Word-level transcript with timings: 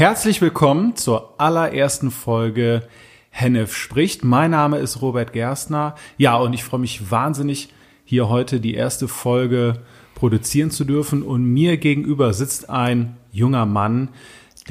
Herzlich 0.00 0.40
willkommen 0.40 0.96
zur 0.96 1.34
allerersten 1.36 2.10
Folge 2.10 2.88
Hennef 3.28 3.76
spricht. 3.76 4.24
Mein 4.24 4.52
Name 4.52 4.78
ist 4.78 5.02
Robert 5.02 5.34
Gerstner. 5.34 5.94
Ja, 6.16 6.38
und 6.38 6.54
ich 6.54 6.64
freue 6.64 6.80
mich 6.80 7.10
wahnsinnig, 7.10 7.68
hier 8.06 8.30
heute 8.30 8.60
die 8.60 8.72
erste 8.72 9.08
Folge 9.08 9.82
produzieren 10.14 10.70
zu 10.70 10.86
dürfen. 10.86 11.22
Und 11.22 11.44
mir 11.44 11.76
gegenüber 11.76 12.32
sitzt 12.32 12.70
ein 12.70 13.18
junger 13.30 13.66
Mann, 13.66 14.08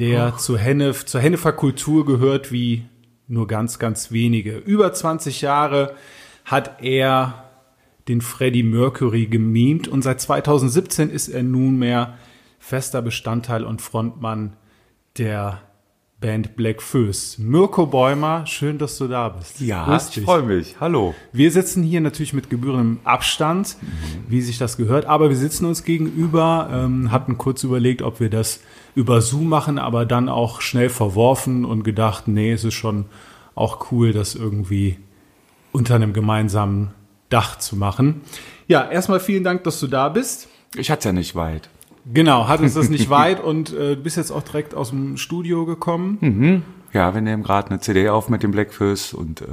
der 0.00 0.32
oh. 0.34 0.36
zu 0.36 0.58
Hennef, 0.58 1.06
zur 1.06 1.20
Hennefer 1.20 1.52
Kultur 1.52 2.04
gehört 2.04 2.50
wie 2.50 2.86
nur 3.28 3.46
ganz, 3.46 3.78
ganz 3.78 4.10
wenige. 4.10 4.56
Über 4.56 4.92
20 4.92 5.42
Jahre 5.42 5.94
hat 6.44 6.82
er 6.82 7.44
den 8.08 8.20
Freddie 8.20 8.64
Mercury 8.64 9.26
gemimt 9.26 9.86
und 9.86 10.02
seit 10.02 10.20
2017 10.20 11.08
ist 11.08 11.28
er 11.28 11.44
nunmehr 11.44 12.18
fester 12.58 13.00
Bestandteil 13.00 13.62
und 13.62 13.80
Frontmann 13.80 14.56
der 15.18 15.60
Band 16.20 16.54
Black 16.54 16.82
Föß. 16.82 17.38
Mirko 17.38 17.86
Bäumer, 17.86 18.46
schön, 18.46 18.76
dass 18.76 18.98
du 18.98 19.08
da 19.08 19.30
bist. 19.30 19.60
Ja, 19.60 19.96
ich 19.96 20.22
freue 20.22 20.42
mich. 20.42 20.76
Hallo. 20.78 21.14
Wir 21.32 21.50
sitzen 21.50 21.82
hier 21.82 22.02
natürlich 22.02 22.34
mit 22.34 22.50
gebührendem 22.50 23.00
Abstand, 23.04 23.76
mhm. 23.80 24.24
wie 24.28 24.42
sich 24.42 24.58
das 24.58 24.76
gehört, 24.76 25.06
aber 25.06 25.30
wir 25.30 25.36
sitzen 25.36 25.64
uns 25.64 25.82
gegenüber, 25.82 26.68
ähm, 26.70 27.10
hatten 27.10 27.38
kurz 27.38 27.64
überlegt, 27.64 28.02
ob 28.02 28.20
wir 28.20 28.28
das 28.28 28.60
über 28.94 29.22
Zoom 29.22 29.48
machen, 29.48 29.78
aber 29.78 30.04
dann 30.04 30.28
auch 30.28 30.60
schnell 30.60 30.90
verworfen 30.90 31.64
und 31.64 31.84
gedacht, 31.84 32.28
nee, 32.28 32.52
es 32.52 32.64
ist 32.64 32.74
schon 32.74 33.06
auch 33.54 33.90
cool, 33.90 34.12
das 34.12 34.34
irgendwie 34.34 34.98
unter 35.72 35.94
einem 35.94 36.12
gemeinsamen 36.12 36.90
Dach 37.30 37.58
zu 37.58 37.76
machen. 37.76 38.20
Ja, 38.66 38.90
erstmal 38.90 39.20
vielen 39.20 39.44
Dank, 39.44 39.64
dass 39.64 39.80
du 39.80 39.86
da 39.86 40.10
bist. 40.10 40.48
Ich 40.76 40.90
hatte 40.90 41.08
ja 41.08 41.12
nicht 41.12 41.34
weit. 41.34 41.70
Genau, 42.12 42.48
hattest 42.48 42.76
das 42.76 42.88
nicht 42.88 43.10
weit 43.10 43.42
und 43.42 43.72
äh, 43.72 43.96
bist 43.96 44.16
jetzt 44.16 44.30
auch 44.30 44.42
direkt 44.42 44.74
aus 44.74 44.90
dem 44.90 45.16
Studio 45.16 45.66
gekommen. 45.66 46.18
Mhm. 46.20 46.62
Ja, 46.92 47.14
wir 47.14 47.20
nehmen 47.20 47.42
gerade 47.42 47.70
eine 47.70 47.80
CD 47.80 48.08
auf 48.08 48.28
mit 48.28 48.42
dem 48.42 48.50
Blackfist 48.50 49.14
und 49.14 49.42
äh, 49.42 49.46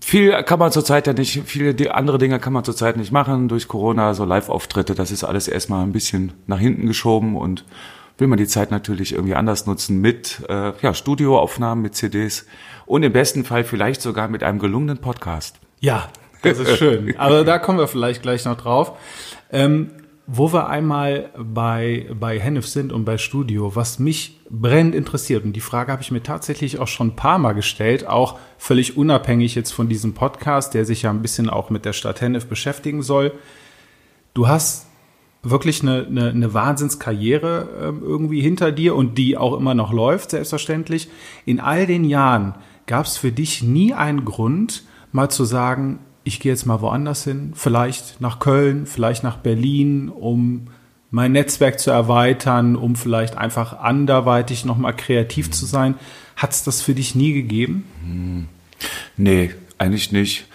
viel 0.00 0.42
kann 0.42 0.58
man 0.58 0.72
zurzeit 0.72 1.06
ja 1.06 1.12
nicht, 1.12 1.42
viele 1.44 1.94
andere 1.94 2.18
Dinge 2.18 2.38
kann 2.38 2.52
man 2.52 2.64
zurzeit 2.64 2.96
nicht 2.96 3.12
machen 3.12 3.48
durch 3.48 3.68
Corona, 3.68 4.14
so 4.14 4.24
Live-Auftritte, 4.24 4.94
das 4.94 5.10
ist 5.10 5.22
alles 5.22 5.48
erstmal 5.48 5.84
ein 5.84 5.92
bisschen 5.92 6.32
nach 6.46 6.58
hinten 6.58 6.86
geschoben 6.86 7.36
und 7.36 7.64
will 8.18 8.26
man 8.26 8.38
die 8.38 8.46
Zeit 8.46 8.70
natürlich 8.70 9.12
irgendwie 9.14 9.34
anders 9.34 9.66
nutzen 9.66 10.00
mit 10.00 10.42
äh, 10.48 10.72
ja, 10.80 10.94
Studioaufnahmen, 10.94 11.82
mit 11.82 11.94
CDs 11.94 12.46
und 12.86 13.02
im 13.02 13.12
besten 13.12 13.44
Fall 13.44 13.64
vielleicht 13.64 14.02
sogar 14.02 14.28
mit 14.28 14.42
einem 14.42 14.58
gelungenen 14.58 14.98
Podcast. 14.98 15.56
Ja, 15.80 16.08
das 16.42 16.58
ist 16.58 16.78
schön. 16.78 17.14
Aber 17.18 17.44
da 17.44 17.58
kommen 17.58 17.78
wir 17.78 17.88
vielleicht 17.88 18.22
gleich 18.22 18.44
noch 18.44 18.56
drauf. 18.56 18.92
Ähm, 19.50 19.90
wo 20.26 20.52
wir 20.52 20.68
einmal 20.68 21.30
bei, 21.36 22.08
bei 22.18 22.38
Hennef 22.38 22.66
sind 22.66 22.92
und 22.92 23.04
bei 23.04 23.18
Studio, 23.18 23.74
was 23.74 23.98
mich 23.98 24.40
brennend 24.48 24.94
interessiert, 24.94 25.44
und 25.44 25.54
die 25.54 25.60
Frage 25.60 25.90
habe 25.90 26.02
ich 26.02 26.10
mir 26.10 26.22
tatsächlich 26.22 26.78
auch 26.78 26.86
schon 26.86 27.08
ein 27.08 27.16
paar 27.16 27.38
Mal 27.38 27.54
gestellt, 27.54 28.06
auch 28.06 28.38
völlig 28.56 28.96
unabhängig 28.96 29.54
jetzt 29.54 29.72
von 29.72 29.88
diesem 29.88 30.14
Podcast, 30.14 30.74
der 30.74 30.84
sich 30.84 31.02
ja 31.02 31.10
ein 31.10 31.22
bisschen 31.22 31.50
auch 31.50 31.70
mit 31.70 31.84
der 31.84 31.92
Stadt 31.92 32.20
Hennef 32.20 32.46
beschäftigen 32.46 33.02
soll. 33.02 33.32
Du 34.34 34.46
hast 34.46 34.86
wirklich 35.42 35.82
eine, 35.82 36.06
eine, 36.06 36.30
eine 36.30 36.54
Wahnsinnskarriere 36.54 37.68
äh, 37.80 38.04
irgendwie 38.04 38.40
hinter 38.40 38.70
dir 38.70 38.94
und 38.94 39.18
die 39.18 39.36
auch 39.36 39.56
immer 39.56 39.74
noch 39.74 39.92
läuft, 39.92 40.30
selbstverständlich. 40.30 41.08
In 41.44 41.58
all 41.58 41.86
den 41.86 42.04
Jahren 42.04 42.54
gab 42.86 43.06
es 43.06 43.16
für 43.16 43.32
dich 43.32 43.62
nie 43.62 43.92
einen 43.92 44.24
Grund, 44.24 44.84
mal 45.10 45.30
zu 45.30 45.44
sagen, 45.44 45.98
ich 46.24 46.40
gehe 46.40 46.52
jetzt 46.52 46.66
mal 46.66 46.80
woanders 46.80 47.24
hin, 47.24 47.52
vielleicht 47.54 48.20
nach 48.20 48.38
Köln, 48.38 48.86
vielleicht 48.86 49.24
nach 49.24 49.36
Berlin, 49.36 50.08
um 50.08 50.68
mein 51.10 51.32
Netzwerk 51.32 51.78
zu 51.78 51.90
erweitern, 51.90 52.74
um 52.74 52.96
vielleicht 52.96 53.36
einfach 53.36 53.78
anderweitig 53.78 54.64
nochmal 54.64 54.96
kreativ 54.96 55.50
zu 55.50 55.66
sein. 55.66 55.94
Hat 56.36 56.52
es 56.52 56.64
das 56.64 56.80
für 56.80 56.94
dich 56.94 57.14
nie 57.14 57.32
gegeben? 57.32 57.84
Mhm. 58.04 58.48
Nee, 59.16 59.54
eigentlich 59.78 60.12
nicht. 60.12 60.46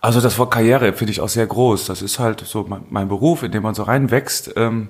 Also 0.00 0.20
das 0.20 0.38
Wort 0.38 0.50
Karriere 0.50 0.92
finde 0.92 1.12
ich 1.12 1.20
auch 1.20 1.28
sehr 1.28 1.46
groß. 1.46 1.86
Das 1.86 2.02
ist 2.02 2.18
halt 2.18 2.40
so 2.40 2.68
mein, 2.90 3.08
Beruf, 3.08 3.44
in 3.44 3.52
dem 3.52 3.62
man 3.62 3.74
so 3.74 3.84
reinwächst. 3.84 4.54
Ähm, 4.56 4.88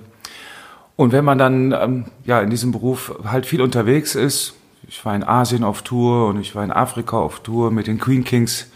und 0.95 1.11
wenn 1.11 1.23
man 1.23 1.37
dann 1.37 1.71
ähm, 1.71 2.05
ja 2.25 2.41
in 2.41 2.49
diesem 2.49 2.71
Beruf 2.71 3.13
halt 3.23 3.45
viel 3.45 3.61
unterwegs 3.61 4.15
ist, 4.15 4.55
ich 4.87 5.05
war 5.05 5.15
in 5.15 5.23
Asien 5.23 5.63
auf 5.63 5.83
Tour 5.83 6.27
und 6.27 6.39
ich 6.39 6.55
war 6.55 6.63
in 6.63 6.71
Afrika 6.71 7.17
auf 7.17 7.41
Tour 7.41 7.71
mit 7.71 7.85
den 7.87 7.99
Queen 7.99 8.23
Kings, 8.23 8.67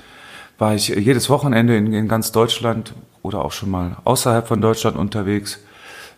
war 0.57 0.73
ich 0.75 0.88
jedes 0.90 1.29
Wochenende 1.29 1.75
in, 1.75 1.94
in 1.94 2.07
ganz 2.07 2.31
Deutschland 2.31 2.94
oder 3.22 3.44
auch 3.44 3.51
schon 3.51 3.69
mal 3.69 3.97
außerhalb 4.03 4.47
von 4.47 4.62
Deutschland 4.62 4.97
unterwegs. 4.97 5.59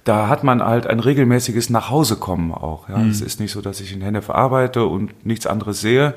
Da 0.06 0.28
hat 0.28 0.44
man 0.44 0.64
halt 0.64 0.88
ein 0.88 1.00
regelmäßiges 1.00 1.70
Nachhausekommen 1.70 2.54
auch. 2.54 2.88
Ja. 2.88 2.98
Mhm. 2.98 3.10
Es 3.10 3.22
ist 3.22 3.40
nicht 3.40 3.52
so, 3.52 3.62
dass 3.62 3.82
ich 3.82 3.94
in 3.94 4.02
Henne 4.02 4.22
verarbeite 4.22 4.86
und 4.86 5.26
nichts 5.26 5.46
anderes 5.46 5.82
sehe. 5.82 6.14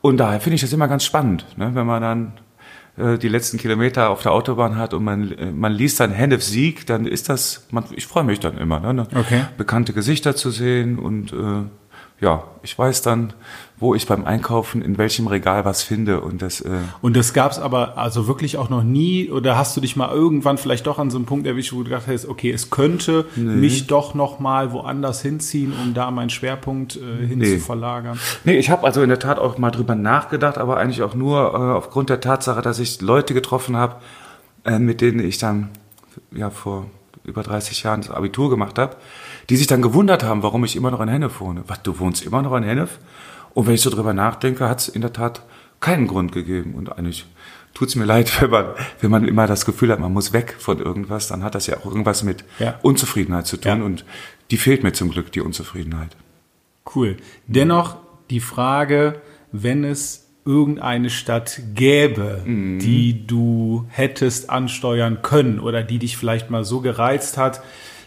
Und 0.00 0.18
daher 0.18 0.40
finde 0.40 0.56
ich 0.56 0.60
das 0.60 0.72
immer 0.72 0.88
ganz 0.88 1.04
spannend, 1.04 1.46
ne? 1.56 1.70
wenn 1.74 1.86
man 1.86 2.02
dann 2.02 2.32
äh, 2.98 3.16
die 3.16 3.28
letzten 3.28 3.56
Kilometer 3.56 4.10
auf 4.10 4.20
der 4.20 4.32
Autobahn 4.32 4.76
hat 4.76 4.92
und 4.92 5.02
man, 5.02 5.34
man 5.54 5.72
liest 5.72 5.98
dann 6.00 6.10
Hennef 6.10 6.42
Sieg, 6.42 6.86
dann 6.86 7.06
ist 7.06 7.30
das, 7.30 7.66
man, 7.70 7.84
ich 7.92 8.06
freue 8.06 8.24
mich 8.24 8.40
dann 8.40 8.58
immer, 8.58 8.80
ne? 8.80 9.06
okay. 9.14 9.44
bekannte 9.56 9.94
Gesichter 9.94 10.36
zu 10.36 10.50
sehen 10.50 10.98
und 10.98 11.32
äh, 11.32 11.62
ja, 12.24 12.42
ich 12.62 12.76
weiß 12.78 13.02
dann, 13.02 13.34
wo 13.76 13.94
ich 13.94 14.06
beim 14.06 14.24
Einkaufen 14.24 14.80
in 14.80 14.96
welchem 14.96 15.26
Regal 15.26 15.66
was 15.66 15.82
finde 15.82 16.22
und 16.22 16.40
das. 16.40 16.62
Äh 16.62 16.70
und 17.02 17.14
das 17.14 17.34
gab's 17.34 17.58
aber 17.58 17.98
also 17.98 18.26
wirklich 18.26 18.56
auch 18.56 18.70
noch 18.70 18.82
nie 18.82 19.30
oder 19.30 19.58
hast 19.58 19.76
du 19.76 19.82
dich 19.82 19.94
mal 19.94 20.10
irgendwann 20.10 20.56
vielleicht 20.56 20.86
doch 20.86 20.98
an 20.98 21.10
so 21.10 21.18
einem 21.18 21.26
Punkt 21.26 21.46
erwischt, 21.46 21.74
wo 21.74 21.78
du 21.78 21.84
gedacht 21.84 22.06
hast, 22.08 22.26
okay, 22.26 22.50
es 22.50 22.70
könnte 22.70 23.26
nee. 23.36 23.42
mich 23.42 23.86
doch 23.86 24.14
noch 24.14 24.40
mal 24.40 24.72
woanders 24.72 25.20
hinziehen, 25.20 25.74
um 25.82 25.92
da 25.92 26.10
meinen 26.10 26.30
Schwerpunkt 26.30 26.96
äh, 26.96 27.26
hin 27.26 27.40
nee. 27.40 27.58
zu 27.58 27.60
verlagern? 27.60 28.18
Nee, 28.44 28.56
ich 28.56 28.70
habe 28.70 28.84
also 28.84 29.02
in 29.02 29.10
der 29.10 29.18
Tat 29.18 29.38
auch 29.38 29.58
mal 29.58 29.70
drüber 29.70 29.94
nachgedacht, 29.94 30.56
aber 30.56 30.78
eigentlich 30.78 31.02
auch 31.02 31.14
nur 31.14 31.52
äh, 31.52 31.76
aufgrund 31.76 32.08
der 32.08 32.22
Tatsache, 32.22 32.62
dass 32.62 32.78
ich 32.78 33.02
Leute 33.02 33.34
getroffen 33.34 33.76
habe, 33.76 33.96
äh, 34.64 34.78
mit 34.78 35.02
denen 35.02 35.20
ich 35.20 35.36
dann 35.36 35.68
ja 36.34 36.48
vor 36.48 36.86
über 37.22 37.42
30 37.42 37.82
Jahren 37.82 38.00
das 38.00 38.10
Abitur 38.10 38.48
gemacht 38.48 38.78
habe 38.78 38.96
die 39.50 39.56
sich 39.56 39.66
dann 39.66 39.82
gewundert 39.82 40.22
haben, 40.22 40.42
warum 40.42 40.64
ich 40.64 40.76
immer 40.76 40.90
noch 40.90 41.00
in 41.00 41.08
Hennef 41.08 41.40
wohne. 41.40 41.64
Was, 41.66 41.82
du 41.82 41.98
wohnst 41.98 42.24
immer 42.24 42.42
noch 42.42 42.54
in 42.56 42.62
Hennef? 42.62 42.98
Und 43.52 43.66
wenn 43.66 43.74
ich 43.74 43.82
so 43.82 43.90
drüber 43.90 44.12
nachdenke, 44.12 44.68
hat 44.68 44.80
es 44.80 44.88
in 44.88 45.00
der 45.00 45.12
Tat 45.12 45.42
keinen 45.80 46.06
Grund 46.06 46.32
gegeben. 46.32 46.74
Und 46.74 46.96
eigentlich 46.96 47.26
tut 47.72 47.88
es 47.88 47.96
mir 47.96 48.04
leid, 48.04 48.40
wenn 48.40 48.50
man, 48.50 48.66
wenn 49.00 49.10
man 49.10 49.28
immer 49.28 49.46
das 49.46 49.64
Gefühl 49.64 49.90
hat, 49.90 50.00
man 50.00 50.12
muss 50.12 50.32
weg 50.32 50.56
von 50.58 50.78
irgendwas, 50.78 51.28
dann 51.28 51.42
hat 51.42 51.54
das 51.54 51.66
ja 51.66 51.76
auch 51.78 51.86
irgendwas 51.86 52.22
mit 52.22 52.44
ja. 52.58 52.78
Unzufriedenheit 52.82 53.46
zu 53.46 53.56
tun. 53.56 53.78
Ja. 53.80 53.84
Und 53.84 54.04
die 54.50 54.56
fehlt 54.56 54.82
mir 54.82 54.92
zum 54.92 55.10
Glück, 55.10 55.32
die 55.32 55.40
Unzufriedenheit. 55.40 56.16
Cool. 56.94 57.16
Dennoch 57.46 57.96
die 58.30 58.40
Frage, 58.40 59.20
wenn 59.52 59.84
es 59.84 60.24
irgendeine 60.44 61.08
Stadt 61.08 61.60
gäbe, 61.74 62.42
mhm. 62.44 62.78
die 62.78 63.26
du 63.26 63.86
hättest 63.88 64.50
ansteuern 64.50 65.22
können 65.22 65.58
oder 65.58 65.82
die 65.82 65.98
dich 65.98 66.16
vielleicht 66.16 66.50
mal 66.50 66.64
so 66.64 66.80
gereizt 66.80 67.38
hat, 67.38 67.62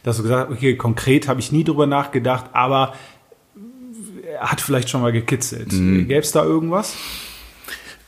dass 0.07 0.17
du 0.17 0.23
gesagt 0.23 0.49
hast, 0.49 0.57
okay, 0.57 0.75
konkret 0.75 1.27
habe 1.27 1.39
ich 1.39 1.51
nie 1.51 1.63
drüber 1.63 1.85
nachgedacht, 1.85 2.45
aber 2.53 2.93
hat 4.39 4.61
vielleicht 4.61 4.89
schon 4.89 5.01
mal 5.01 5.11
gekitzelt. 5.11 5.73
Mhm. 5.73 6.07
Gäbe 6.07 6.21
es 6.21 6.31
da 6.31 6.43
irgendwas? 6.43 6.95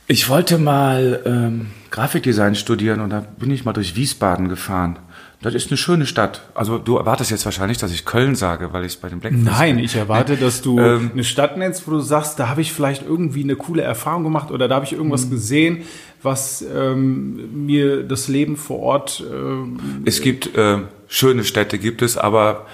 Ich 0.06 0.28
wollte 0.28 0.58
mal 0.58 1.22
ähm, 1.24 1.66
Grafikdesign 1.90 2.54
studieren 2.54 3.00
und 3.00 3.10
da 3.10 3.20
bin 3.20 3.50
ich 3.50 3.64
mal 3.64 3.72
durch 3.72 3.96
Wiesbaden 3.96 4.48
gefahren. 4.48 4.98
Das 5.42 5.54
ist 5.54 5.70
eine 5.70 5.78
schöne 5.78 6.04
Stadt. 6.04 6.42
Also 6.54 6.78
du 6.78 6.96
erwartest 6.96 7.30
jetzt 7.30 7.44
wahrscheinlich, 7.44 7.78
dass 7.78 7.92
ich 7.92 8.04
Köln 8.04 8.34
sage, 8.34 8.72
weil 8.72 8.84
ich 8.84 8.98
bei 9.00 9.08
den 9.08 9.20
Black 9.20 9.32
Nein, 9.32 9.78
ich 9.78 9.96
erwarte, 9.96 10.36
dass 10.36 10.60
du 10.60 10.78
ähm, 10.80 11.10
eine 11.14 11.24
Stadt 11.24 11.56
nennst, 11.56 11.86
wo 11.86 11.92
du 11.92 12.00
sagst, 12.00 12.38
da 12.38 12.48
habe 12.48 12.60
ich 12.60 12.72
vielleicht 12.72 13.06
irgendwie 13.06 13.42
eine 13.42 13.56
coole 13.56 13.82
Erfahrung 13.82 14.24
gemacht 14.24 14.50
oder 14.50 14.68
da 14.68 14.74
habe 14.74 14.84
ich 14.84 14.92
irgendwas 14.92 15.26
mhm. 15.26 15.30
gesehen, 15.30 15.82
was 16.22 16.62
ähm, 16.62 17.66
mir 17.66 18.02
das 18.02 18.28
Leben 18.28 18.56
vor 18.56 18.80
Ort. 18.80 19.24
Ähm, 19.32 20.02
es 20.04 20.20
gibt 20.20 20.54
äh, 20.56 20.78
schöne 21.10 21.44
Städte, 21.44 21.78
gibt 21.78 22.00
es, 22.00 22.16
aber 22.16 22.66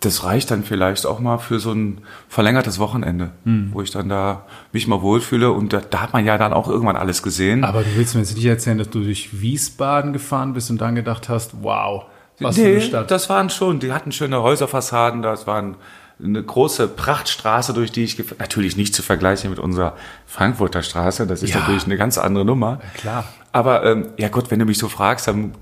das 0.00 0.24
reicht 0.24 0.50
dann 0.50 0.64
vielleicht 0.64 1.04
auch 1.04 1.20
mal 1.20 1.38
für 1.38 1.58
so 1.58 1.72
ein 1.72 1.98
verlängertes 2.28 2.78
Wochenende, 2.78 3.30
hm. 3.44 3.70
wo 3.72 3.82
ich 3.82 3.90
dann 3.90 4.08
da 4.08 4.46
mich 4.72 4.86
mal 4.86 5.02
wohlfühle 5.02 5.50
und 5.52 5.72
da, 5.72 5.80
da, 5.80 6.00
hat 6.00 6.12
man 6.12 6.24
ja 6.24 6.38
dann 6.38 6.52
auch 6.52 6.68
irgendwann 6.68 6.96
alles 6.96 7.22
gesehen. 7.22 7.64
Aber 7.64 7.82
du 7.82 7.94
willst 7.96 8.14
mir 8.14 8.20
jetzt 8.20 8.34
nicht 8.34 8.46
erzählen, 8.46 8.78
dass 8.78 8.90
du 8.90 9.00
durch 9.00 9.40
Wiesbaden 9.40 10.12
gefahren 10.12 10.54
bist 10.54 10.70
und 10.70 10.80
dann 10.80 10.94
gedacht 10.94 11.28
hast, 11.28 11.52
wow, 11.62 12.04
was 12.40 12.56
nee, 12.56 12.62
für 12.62 12.70
eine 12.70 12.80
Stadt. 12.80 13.10
das 13.10 13.28
waren 13.28 13.50
schon, 13.50 13.80
die 13.80 13.92
hatten 13.92 14.12
schöne 14.12 14.42
Häuserfassaden, 14.42 15.22
das 15.22 15.46
waren 15.46 15.76
eine 16.22 16.42
große 16.42 16.88
Prachtstraße, 16.88 17.72
durch 17.72 17.90
die 17.90 18.04
ich 18.04 18.16
gefahren 18.16 18.38
Natürlich 18.38 18.76
nicht 18.76 18.94
zu 18.94 19.02
vergleichen 19.02 19.50
mit 19.50 19.58
unserer 19.58 19.96
Frankfurter 20.26 20.82
Straße, 20.82 21.26
das 21.26 21.42
ist 21.42 21.54
ja. 21.54 21.60
natürlich 21.60 21.84
eine 21.84 21.96
ganz 21.96 22.18
andere 22.18 22.44
Nummer. 22.44 22.80
Ja, 22.82 23.00
klar. 23.00 23.24
Aber 23.52 23.84
ähm, 23.84 24.08
ja 24.18 24.28
Gott, 24.28 24.50
wenn 24.50 24.58
du 24.58 24.64
mich 24.64 24.78
so 24.78 24.88
fragst, 24.88 25.28
dann 25.28 25.52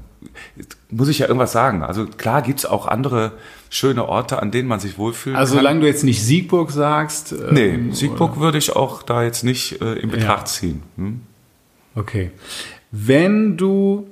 muss 0.91 1.09
ich 1.09 1.21
ja 1.21 1.27
irgendwas 1.27 1.53
sagen. 1.53 1.83
Also 1.83 2.07
klar 2.07 2.43
gibt's 2.43 2.67
auch 2.67 2.87
andere 2.87 3.33
schöne 3.69 4.09
Orte, 4.09 4.41
an 4.41 4.51
denen 4.51 4.69
man 4.69 4.81
sich 4.81 4.99
wohlfühlt. 4.99 5.37
Also 5.37 5.55
kann. 5.55 5.65
solange 5.65 5.81
du 5.81 5.87
jetzt 5.87 6.05
nicht 6.05 6.23
Siegburg 6.23 6.71
sagst. 6.71 7.33
Ähm, 7.33 7.49
nee, 7.53 7.93
Siegburg 7.93 8.33
oder? 8.33 8.41
würde 8.41 8.59
ich 8.59 8.77
auch 8.77 9.03
da 9.03 9.23
jetzt 9.23 9.45
nicht 9.45 9.81
äh, 9.81 9.95
in 9.95 10.11
Betracht 10.11 10.47
ja. 10.47 10.53
ziehen. 10.53 10.83
Hm? 10.97 11.21
Okay. 11.95 12.31
Wenn 12.91 13.57
du 13.57 14.09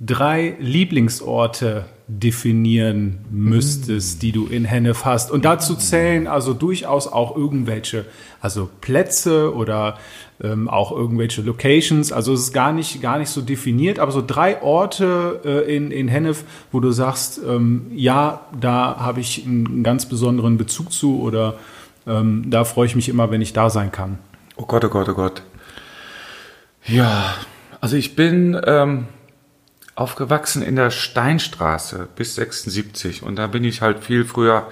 drei 0.00 0.56
Lieblingsorte 0.60 1.86
definieren 2.08 3.18
müsstest, 3.30 4.22
die 4.22 4.32
du 4.32 4.46
in 4.46 4.64
Hennef 4.64 5.04
hast. 5.04 5.30
Und 5.30 5.44
dazu 5.44 5.74
zählen 5.74 6.26
also 6.26 6.54
durchaus 6.54 7.06
auch 7.06 7.36
irgendwelche, 7.36 8.06
also 8.40 8.68
Plätze 8.80 9.54
oder 9.54 9.98
ähm, 10.42 10.68
auch 10.68 10.92
irgendwelche 10.92 11.42
Locations. 11.42 12.12
Also 12.12 12.32
es 12.32 12.40
ist 12.40 12.52
gar 12.52 12.72
nicht, 12.72 13.02
gar 13.02 13.18
nicht 13.18 13.30
so 13.30 13.40
definiert, 13.40 13.98
aber 13.98 14.12
so 14.12 14.22
drei 14.24 14.62
Orte 14.62 15.40
äh, 15.44 15.76
in, 15.76 15.90
in 15.90 16.08
Hennef, 16.08 16.44
wo 16.70 16.80
du 16.80 16.92
sagst, 16.92 17.40
ähm, 17.46 17.86
ja, 17.94 18.46
da 18.58 18.96
habe 18.98 19.20
ich 19.20 19.44
einen 19.44 19.82
ganz 19.82 20.06
besonderen 20.06 20.56
Bezug 20.56 20.92
zu 20.92 21.20
oder 21.20 21.54
ähm, 22.06 22.50
da 22.50 22.64
freue 22.64 22.86
ich 22.86 22.96
mich 22.96 23.08
immer, 23.08 23.30
wenn 23.30 23.40
ich 23.40 23.52
da 23.52 23.70
sein 23.70 23.92
kann. 23.92 24.18
Oh 24.56 24.64
Gott, 24.66 24.84
oh 24.84 24.88
Gott, 24.88 25.08
oh 25.08 25.14
Gott. 25.14 25.42
Ja, 26.86 27.34
also 27.80 27.96
ich 27.96 28.16
bin 28.16 28.58
ähm, 28.64 29.06
aufgewachsen 29.94 30.62
in 30.62 30.76
der 30.76 30.90
Steinstraße 30.90 32.08
bis 32.14 32.36
76 32.36 33.22
und 33.22 33.36
da 33.36 33.48
bin 33.48 33.64
ich 33.64 33.82
halt 33.82 34.04
viel 34.04 34.24
früher 34.24 34.68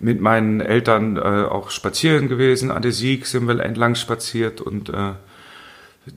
mit 0.00 0.20
meinen 0.20 0.60
Eltern 0.60 1.16
äh, 1.16 1.20
auch 1.20 1.70
spazieren 1.70 2.28
gewesen. 2.28 2.70
An 2.70 2.82
der 2.82 2.92
Sieg 2.92 3.26
sind 3.26 3.46
wir 3.46 3.58
entlang 3.60 3.94
spaziert 3.94 4.60
und 4.60 4.88
äh, 4.88 5.12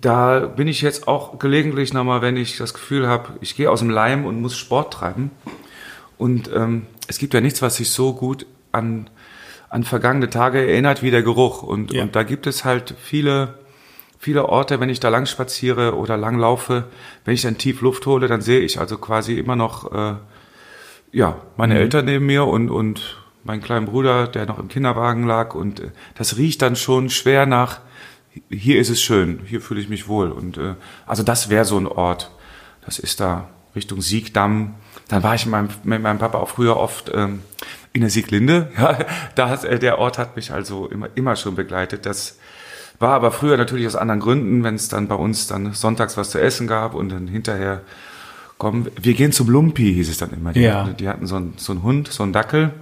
da 0.01 0.39
bin 0.39 0.67
ich 0.67 0.81
jetzt 0.81 1.07
auch 1.07 1.39
gelegentlich 1.39 1.93
nochmal, 1.93 2.21
wenn 2.21 2.35
ich 2.35 2.57
das 2.57 2.73
Gefühl 2.73 3.07
habe, 3.07 3.33
ich 3.39 3.55
gehe 3.55 3.71
aus 3.71 3.79
dem 3.79 3.89
Leim 3.89 4.25
und 4.25 4.41
muss 4.41 4.57
Sport 4.57 4.93
treiben. 4.93 5.31
Und 6.17 6.51
ähm, 6.53 6.87
es 7.07 7.19
gibt 7.19 7.33
ja 7.33 7.41
nichts, 7.41 7.61
was 7.61 7.77
sich 7.77 7.91
so 7.91 8.13
gut 8.13 8.45
an, 8.71 9.09
an 9.69 9.83
vergangene 9.83 10.29
Tage 10.29 10.59
erinnert 10.59 11.03
wie 11.03 11.11
der 11.11 11.23
Geruch. 11.23 11.63
Und, 11.63 11.93
ja. 11.93 12.03
und 12.03 12.15
da 12.15 12.23
gibt 12.23 12.47
es 12.47 12.65
halt 12.65 12.95
viele, 13.01 13.53
viele 14.19 14.49
Orte, 14.49 14.81
wenn 14.81 14.89
ich 14.89 14.99
da 14.99 15.07
lang 15.07 15.25
spaziere 15.25 15.95
oder 15.95 16.17
lang 16.17 16.37
laufe, 16.37 16.85
wenn 17.23 17.33
ich 17.33 17.43
dann 17.43 17.57
tief 17.57 17.79
Luft 17.81 18.05
hole, 18.07 18.27
dann 18.27 18.41
sehe 18.41 18.59
ich 18.59 18.79
also 18.79 18.97
quasi 18.97 19.37
immer 19.37 19.55
noch 19.55 19.91
äh, 19.93 20.15
ja 21.11 21.37
meine 21.55 21.75
mhm. 21.75 21.81
Eltern 21.81 22.05
neben 22.05 22.25
mir 22.25 22.45
und 22.45 22.69
und 22.69 23.17
meinen 23.47 23.61
kleinen 23.61 23.87
Bruder, 23.87 24.27
der 24.27 24.45
noch 24.45 24.59
im 24.59 24.67
Kinderwagen 24.67 25.25
lag 25.25 25.55
und 25.55 25.79
äh, 25.79 25.89
das 26.15 26.37
riecht 26.37 26.61
dann 26.61 26.75
schon 26.75 27.09
schwer 27.09 27.45
nach. 27.45 27.79
Hier 28.49 28.79
ist 28.79 28.89
es 28.89 29.01
schön, 29.01 29.39
hier 29.45 29.61
fühle 29.61 29.81
ich 29.81 29.89
mich 29.89 30.07
wohl 30.07 30.31
und 30.31 30.57
äh, 30.57 30.75
also 31.07 31.23
das 31.23 31.49
wäre 31.49 31.65
so 31.65 31.77
ein 31.79 31.87
Ort. 31.87 32.31
Das 32.85 32.99
ist 32.99 33.19
da 33.19 33.49
Richtung 33.75 34.01
Siegdamm. 34.01 34.75
Dann 35.07 35.23
war 35.23 35.33
ich 35.33 35.45
mit 35.45 35.51
meinem, 35.51 35.69
mit 35.83 36.01
meinem 36.01 36.19
Papa 36.19 36.37
auch 36.37 36.49
früher 36.49 36.77
oft 36.77 37.11
ähm, 37.13 37.41
in 37.93 38.01
der 38.01 38.09
Sieglinde. 38.09 38.71
Ja, 38.77 38.99
da 39.35 39.49
hat, 39.49 39.63
äh, 39.63 39.79
der 39.79 39.97
Ort 39.97 40.19
hat 40.19 40.35
mich 40.35 40.51
also 40.51 40.87
immer 40.87 41.09
immer 41.15 41.35
schon 41.35 41.55
begleitet. 41.55 42.05
Das 42.05 42.37
war 42.99 43.13
aber 43.13 43.31
früher 43.31 43.57
natürlich 43.57 43.87
aus 43.87 43.95
anderen 43.95 44.19
Gründen, 44.19 44.63
wenn 44.63 44.75
es 44.75 44.89
dann 44.89 45.07
bei 45.07 45.15
uns 45.15 45.47
dann 45.47 45.73
sonntags 45.73 46.17
was 46.17 46.29
zu 46.29 46.39
essen 46.39 46.67
gab 46.67 46.93
und 46.93 47.09
dann 47.09 47.27
hinterher 47.27 47.81
kommen, 48.57 48.87
wir 48.99 49.13
gehen 49.13 49.31
zum 49.31 49.49
Lumpi, 49.49 49.93
hieß 49.93 50.09
es 50.09 50.17
dann 50.17 50.31
immer. 50.31 50.53
Die, 50.53 50.61
ja. 50.61 50.83
hatten, 50.83 50.97
die 50.97 51.07
hatten 51.07 51.27
so 51.27 51.35
einen, 51.35 51.53
so 51.57 51.71
einen 51.71 51.83
Hund, 51.83 52.07
so 52.11 52.23
einen 52.23 52.33
Dackel. 52.33 52.73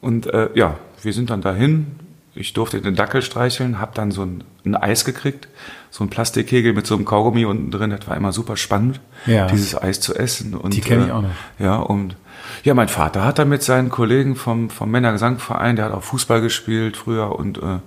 Und 0.00 0.26
äh, 0.26 0.48
ja, 0.54 0.76
wir 1.02 1.12
sind 1.12 1.30
dann 1.30 1.42
dahin. 1.42 1.98
Ich 2.34 2.52
durfte 2.52 2.80
den 2.80 2.94
Dackel 2.94 3.22
streicheln, 3.22 3.80
habe 3.80 3.92
dann 3.94 4.12
so 4.12 4.22
ein, 4.22 4.44
ein, 4.64 4.76
Eis 4.76 5.04
gekriegt, 5.04 5.48
so 5.90 6.04
ein 6.04 6.10
Plastikkegel 6.10 6.72
mit 6.72 6.86
so 6.86 6.94
einem 6.94 7.04
Kaugummi 7.04 7.44
unten 7.44 7.70
drin. 7.70 7.90
Das 7.90 8.06
war 8.06 8.16
immer 8.16 8.32
super 8.32 8.56
spannend, 8.56 9.00
ja. 9.26 9.46
dieses 9.46 9.76
Eis 9.76 10.00
zu 10.00 10.14
essen. 10.14 10.54
Und, 10.54 10.74
die 10.74 10.80
kenne 10.80 11.06
ich 11.06 11.12
auch 11.12 11.22
noch. 11.22 11.30
Äh, 11.58 11.64
ja, 11.64 11.76
und 11.76 12.16
ja, 12.62 12.74
mein 12.74 12.88
Vater 12.88 13.24
hat 13.24 13.38
da 13.38 13.44
mit 13.44 13.62
seinen 13.62 13.90
Kollegen 13.90 14.36
vom, 14.36 14.70
vom 14.70 14.90
Männergesangverein, 14.90 15.76
der 15.76 15.86
hat 15.86 15.92
auch 15.92 16.02
Fußball 16.02 16.40
gespielt 16.40 16.96
früher 16.96 17.36
und 17.38 17.58
äh, 17.58 17.78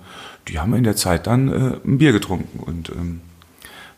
die 0.48 0.60
haben 0.60 0.74
in 0.74 0.84
der 0.84 0.96
Zeit 0.96 1.28
dann 1.28 1.48
äh, 1.50 1.88
ein 1.88 1.98
Bier 1.98 2.12
getrunken. 2.12 2.60
Und 2.60 2.90
ähm, 2.90 3.22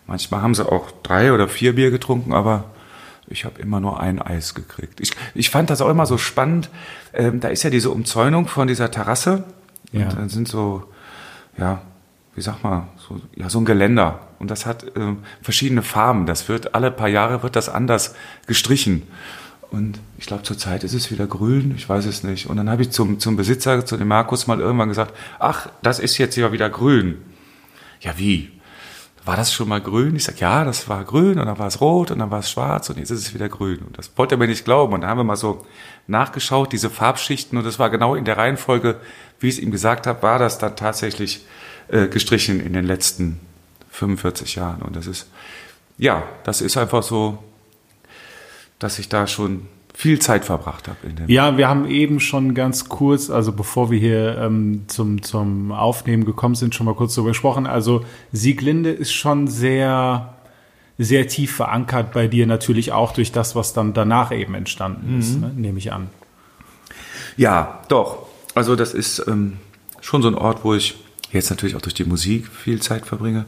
manchmal 0.05 0.41
haben 0.41 0.53
sie 0.53 0.69
auch 0.69 0.91
drei 1.03 1.33
oder 1.33 1.47
vier 1.47 1.75
Bier 1.75 1.91
getrunken, 1.91 2.33
aber 2.33 2.65
ich 3.27 3.45
habe 3.45 3.61
immer 3.61 3.79
nur 3.79 3.99
ein 3.99 4.21
Eis 4.21 4.53
gekriegt. 4.53 4.99
Ich, 5.01 5.11
ich 5.33 5.49
fand 5.49 5.69
das 5.69 5.81
auch 5.81 5.89
immer 5.89 6.05
so 6.05 6.17
spannend. 6.17 6.69
Ähm, 7.13 7.39
da 7.39 7.47
ist 7.47 7.63
ja 7.63 7.69
diese 7.69 7.89
Umzäunung 7.89 8.47
von 8.47 8.67
dieser 8.67 8.91
Terrasse. 8.91 9.43
Ja. 9.91 10.09
Und 10.09 10.17
dann 10.17 10.29
sind 10.29 10.47
so, 10.47 10.83
ja, 11.57 11.81
wie 12.35 12.41
sag 12.41 12.63
mal, 12.63 12.87
so, 12.97 13.21
ja, 13.35 13.49
so 13.49 13.59
ein 13.59 13.65
Geländer. 13.65 14.19
Und 14.39 14.51
das 14.51 14.65
hat 14.65 14.85
ähm, 14.95 15.19
verschiedene 15.41 15.81
Farben. 15.81 16.25
Das 16.25 16.49
wird 16.49 16.75
alle 16.75 16.91
paar 16.91 17.07
Jahre 17.07 17.43
wird 17.43 17.55
das 17.55 17.69
anders 17.69 18.15
gestrichen. 18.45 19.03
Und 19.71 19.99
ich 20.17 20.25
glaube, 20.25 20.43
zurzeit 20.43 20.83
ist 20.83 20.93
es 20.93 21.11
wieder 21.11 21.27
grün, 21.27 21.73
ich 21.75 21.89
weiß 21.89 22.05
es 22.05 22.23
nicht. 22.23 22.47
Und 22.47 22.57
dann 22.57 22.69
habe 22.69 22.83
ich 22.83 22.91
zum, 22.91 23.19
zum 23.19 23.35
Besitzer, 23.35 23.85
zu 23.85 23.97
dem 23.97 24.07
Markus, 24.07 24.47
mal 24.47 24.59
irgendwann 24.59 24.89
gesagt, 24.89 25.13
ach, 25.39 25.69
das 25.81 25.99
ist 25.99 26.17
jetzt 26.17 26.35
ja 26.35 26.51
wieder 26.51 26.69
grün. 26.69 27.17
Ja, 27.99 28.17
wie? 28.17 28.51
War 29.25 29.35
das 29.35 29.51
schon 29.51 29.67
mal 29.67 29.81
grün? 29.81 30.15
Ich 30.15 30.23
sage, 30.23 30.37
ja, 30.39 30.63
das 30.63 30.87
war 30.87 31.03
grün 31.03 31.39
und 31.39 31.47
dann 31.47 31.57
war 31.57 31.67
es 31.67 31.81
rot 31.81 32.11
und 32.11 32.19
dann 32.19 32.31
war 32.31 32.39
es 32.39 32.49
schwarz 32.49 32.89
und 32.89 32.97
jetzt 32.97 33.09
ist 33.09 33.19
es 33.19 33.33
wieder 33.33 33.49
grün. 33.49 33.79
Und 33.79 33.97
das 33.97 34.11
wollte 34.15 34.35
er 34.35 34.37
mir 34.37 34.47
nicht 34.47 34.65
glauben. 34.65 34.93
Und 34.93 35.01
da 35.01 35.07
haben 35.07 35.17
wir 35.17 35.23
mal 35.23 35.35
so 35.35 35.65
nachgeschaut, 36.07 36.71
diese 36.71 36.89
Farbschichten, 36.89 37.57
und 37.57 37.63
das 37.63 37.79
war 37.79 37.89
genau 37.89 38.15
in 38.15 38.25
der 38.25 38.37
Reihenfolge, 38.37 38.97
wie 39.39 39.47
ich 39.47 39.55
es 39.55 39.61
ihm 39.61 39.71
gesagt 39.71 40.05
habe, 40.05 40.21
war 40.21 40.37
das 40.37 40.59
dann 40.59 40.75
tatsächlich 40.75 41.45
äh, 41.87 42.07
gestrichen 42.07 42.59
in 42.59 42.73
den 42.73 42.85
letzten 42.85 43.39
45 43.89 44.55
Jahren. 44.55 44.81
Und 44.83 44.95
das 44.95 45.07
ist, 45.07 45.27
ja, 45.97 46.23
das 46.43 46.61
ist 46.61 46.77
einfach 46.77 47.01
so 47.01 47.39
dass 48.79 48.99
ich 48.99 49.09
da 49.09 49.27
schon 49.27 49.67
viel 49.95 50.19
Zeit 50.19 50.43
verbracht 50.43 50.89
habe. 50.89 50.97
ja, 51.27 51.57
wir 51.57 51.69
haben 51.69 51.87
eben 51.87 52.19
schon 52.19 52.53
ganz 52.53 52.89
kurz, 52.89 53.29
also 53.29 53.53
bevor 53.53 53.91
wir 53.91 53.97
hier 53.97 54.37
ähm, 54.37 54.83
zum, 54.87 55.21
zum 55.21 55.71
Aufnehmen 55.71 56.25
gekommen 56.25 56.55
sind, 56.55 56.75
schon 56.75 56.85
mal 56.85 56.95
kurz 56.95 57.15
darüber 57.15 57.31
gesprochen. 57.31 57.65
Also 57.65 58.03
Sieglinde 58.33 58.91
ist 58.91 59.13
schon 59.13 59.47
sehr, 59.47 60.35
sehr 60.97 61.27
tief 61.27 61.55
verankert 61.55 62.11
bei 62.11 62.27
dir, 62.27 62.45
natürlich 62.45 62.91
auch 62.91 63.13
durch 63.13 63.31
das, 63.31 63.55
was 63.55 63.71
dann 63.71 63.93
danach 63.93 64.33
eben 64.33 64.53
entstanden 64.53 65.13
mhm. 65.13 65.19
ist, 65.19 65.39
ne? 65.39 65.51
nehme 65.55 65.77
ich 65.77 65.93
an. 65.93 66.09
Ja, 67.37 67.81
doch. 67.87 68.27
Also 68.53 68.75
das 68.75 68.93
ist 68.93 69.25
ähm, 69.27 69.57
schon 70.01 70.21
so 70.21 70.27
ein 70.27 70.35
Ort, 70.35 70.65
wo 70.65 70.73
ich 70.73 70.95
jetzt 71.31 71.49
natürlich 71.49 71.77
auch 71.77 71.81
durch 71.81 71.93
die 71.93 72.05
Musik 72.05 72.47
viel 72.49 72.81
Zeit 72.81 73.05
verbringe. 73.05 73.45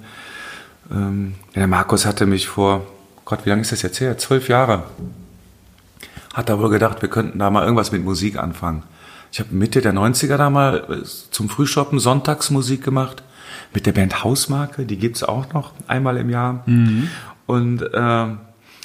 Ähm, 0.89 1.35
der 1.55 1.67
Markus 1.67 2.05
hatte 2.05 2.25
mich 2.25 2.47
vor 2.47 2.87
Gott, 3.25 3.39
wie 3.43 3.49
lange 3.49 3.63
ist 3.63 3.73
das 3.73 3.81
jetzt 3.81 3.99
her? 3.99 4.17
Zwölf 4.17 4.47
Jahre. 4.47 4.83
Hat 6.37 6.49
er 6.49 6.59
wohl 6.59 6.69
gedacht, 6.69 7.01
wir 7.01 7.09
könnten 7.09 7.39
da 7.39 7.49
mal 7.49 7.63
irgendwas 7.63 7.91
mit 7.91 8.03
Musik 8.03 8.37
anfangen. 8.37 8.83
Ich 9.31 9.39
habe 9.39 9.55
Mitte 9.55 9.81
der 9.81 9.91
90er 9.91 10.37
da 10.37 10.51
mal 10.51 11.01
äh, 11.01 11.03
zum 11.31 11.49
Frühshoppen 11.49 11.97
Sonntagsmusik 11.97 12.83
gemacht 12.83 13.23
mit 13.73 13.87
der 13.87 13.91
Band 13.91 14.23
Hausmarke, 14.23 14.85
die 14.85 14.97
gibt's 14.97 15.23
auch 15.23 15.51
noch 15.53 15.73
einmal 15.87 16.15
im 16.17 16.29
Jahr. 16.29 16.61
Mhm. 16.67 17.09
Und 17.47 17.81
äh, 17.81 17.97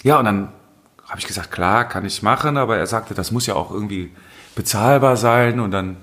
ja, 0.03 0.19
und 0.19 0.25
dann 0.25 0.49
habe 1.07 1.19
ich 1.19 1.27
gesagt, 1.27 1.51
klar, 1.51 1.87
kann 1.87 2.07
ich 2.07 2.23
machen, 2.23 2.57
aber 2.57 2.79
er 2.79 2.87
sagte, 2.87 3.13
das 3.13 3.33
muss 3.33 3.45
ja 3.45 3.55
auch 3.55 3.71
irgendwie 3.71 4.13
bezahlbar 4.55 5.19
sein 5.19 5.61
und 5.61 5.73
dann 5.73 5.99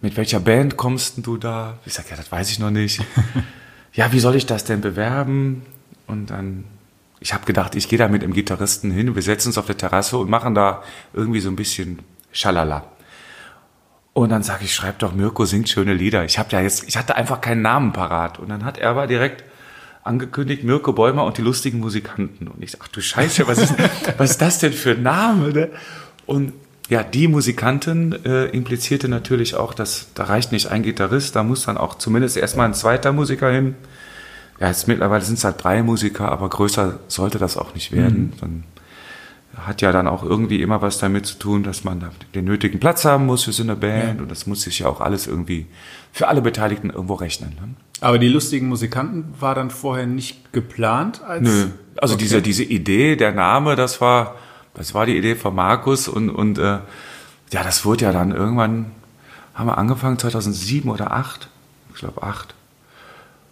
mit 0.00 0.16
welcher 0.16 0.40
Band 0.40 0.76
kommst 0.76 1.24
du 1.24 1.36
da? 1.36 1.78
Ich 1.86 1.94
sage, 1.94 2.08
ja, 2.10 2.16
das 2.16 2.32
weiß 2.32 2.50
ich 2.50 2.58
noch 2.58 2.72
nicht. 2.72 3.00
ja, 3.92 4.10
wie 4.10 4.18
soll 4.18 4.34
ich 4.34 4.46
das 4.46 4.64
denn 4.64 4.80
bewerben? 4.80 5.62
Und 6.08 6.30
dann 6.30 6.64
ich 7.20 7.32
habe 7.32 7.44
gedacht, 7.46 7.74
ich 7.74 7.88
gehe 7.88 7.98
da 7.98 8.08
mit 8.08 8.22
dem 8.22 8.32
Gitarristen 8.32 8.90
hin, 8.90 9.14
wir 9.14 9.22
setzen 9.22 9.48
uns 9.48 9.58
auf 9.58 9.66
der 9.66 9.76
Terrasse 9.76 10.18
und 10.18 10.28
machen 10.28 10.54
da 10.54 10.82
irgendwie 11.12 11.40
so 11.40 11.48
ein 11.48 11.56
bisschen 11.56 12.00
Schalala. 12.32 12.84
Und 14.12 14.30
dann 14.30 14.42
sage 14.42 14.64
ich, 14.64 14.74
schreib 14.74 14.98
doch, 15.00 15.12
Mirko 15.12 15.44
singt 15.44 15.68
schöne 15.68 15.92
Lieder. 15.92 16.24
Ich 16.24 16.38
habe 16.38 16.48
ja 16.52 16.60
jetzt, 16.60 16.88
ich 16.88 16.96
hatte 16.96 17.16
einfach 17.16 17.42
keinen 17.42 17.60
Namen 17.60 17.92
parat. 17.92 18.38
Und 18.38 18.48
dann 18.48 18.64
hat 18.64 18.78
er 18.78 18.88
aber 18.88 19.06
direkt 19.06 19.44
angekündigt, 20.04 20.64
Mirko 20.64 20.94
Bäumer 20.94 21.24
und 21.24 21.36
die 21.36 21.42
lustigen 21.42 21.80
Musikanten. 21.80 22.48
Und 22.48 22.62
ich 22.62 22.70
sage, 22.70 22.84
ach 22.86 22.88
du 22.88 23.02
Scheiße, 23.02 23.46
was 23.46 23.58
ist, 23.58 23.74
was 24.16 24.30
ist 24.30 24.40
das 24.40 24.58
denn 24.58 24.72
für 24.72 24.92
ein 24.92 25.02
Name? 25.02 25.52
Ne? 25.52 25.70
Und 26.24 26.54
ja, 26.88 27.02
die 27.02 27.28
Musikanten 27.28 28.24
äh, 28.24 28.46
implizierte 28.46 29.08
natürlich 29.08 29.54
auch, 29.54 29.74
dass 29.74 30.06
da 30.14 30.24
reicht 30.24 30.52
nicht 30.52 30.68
ein 30.68 30.82
Gitarrist, 30.82 31.36
da 31.36 31.42
muss 31.42 31.66
dann 31.66 31.76
auch 31.76 31.98
zumindest 31.98 32.36
erstmal 32.36 32.66
ein 32.66 32.74
zweiter 32.74 33.12
Musiker 33.12 33.50
hin 33.50 33.74
ja, 34.60 34.68
jetzt 34.68 34.88
mittlerweile 34.88 35.22
sind 35.22 35.38
es 35.38 35.44
halt 35.44 35.62
drei 35.62 35.82
Musiker, 35.82 36.30
aber 36.30 36.48
größer 36.48 36.98
sollte 37.08 37.38
das 37.38 37.56
auch 37.56 37.74
nicht 37.74 37.92
werden. 37.92 38.32
Mhm. 38.34 38.40
Dann 38.40 38.64
hat 39.56 39.82
ja 39.82 39.92
dann 39.92 40.06
auch 40.06 40.22
irgendwie 40.22 40.60
immer 40.60 40.82
was 40.82 40.98
damit 40.98 41.26
zu 41.26 41.38
tun, 41.38 41.62
dass 41.62 41.84
man 41.84 42.04
den 42.34 42.44
nötigen 42.44 42.78
Platz 42.78 43.04
haben 43.04 43.26
muss 43.26 43.44
für 43.44 43.52
so 43.52 43.62
eine 43.62 43.76
Band 43.76 44.16
ja. 44.16 44.22
und 44.22 44.30
das 44.30 44.46
muss 44.46 44.62
sich 44.62 44.80
ja 44.80 44.86
auch 44.86 45.00
alles 45.00 45.26
irgendwie 45.26 45.66
für 46.12 46.28
alle 46.28 46.42
Beteiligten 46.42 46.90
irgendwo 46.90 47.14
rechnen. 47.14 47.50
Ne? 47.60 47.74
Aber 48.00 48.18
die 48.18 48.28
lustigen 48.28 48.68
Musikanten 48.68 49.34
war 49.40 49.54
dann 49.54 49.70
vorher 49.70 50.06
nicht 50.06 50.52
geplant 50.52 51.22
als. 51.22 51.42
Nö, 51.42 51.68
also 51.96 52.14
okay. 52.14 52.24
diese, 52.24 52.42
diese 52.42 52.64
Idee, 52.64 53.16
der 53.16 53.32
Name, 53.32 53.76
das 53.76 54.00
war, 54.00 54.36
das 54.74 54.92
war 54.92 55.06
die 55.06 55.16
Idee 55.16 55.34
von 55.34 55.54
Markus 55.54 56.08
und, 56.08 56.28
und 56.28 56.58
äh, 56.58 56.78
ja, 57.52 57.62
das 57.62 57.84
wurde 57.86 58.04
ja 58.04 58.12
dann 58.12 58.32
irgendwann, 58.32 58.86
haben 59.54 59.68
wir 59.68 59.78
angefangen 59.78 60.18
2007 60.18 60.90
oder 60.90 61.06
2008, 61.06 61.48
ich 61.94 62.00
glaube 62.00 62.22
8 62.22 62.54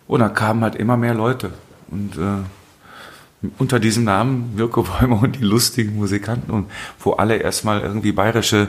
und 0.06 0.20
dann 0.20 0.34
kamen 0.34 0.62
halt 0.62 0.76
immer 0.76 0.96
mehr 0.96 1.14
Leute. 1.14 1.50
Und 1.90 2.16
äh, 2.16 3.50
unter 3.58 3.78
diesem 3.78 4.04
Namen 4.04 4.54
Mirko 4.54 4.82
Bäumer 4.82 5.22
und 5.22 5.36
die 5.36 5.44
lustigen 5.44 5.96
Musikanten 5.96 6.50
und 6.50 6.70
wo 6.98 7.12
alle 7.12 7.36
erstmal 7.36 7.80
irgendwie 7.80 8.12
bayerische 8.12 8.68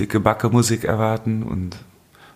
dicke 0.00 0.20
Backe 0.20 0.48
Musik 0.48 0.84
erwarten 0.84 1.42
und 1.42 1.76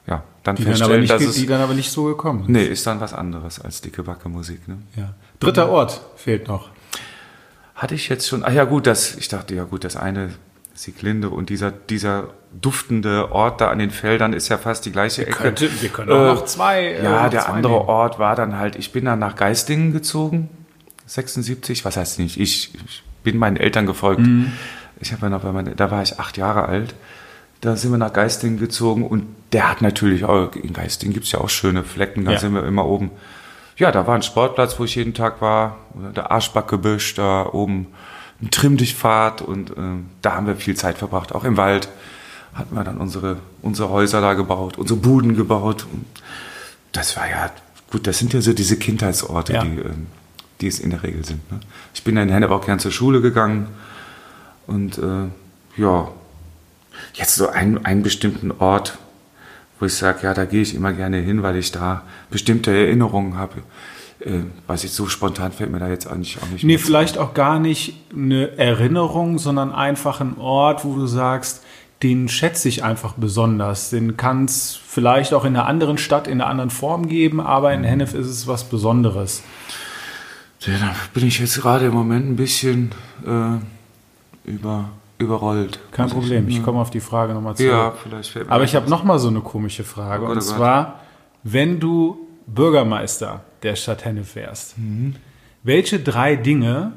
ja, 0.06 0.22
dann 0.42 0.56
die 0.56 0.62
feststellen, 0.62 0.92
dann 0.92 1.00
nicht, 1.00 1.12
dass 1.12 1.22
es, 1.22 1.34
die 1.34 1.46
dann 1.46 1.60
aber 1.60 1.74
nicht 1.74 1.90
so 1.90 2.04
gekommen. 2.04 2.44
Nee, 2.48 2.64
ist 2.64 2.86
dann 2.86 3.00
was 3.00 3.12
anderes 3.12 3.60
als 3.60 3.80
dicke 3.80 4.02
Backe 4.02 4.28
Musik. 4.28 4.66
Ne? 4.66 4.78
Ja. 4.96 5.14
Dritter 5.38 5.68
Ort 5.68 6.00
fehlt 6.16 6.48
noch. 6.48 6.70
Hatte 7.74 7.94
ich 7.94 8.08
jetzt 8.08 8.28
schon. 8.28 8.44
Ah 8.44 8.50
ja 8.50 8.64
gut, 8.64 8.86
das 8.86 9.16
ich 9.16 9.28
dachte 9.28 9.54
ja 9.54 9.64
gut, 9.64 9.84
das 9.84 9.96
eine 9.96 10.30
Sieglinde 10.74 11.30
und 11.30 11.50
dieser, 11.50 11.70
dieser 11.70 12.28
duftende 12.52 13.30
Ort 13.32 13.60
da 13.60 13.68
an 13.70 13.78
den 13.78 13.90
Feldern 13.90 14.32
ist 14.32 14.48
ja 14.48 14.58
fast 14.58 14.84
die 14.84 14.92
gleiche 14.92 15.22
Ecke. 15.26 15.36
Könnte, 15.36 15.68
wir 15.82 15.88
können 15.88 16.10
auch 16.10 16.34
noch 16.34 16.44
zwei. 16.46 16.84
äh, 16.86 17.04
Ja, 17.04 17.24
noch 17.24 17.30
der 17.30 17.42
zwei 17.42 17.52
andere 17.52 17.72
nehmen. 17.74 17.88
Ort 17.88 18.18
war 18.18 18.34
dann 18.36 18.58
halt, 18.58 18.76
ich 18.76 18.92
bin 18.92 19.04
dann 19.04 19.18
nach 19.18 19.36
Geistingen 19.36 19.92
gezogen, 19.92 20.48
76, 21.06 21.84
was 21.84 21.96
heißt 21.96 22.18
nicht, 22.18 22.38
ich, 22.40 22.74
ich 22.74 23.02
bin 23.22 23.36
meinen 23.38 23.56
Eltern 23.56 23.86
gefolgt. 23.86 24.20
Mhm. 24.20 24.52
Ich 25.00 25.12
habe 25.12 25.22
ja 25.26 25.28
noch 25.30 25.40
bei 25.42 25.62
da 25.62 25.90
war 25.90 26.02
ich 26.02 26.18
acht 26.20 26.36
Jahre 26.36 26.66
alt. 26.66 26.94
Da 27.60 27.76
sind 27.76 27.90
wir 27.90 27.98
nach 27.98 28.12
Geistingen 28.12 28.58
gezogen 28.58 29.06
und 29.06 29.26
der 29.52 29.70
hat 29.70 29.82
natürlich 29.82 30.24
auch, 30.24 30.54
in 30.54 30.72
Geistingen 30.72 31.12
gibt's 31.14 31.32
ja 31.32 31.40
auch 31.40 31.48
schöne 31.50 31.84
Flecken, 31.84 32.24
da 32.24 32.32
Ja. 32.32 32.38
sind 32.38 32.54
wir 32.54 32.64
immer 32.64 32.86
oben. 32.86 33.10
Ja, 33.76 33.90
da 33.92 34.06
war 34.06 34.14
ein 34.14 34.22
Sportplatz, 34.22 34.78
wo 34.78 34.84
ich 34.84 34.94
jeden 34.94 35.14
Tag 35.14 35.40
war, 35.40 35.78
der 36.16 36.30
Arschbackgebüsch, 36.30 37.14
da 37.14 37.46
oben 37.46 37.86
ein 38.42 38.50
Trimmdichtpfad 38.50 39.42
und 39.42 39.70
äh, 39.70 39.74
da 40.22 40.34
haben 40.34 40.46
wir 40.46 40.56
viel 40.56 40.76
Zeit 40.76 40.96
verbracht, 40.98 41.34
auch 41.34 41.44
im 41.44 41.56
Wald 41.56 41.88
hatten 42.54 42.74
wir 42.74 42.84
dann 42.84 42.98
unsere, 42.98 43.38
unsere 43.62 43.88
Häuser 43.90 44.20
da 44.20 44.34
gebaut, 44.34 44.78
unsere 44.78 44.98
Buden 44.98 45.36
gebaut. 45.36 45.86
Und 45.92 46.04
das 46.92 47.16
war 47.16 47.28
ja, 47.28 47.50
gut, 47.90 48.06
das 48.06 48.18
sind 48.18 48.32
ja 48.32 48.40
so 48.40 48.52
diese 48.52 48.76
Kindheitsorte, 48.76 49.52
Ja. 49.54 49.62
die, 49.64 49.78
ähm, 49.80 50.06
die 50.60 50.66
es 50.66 50.78
in 50.80 50.90
der 50.90 51.02
Regel 51.02 51.24
sind. 51.24 51.50
Ne? 51.50 51.60
Ich 51.94 52.04
bin 52.04 52.16
dann 52.16 52.28
in 52.28 52.34
Hennebauch 52.34 52.64
gern 52.64 52.78
zur 52.78 52.90
Schule 52.92 53.20
gegangen 53.20 53.68
und 54.66 54.98
äh, 54.98 55.28
ja, 55.80 56.08
jetzt 57.14 57.36
so 57.36 57.48
einen, 57.48 57.84
einen 57.84 58.02
bestimmten 58.02 58.50
Ort, 58.52 58.98
wo 59.78 59.86
ich 59.86 59.94
sage, 59.94 60.18
ja, 60.24 60.34
da 60.34 60.44
gehe 60.44 60.60
ich 60.62 60.74
immer 60.74 60.92
gerne 60.92 61.16
hin, 61.18 61.42
weil 61.42 61.56
ich 61.56 61.72
da 61.72 62.02
bestimmte 62.30 62.70
Erinnerungen 62.76 63.36
habe. 63.38 63.62
Äh, 64.20 64.40
weiß 64.66 64.84
ich, 64.84 64.92
so 64.92 65.06
spontan 65.08 65.50
fällt 65.52 65.70
mir 65.72 65.78
da 65.78 65.88
jetzt 65.88 66.06
eigentlich 66.06 66.36
auch 66.42 66.48
nicht 66.48 66.62
Nee, 66.64 66.76
zu. 66.76 66.84
vielleicht 66.84 67.16
auch 67.16 67.32
gar 67.32 67.58
nicht 67.58 67.94
eine 68.12 68.58
Erinnerung, 68.58 69.38
sondern 69.38 69.72
einfach 69.72 70.20
ein 70.20 70.36
Ort, 70.36 70.84
wo 70.84 70.94
du 70.94 71.06
sagst, 71.06 71.62
den 72.02 72.28
schätze 72.28 72.68
ich 72.68 72.82
einfach 72.82 73.12
besonders. 73.14 73.90
Den 73.90 74.16
kann 74.16 74.46
es 74.46 74.74
vielleicht 74.74 75.34
auch 75.34 75.44
in 75.44 75.54
einer 75.54 75.66
anderen 75.66 75.98
Stadt, 75.98 76.26
in 76.28 76.40
einer 76.40 76.48
anderen 76.50 76.70
Form 76.70 77.08
geben, 77.08 77.40
aber 77.40 77.68
Mhm. 77.70 77.74
in 77.78 77.84
Hennef 77.84 78.14
ist 78.14 78.26
es 78.26 78.46
was 78.46 78.64
Besonderes. 78.64 79.42
Ja, 80.60 80.74
da 80.78 80.94
bin 81.14 81.26
ich 81.26 81.38
jetzt 81.38 81.60
gerade 81.60 81.86
im 81.86 81.94
Moment 81.94 82.28
ein 82.30 82.36
bisschen 82.36 82.92
äh, 83.26 84.50
über, 84.50 84.90
überrollt. 85.18 85.78
Kein 85.92 86.06
Muss 86.06 86.14
Problem, 86.14 86.48
ich 86.48 86.56
ja. 86.58 86.62
komme 86.62 86.80
auf 86.80 86.90
die 86.90 87.00
Frage 87.00 87.32
nochmal 87.34 87.54
zurück. 87.56 87.70
Ja, 87.70 87.92
vielleicht 88.02 88.30
fällt 88.30 88.46
mir 88.48 88.52
Aber 88.52 88.64
ich 88.64 88.74
habe 88.74 88.84
was. 88.86 88.90
noch 88.90 89.04
mal 89.04 89.18
so 89.18 89.28
eine 89.28 89.40
komische 89.40 89.84
Frage. 89.84 90.24
Oh 90.24 90.26
Gott, 90.28 90.36
und 90.36 90.42
oh 90.42 90.46
Gott. 90.46 90.56
zwar, 90.56 91.00
wenn 91.44 91.80
du 91.80 92.26
Bürgermeister 92.46 93.40
der 93.62 93.76
Stadt 93.76 94.04
Hennef 94.04 94.34
wärst, 94.36 94.76
Mhm. 94.78 95.16
welche 95.62 95.98
drei 96.00 96.36
Dinge 96.36 96.92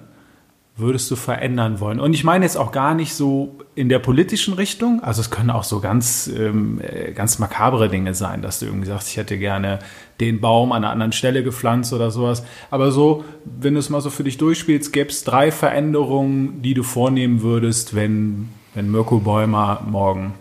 würdest 0.76 1.12
du 1.12 1.16
verändern 1.16 1.80
wollen? 1.80 2.00
Und 2.00 2.14
ich 2.14 2.24
meine 2.24 2.46
jetzt 2.46 2.58
auch 2.58 2.72
gar 2.72 2.96
nicht 2.96 3.14
so 3.14 3.60
in 3.76 3.90
der 3.90 4.00
politischen 4.00 4.56
Richtung. 4.56 5.04
Also 5.04 5.22
es 5.22 5.30
können 5.30 5.52
auch 5.52 5.64
so 5.64 5.80
ganz, 5.80 6.28
ähm, 6.28 6.82
äh, 6.82 7.12
ganz 7.12 7.38
makabre 7.38 7.90
Dinge 7.90 8.16
sein, 8.16 8.42
dass 8.42 8.60
du 8.60 8.66
irgendwie 8.66 8.88
sagst, 8.88 9.10
ich 9.10 9.18
hätte 9.18 9.38
gerne 9.38 9.80
den 10.20 10.42
Baum 10.42 10.72
an 10.72 10.84
einer 10.84 10.92
anderen 10.92 11.12
Stelle 11.12 11.44
gepflanzt 11.44 11.94
oder 11.94 12.10
sowas. 12.10 12.44
Aber 12.72 12.92
so, 12.92 13.24
wenn 13.46 13.76
du 13.76 13.80
es 13.80 13.90
mal 13.90 14.02
so 14.02 14.10
für 14.10 14.24
dich 14.24 14.38
durchspielst, 14.38 14.92
gäbe 14.92 15.10
es 15.10 15.24
drei 15.24 15.52
Veränderungen, 15.52 16.64
die 16.64 16.74
du 16.74 16.82
vornehmen 16.82 17.44
würdest, 17.44 17.96
wenn, 17.96 18.50
wenn 18.74 18.90
Mirko 18.90 19.20
Bäumer 19.20 19.84
morgen 19.86 20.34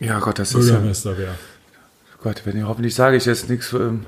Ja, 0.00 0.18
Gott, 0.18 0.40
das 0.40 0.52
ist 0.52 0.68
ja. 0.68 0.82
Wäre. 0.82 1.34
Gott, 2.22 2.42
wenn 2.44 2.56
ich 2.56 2.64
hoffentlich 2.64 2.94
sage 2.94 3.16
ich 3.16 3.24
jetzt 3.24 3.48
nichts, 3.48 3.72
ähm, 3.72 4.06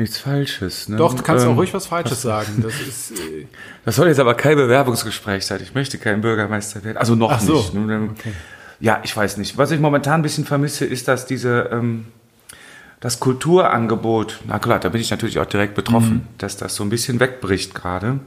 nichts 0.00 0.18
Falsches. 0.18 0.88
Ne? 0.88 0.96
Doch, 0.96 1.14
du 1.14 1.22
kannst 1.22 1.44
Ähm, 1.44 1.52
auch 1.52 1.56
ruhig 1.56 1.72
was 1.72 1.86
Falsches 1.86 2.22
sagen. 2.22 2.62
Das 2.62 2.74
ist, 2.86 3.12
äh, 3.12 3.46
Das 3.84 3.96
soll 3.96 4.08
jetzt 4.08 4.20
aber 4.20 4.34
kein 4.34 4.56
Bewerbungsgespräch 4.56 5.46
sein. 5.46 5.60
Ich 5.62 5.74
möchte 5.74 5.98
kein 5.98 6.20
Bürgermeister 6.20 6.82
werden. 6.84 6.96
Also 6.98 7.14
noch 7.14 7.32
Ach 7.32 7.40
so, 7.40 7.54
nicht. 7.54 7.74
Nun, 7.74 7.90
ähm, 7.90 8.14
Ja, 8.80 9.00
ich 9.04 9.16
weiß 9.16 9.36
nicht. 9.36 9.56
Was 9.58 9.70
ich 9.70 9.80
momentan 9.80 10.20
ein 10.20 10.22
bisschen 10.22 10.44
vermisse, 10.44 10.84
ist, 10.84 11.06
dass 11.08 11.26
diese 11.26 11.68
ähm, 11.72 12.06
das 13.00 13.20
Kulturangebot, 13.20 14.40
na 14.46 14.58
klar, 14.58 14.78
da 14.78 14.90
bin 14.90 15.00
ich 15.00 15.10
natürlich 15.10 15.38
auch 15.38 15.46
direkt 15.46 15.74
betroffen, 15.74 16.26
dass 16.38 16.56
das 16.58 16.74
so 16.74 16.82
ein 16.84 16.90
bisschen 16.90 17.18
wegbricht 17.18 17.74
gerade. 17.74 18.20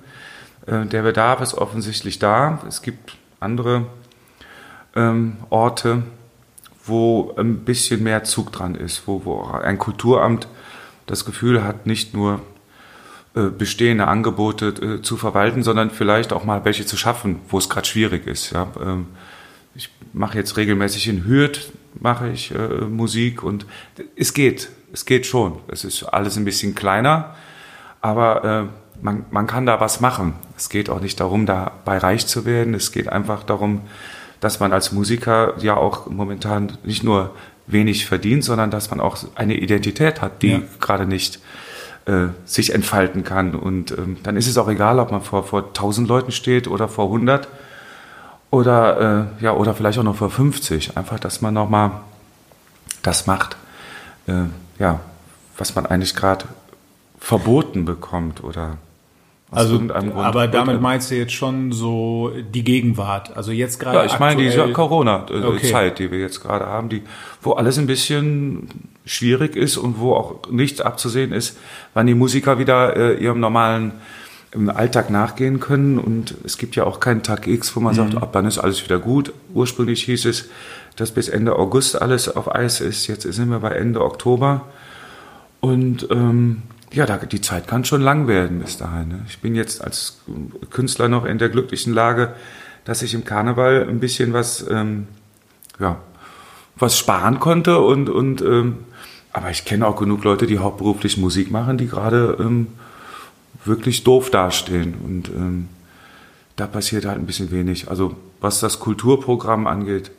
Äh, 0.66 0.86
der 0.88 1.04
Bedarf 1.04 1.42
ist 1.42 1.54
offensichtlich 1.54 2.18
da. 2.20 2.60
Es 2.68 2.82
gibt 2.82 3.16
andere 3.40 3.86
ähm, 4.96 5.38
Orte, 5.50 6.04
wo 6.86 7.34
ein 7.38 7.60
bisschen 7.60 8.04
mehr 8.04 8.24
Zug 8.24 8.52
dran 8.52 8.76
ist, 8.76 9.04
wo, 9.08 9.26
wo 9.26 9.44
ein 9.44 9.78
Kulturamt 9.78 10.48
das 11.06 11.26
Gefühl 11.26 11.64
hat, 11.64 11.86
nicht 11.86 12.14
nur 12.14 12.42
äh, 13.36 13.50
bestehende 13.50 14.08
Angebote 14.08 14.68
äh, 14.68 15.02
zu 15.02 15.18
verwalten, 15.18 15.64
sondern 15.64 15.90
vielleicht 15.90 16.32
auch 16.34 16.44
mal 16.44 16.66
welche 16.66 16.86
zu 16.86 16.98
schaffen, 16.98 17.40
wo 17.50 17.58
es 17.58 17.68
gerade 17.68 17.88
schwierig 17.88 18.28
ist. 18.28 18.52
Ja? 18.52 18.68
Ähm, 18.80 19.08
ich 19.74 19.90
mache 20.14 20.38
jetzt 20.38 20.56
regelmäßig 20.56 21.08
in 21.08 21.26
Hürth 21.26 21.72
mache 22.00 22.30
ich 22.30 22.54
äh, 22.54 22.58
Musik 22.86 23.42
und 23.42 23.66
es 24.16 24.36
geht, 24.36 24.70
es 24.92 25.06
geht 25.06 25.26
schon. 25.26 25.60
Es 25.68 25.84
ist 25.84 26.04
alles 26.04 26.38
ein 26.38 26.46
bisschen 26.46 26.76
kleiner, 26.76 27.36
aber 28.02 28.70
man, 29.02 29.26
man 29.32 29.48
kann 29.48 29.66
da 29.66 29.80
was 29.80 30.00
machen. 30.00 30.34
Es 30.58 30.70
geht 30.70 30.90
auch 30.90 31.00
nicht 31.00 31.20
darum, 31.20 31.46
dabei 31.46 31.98
reich 31.98 32.28
zu 32.28 32.46
werden. 32.46 32.74
Es 32.74 32.92
geht 32.92 33.08
einfach 33.08 33.44
darum, 33.44 33.82
dass 34.40 34.60
man 34.60 34.74
als 34.74 34.92
Musiker 34.92 35.54
ja 35.60 35.78
auch 35.78 36.08
momentan 36.08 36.78
nicht 36.84 37.04
nur 37.04 37.34
wenig 37.68 38.06
verdient, 38.06 38.44
sondern 38.44 38.72
dass 38.72 38.90
man 38.90 39.00
auch 39.00 39.18
eine 39.36 39.56
Identität 39.56 40.22
hat, 40.22 40.42
die 40.42 40.52
Ja. 40.52 40.62
gerade 40.80 41.06
nicht 41.06 41.40
äh, 42.06 42.28
sich 42.46 42.74
entfalten 42.74 43.24
kann. 43.24 43.56
Und 43.56 43.92
ähm, 43.92 44.18
dann 44.24 44.36
ist 44.36 44.48
es 44.48 44.58
auch 44.58 44.68
egal, 44.68 45.00
ob 45.00 45.12
man 45.12 45.22
vor, 45.22 45.44
vor 45.46 45.68
1000 45.68 46.08
Leuten 46.08 46.32
steht 46.32 46.68
oder 46.68 46.88
vor 46.90 47.06
100 47.06 47.48
oder, 48.52 49.30
äh, 49.40 49.44
ja, 49.44 49.54
oder 49.54 49.74
vielleicht 49.74 49.98
auch 50.00 50.04
noch 50.04 50.18
vor 50.18 50.30
50. 50.30 50.98
Einfach, 50.98 51.20
dass 51.20 51.42
man 51.42 51.54
nochmal 51.54 51.92
das 53.02 53.26
macht, 53.26 53.56
äh, 54.28 54.44
ja, 54.80 55.00
was 55.58 55.76
man 55.76 55.86
eigentlich 55.86 56.16
gerade 56.16 56.46
verboten 57.20 57.86
bekommt 57.86 58.44
oder 58.44 58.78
also, 59.56 59.82
aber 60.16 60.48
damit 60.48 60.78
äh, 60.78 60.80
meinst 60.80 61.12
du 61.12 61.16
jetzt 61.16 61.34
schon 61.34 61.72
so 61.72 62.32
die 62.54 62.64
Gegenwart. 62.64 63.36
Also 63.36 63.52
jetzt 63.52 63.80
gerade. 63.80 63.98
Ja, 64.00 64.06
ich 64.06 64.20
meine 64.20 64.42
diese 64.42 64.72
Corona-Zeit, 64.72 65.44
Okay. 65.44 65.92
die 65.98 66.12
wir 66.12 66.20
jetzt 66.20 66.42
gerade 66.42 66.66
haben, 66.66 66.90
die, 66.90 67.02
wo 67.42 67.54
alles 67.54 67.78
ein 67.78 67.88
bisschen 67.88 68.68
schwierig 69.06 69.56
ist 69.56 69.78
und 69.78 70.00
wo 70.00 70.14
auch 70.14 70.50
nichts 70.50 70.82
abzusehen 70.82 71.32
ist, 71.32 71.58
wann 71.94 72.08
die 72.08 72.16
Musiker 72.16 72.60
wieder 72.60 72.96
äh, 72.96 73.24
ihrem 73.24 73.40
normalen 73.40 73.94
im 74.52 74.70
Alltag 74.70 75.10
nachgehen 75.10 75.60
können. 75.60 75.98
Und 75.98 76.36
es 76.44 76.58
gibt 76.58 76.76
ja 76.76 76.84
auch 76.84 77.00
keinen 77.00 77.24
Tag 77.24 77.48
X, 77.48 77.76
wo 77.76 77.80
man 77.80 77.96
sagt, 77.96 78.16
ab 78.16 78.32
dann 78.34 78.46
ist 78.46 78.60
alles 78.60 78.84
wieder 78.84 79.00
gut. 79.00 79.34
Ursprünglich 79.54 80.04
hieß 80.04 80.26
es, 80.26 80.50
dass 80.96 81.12
bis 81.12 81.28
Ende 81.28 81.56
August 81.58 82.00
alles 82.02 82.34
auf 82.34 82.54
Eis 82.54 82.80
ist. 82.80 83.08
Jetzt 83.08 83.24
sind 83.24 83.50
wir 83.50 83.60
bei 83.60 83.72
Ende 83.72 84.02
Oktober. 84.02 84.62
Und 85.60 86.08
ähm, 86.12 86.62
ja, 86.94 87.06
da, 87.08 87.18
die 87.18 87.42
Zeit 87.42 87.68
kann 87.68 87.86
schon 87.86 88.02
lang 88.02 88.28
werden 88.28 88.60
bis 88.60 88.78
dahin. 88.78 89.10
Ne? 89.10 89.26
Ich 89.28 89.40
bin 89.40 89.56
jetzt 89.56 89.84
als 89.84 90.20
Künstler 90.70 91.08
noch 91.08 91.26
in 91.26 91.40
der 91.40 91.50
glücklichen 91.50 91.94
Lage, 91.94 92.36
dass 92.86 93.02
ich 93.02 93.14
im 93.14 93.26
Karneval 93.26 93.88
ein 93.90 94.00
bisschen 94.00 94.34
was, 94.34 94.66
ähm, 94.70 95.08
ja, 95.80 95.98
was 96.76 96.98
sparen 96.98 97.40
konnte 97.40 97.80
und, 97.80 98.10
und 98.10 98.42
ähm, 98.42 98.78
aber 99.32 99.50
ich 99.50 99.66
kenne 99.66 99.88
auch 99.88 99.96
genug 99.96 100.24
Leute, 100.24 100.46
die 100.46 100.60
hauptberuflich 100.60 101.18
Musik 101.18 101.50
machen, 101.50 101.78
die 101.78 101.88
gerade 101.88 102.38
ähm, 102.40 102.68
wirklich 103.66 104.04
doof 104.04 104.30
dastehen 104.30 104.94
und 105.04 105.30
ähm, 105.30 105.70
da 106.56 106.68
passiert 106.68 107.06
halt 107.06 107.18
ein 107.18 107.26
bisschen 107.26 107.50
wenig. 107.52 107.90
Also 107.90 108.16
was 108.40 108.60
das 108.60 108.80
Kulturprogramm 108.80 109.66
angeht, 109.66 110.12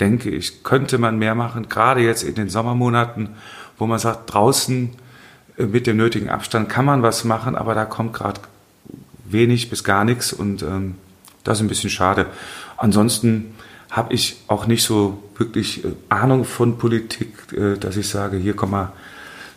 denke 0.00 0.30
ich, 0.30 0.64
könnte 0.64 0.98
man 0.98 1.18
mehr 1.18 1.36
machen, 1.36 1.68
gerade 1.68 2.00
jetzt 2.00 2.24
in 2.24 2.34
den 2.34 2.48
Sommermonaten, 2.48 3.30
wo 3.76 3.86
man 3.86 3.98
sagt, 4.00 4.32
draußen 4.32 4.90
mit 5.66 5.86
dem 5.86 5.96
nötigen 5.96 6.28
Abstand 6.28 6.68
kann 6.68 6.84
man 6.84 7.02
was 7.02 7.24
machen, 7.24 7.56
aber 7.56 7.74
da 7.74 7.84
kommt 7.84 8.12
gerade 8.12 8.40
wenig 9.24 9.70
bis 9.70 9.84
gar 9.84 10.04
nichts 10.04 10.32
und 10.32 10.62
ähm, 10.62 10.94
das 11.44 11.58
ist 11.58 11.64
ein 11.64 11.68
bisschen 11.68 11.90
schade. 11.90 12.26
Ansonsten 12.76 13.54
habe 13.90 14.12
ich 14.12 14.36
auch 14.48 14.66
nicht 14.66 14.82
so 14.82 15.22
wirklich 15.36 15.84
äh, 15.84 15.88
Ahnung 16.08 16.44
von 16.44 16.78
Politik, 16.78 17.52
äh, 17.52 17.76
dass 17.76 17.96
ich 17.96 18.08
sage, 18.08 18.36
hier 18.36 18.54
komm 18.54 18.70
mal, 18.70 18.92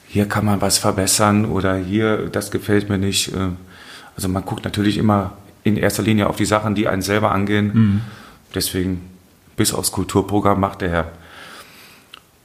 hier 0.07 0.25
kann 0.25 0.45
man 0.45 0.61
was 0.61 0.77
verbessern 0.77 1.45
oder 1.45 1.75
hier, 1.75 2.29
das 2.29 2.51
gefällt 2.51 2.89
mir 2.89 2.97
nicht. 2.97 3.33
Äh, 3.33 3.49
Also 4.15 4.27
man 4.27 4.43
guckt 4.43 4.65
natürlich 4.65 4.97
immer 4.97 5.37
in 5.63 5.77
erster 5.77 6.03
Linie 6.03 6.27
auf 6.27 6.35
die 6.35 6.45
Sachen, 6.45 6.75
die 6.75 6.87
einen 6.87 7.01
selber 7.01 7.31
angehen. 7.31 8.01
Deswegen, 8.53 9.01
bis 9.55 9.73
aufs 9.73 9.91
Kulturprogramm 9.91 10.59
macht 10.59 10.81
der 10.81 10.89
Herr 10.89 11.11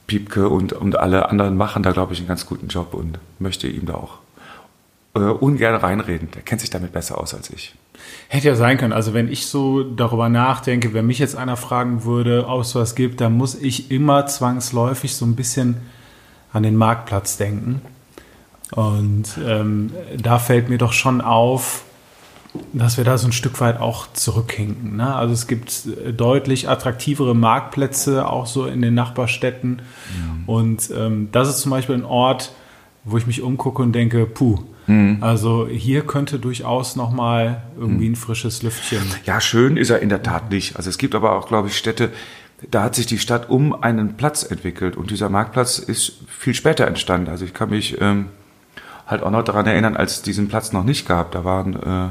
Piepke 0.07 0.49
und, 0.49 0.73
und 0.73 0.97
alle 0.97 1.29
anderen 1.29 1.57
machen 1.57 1.83
da, 1.83 1.91
glaube 1.91 2.13
ich, 2.13 2.19
einen 2.19 2.27
ganz 2.27 2.45
guten 2.45 2.69
Job 2.69 2.93
und 2.93 3.19
möchte 3.39 3.67
ihm 3.67 3.85
da 3.85 3.95
auch 3.95 4.19
äh, 5.15 5.19
ungern 5.19 5.75
reinreden. 5.75 6.29
Der 6.33 6.41
kennt 6.41 6.61
sich 6.61 6.69
damit 6.69 6.93
besser 6.93 7.19
aus 7.19 7.33
als 7.33 7.49
ich. 7.49 7.75
Hätte 8.29 8.47
ja 8.47 8.55
sein 8.55 8.77
können. 8.77 8.93
Also 8.93 9.13
wenn 9.13 9.31
ich 9.31 9.47
so 9.47 9.83
darüber 9.83 10.29
nachdenke, 10.29 10.93
wenn 10.93 11.05
mich 11.05 11.19
jetzt 11.19 11.35
einer 11.35 11.57
fragen 11.57 12.03
würde, 12.05 12.47
ob 12.47 12.61
es 12.61 12.73
was 12.75 12.95
gibt, 12.95 13.21
dann 13.21 13.33
muss 13.33 13.55
ich 13.55 13.91
immer 13.91 14.25
zwangsläufig 14.25 15.15
so 15.15 15.25
ein 15.25 15.35
bisschen 15.35 15.77
an 16.53 16.63
den 16.63 16.75
Marktplatz 16.75 17.37
denken. 17.37 17.81
Und 18.71 19.37
ähm, 19.45 19.91
da 20.17 20.39
fällt 20.39 20.69
mir 20.69 20.77
doch 20.77 20.93
schon 20.93 21.21
auf, 21.21 21.83
dass 22.73 22.97
wir 22.97 23.03
da 23.03 23.17
so 23.17 23.27
ein 23.27 23.31
Stück 23.31 23.59
weit 23.61 23.79
auch 23.79 24.07
zurückhinken. 24.13 24.97
Ne? 24.97 25.15
Also 25.15 25.33
es 25.33 25.47
gibt 25.47 25.85
äh, 25.85 26.13
deutlich 26.13 26.69
attraktivere 26.69 27.35
Marktplätze, 27.35 28.27
auch 28.27 28.45
so 28.45 28.65
in 28.65 28.81
den 28.81 28.93
Nachbarstädten. 28.93 29.81
Mhm. 29.81 30.43
Und 30.45 30.91
ähm, 30.95 31.29
das 31.31 31.49
ist 31.49 31.59
zum 31.59 31.71
Beispiel 31.71 31.95
ein 31.95 32.05
Ort, 32.05 32.51
wo 33.03 33.17
ich 33.17 33.27
mich 33.27 33.41
umgucke 33.41 33.81
und 33.81 33.93
denke, 33.93 34.25
puh, 34.25 34.59
mhm. 34.87 35.17
also 35.21 35.67
hier 35.67 36.01
könnte 36.01 36.39
durchaus 36.39 36.95
nochmal 36.95 37.63
irgendwie 37.77 38.07
mhm. 38.07 38.13
ein 38.13 38.15
frisches 38.17 38.63
Lüftchen. 38.63 39.03
Ja, 39.25 39.39
schön 39.39 39.77
ist 39.77 39.89
er 39.89 39.99
in 39.99 40.09
der 40.09 40.23
Tat 40.23 40.51
nicht. 40.51 40.75
Also 40.75 40.89
es 40.89 40.97
gibt 40.97 41.15
aber 41.15 41.33
auch, 41.33 41.47
glaube 41.47 41.69
ich, 41.69 41.77
Städte, 41.77 42.11
da 42.69 42.83
hat 42.83 42.95
sich 42.95 43.05
die 43.05 43.19
Stadt 43.19 43.49
um 43.49 43.81
einen 43.83 44.17
Platz 44.17 44.43
entwickelt 44.43 44.97
und 44.97 45.11
dieser 45.11 45.29
Marktplatz 45.29 45.79
ist 45.79 46.19
viel 46.27 46.53
später 46.53 46.87
entstanden. 46.87 47.29
Also 47.29 47.45
ich 47.45 47.53
kann 47.53 47.69
mich 47.69 48.01
ähm, 48.01 48.27
halt 49.07 49.23
auch 49.23 49.31
noch 49.31 49.43
daran 49.43 49.65
erinnern, 49.65 49.95
als 49.95 50.17
es 50.17 50.21
diesen 50.21 50.47
Platz 50.47 50.73
noch 50.73 50.83
nicht 50.83 51.07
gab. 51.07 51.31
Da 51.31 51.45
waren, 51.45 51.75
äh, 51.75 52.09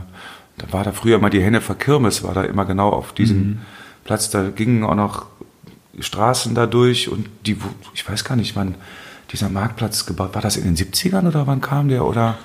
da 0.59 0.73
war 0.73 0.85
da 0.85 0.93
früher 0.93 1.19
mal 1.19 1.31
die 1.31 1.43
Hennefer 1.43 1.75
Kirmes, 1.75 2.23
war 2.23 2.35
da 2.35 2.43
immer 2.43 2.65
genau 2.65 2.91
auf 2.91 3.13
diesem 3.13 3.39
mhm. 3.39 3.59
Platz. 4.05 4.31
Da 4.31 4.51
gingen 4.51 4.85
auch 4.85 4.95
noch 4.95 5.27
Straßen 5.99 6.55
da 6.55 6.67
durch 6.67 7.09
und 7.09 7.29
die, 7.47 7.57
ich 7.95 8.09
weiß 8.09 8.25
gar 8.25 8.37
nicht, 8.37 8.57
wann 8.57 8.75
dieser 9.33 9.49
Marktplatz 9.49 10.07
gebaut, 10.07 10.35
war 10.35 10.43
das 10.43 10.57
in 10.57 10.65
den 10.65 10.77
70ern 10.77 11.27
oder 11.27 11.47
wann 11.47 11.61
kam 11.61 11.89
der 11.89 12.05
oder 12.05 12.39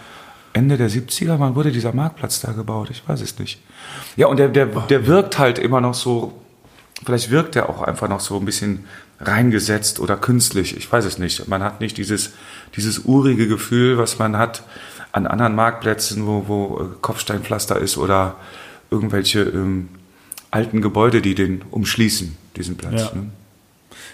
Ende 0.53 0.77
der 0.77 0.89
70er, 0.89 1.39
wann 1.39 1.55
wurde 1.55 1.71
dieser 1.71 1.93
Marktplatz 1.93 2.41
da 2.41 2.51
gebaut? 2.51 2.89
Ich 2.89 3.07
weiß 3.07 3.21
es 3.21 3.39
nicht. 3.39 3.61
Ja, 4.17 4.27
und 4.27 4.37
der, 4.37 4.49
der, 4.49 4.65
der 4.65 5.07
wirkt 5.07 5.37
halt 5.37 5.59
immer 5.59 5.79
noch 5.79 5.93
so 5.93 6.41
Vielleicht 7.05 7.31
wirkt 7.31 7.55
er 7.55 7.69
auch 7.69 7.81
einfach 7.81 8.07
noch 8.07 8.19
so 8.19 8.37
ein 8.37 8.45
bisschen 8.45 8.85
reingesetzt 9.19 9.99
oder 9.99 10.17
künstlich. 10.17 10.77
Ich 10.77 10.91
weiß 10.91 11.05
es 11.05 11.17
nicht. 11.17 11.47
Man 11.47 11.63
hat 11.63 11.81
nicht 11.81 11.97
dieses, 11.97 12.33
dieses 12.75 12.99
urige 12.99 13.47
Gefühl, 13.47 13.97
was 13.97 14.19
man 14.19 14.37
hat 14.37 14.63
an 15.11 15.27
anderen 15.27 15.55
Marktplätzen, 15.55 16.25
wo, 16.25 16.45
wo 16.47 16.79
äh, 16.79 16.85
Kopfsteinpflaster 17.01 17.77
ist 17.79 17.97
oder 17.97 18.35
irgendwelche 18.89 19.41
ähm, 19.41 19.89
alten 20.51 20.81
Gebäude, 20.81 21.21
die 21.21 21.35
den 21.35 21.63
umschließen, 21.71 22.37
diesen 22.55 22.77
Platz. 22.77 23.01
Ja. 23.01 23.11
Ne? 23.13 23.29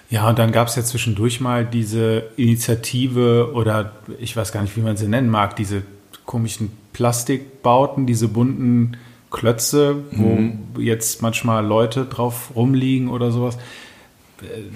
Ja, 0.10 0.30
und 0.30 0.40
dann 0.40 0.52
gab 0.52 0.70
es 0.70 0.76
ja 0.76 0.84
zwischendurch 0.84 1.42
mal 1.42 1.66
diese 1.66 2.24
Initiative 2.38 3.52
oder 3.54 3.94
ich 4.20 4.38
weiß 4.38 4.52
gar 4.52 4.62
nicht, 4.62 4.76
wie 4.78 4.82
man 4.82 4.96
sie 4.96 5.08
nennen 5.08 5.30
mag, 5.30 5.56
diese 5.56 5.84
komischen 6.26 6.72
Plastikbauten, 6.94 8.08
diese 8.08 8.28
bunten 8.28 8.98
Klötze, 9.30 9.98
wo 10.12 10.36
mhm. 10.36 10.60
jetzt 10.80 11.22
manchmal 11.22 11.66
Leute 11.66 12.06
drauf 12.06 12.52
rumliegen 12.56 13.10
oder 13.10 13.32
sowas. 13.32 13.58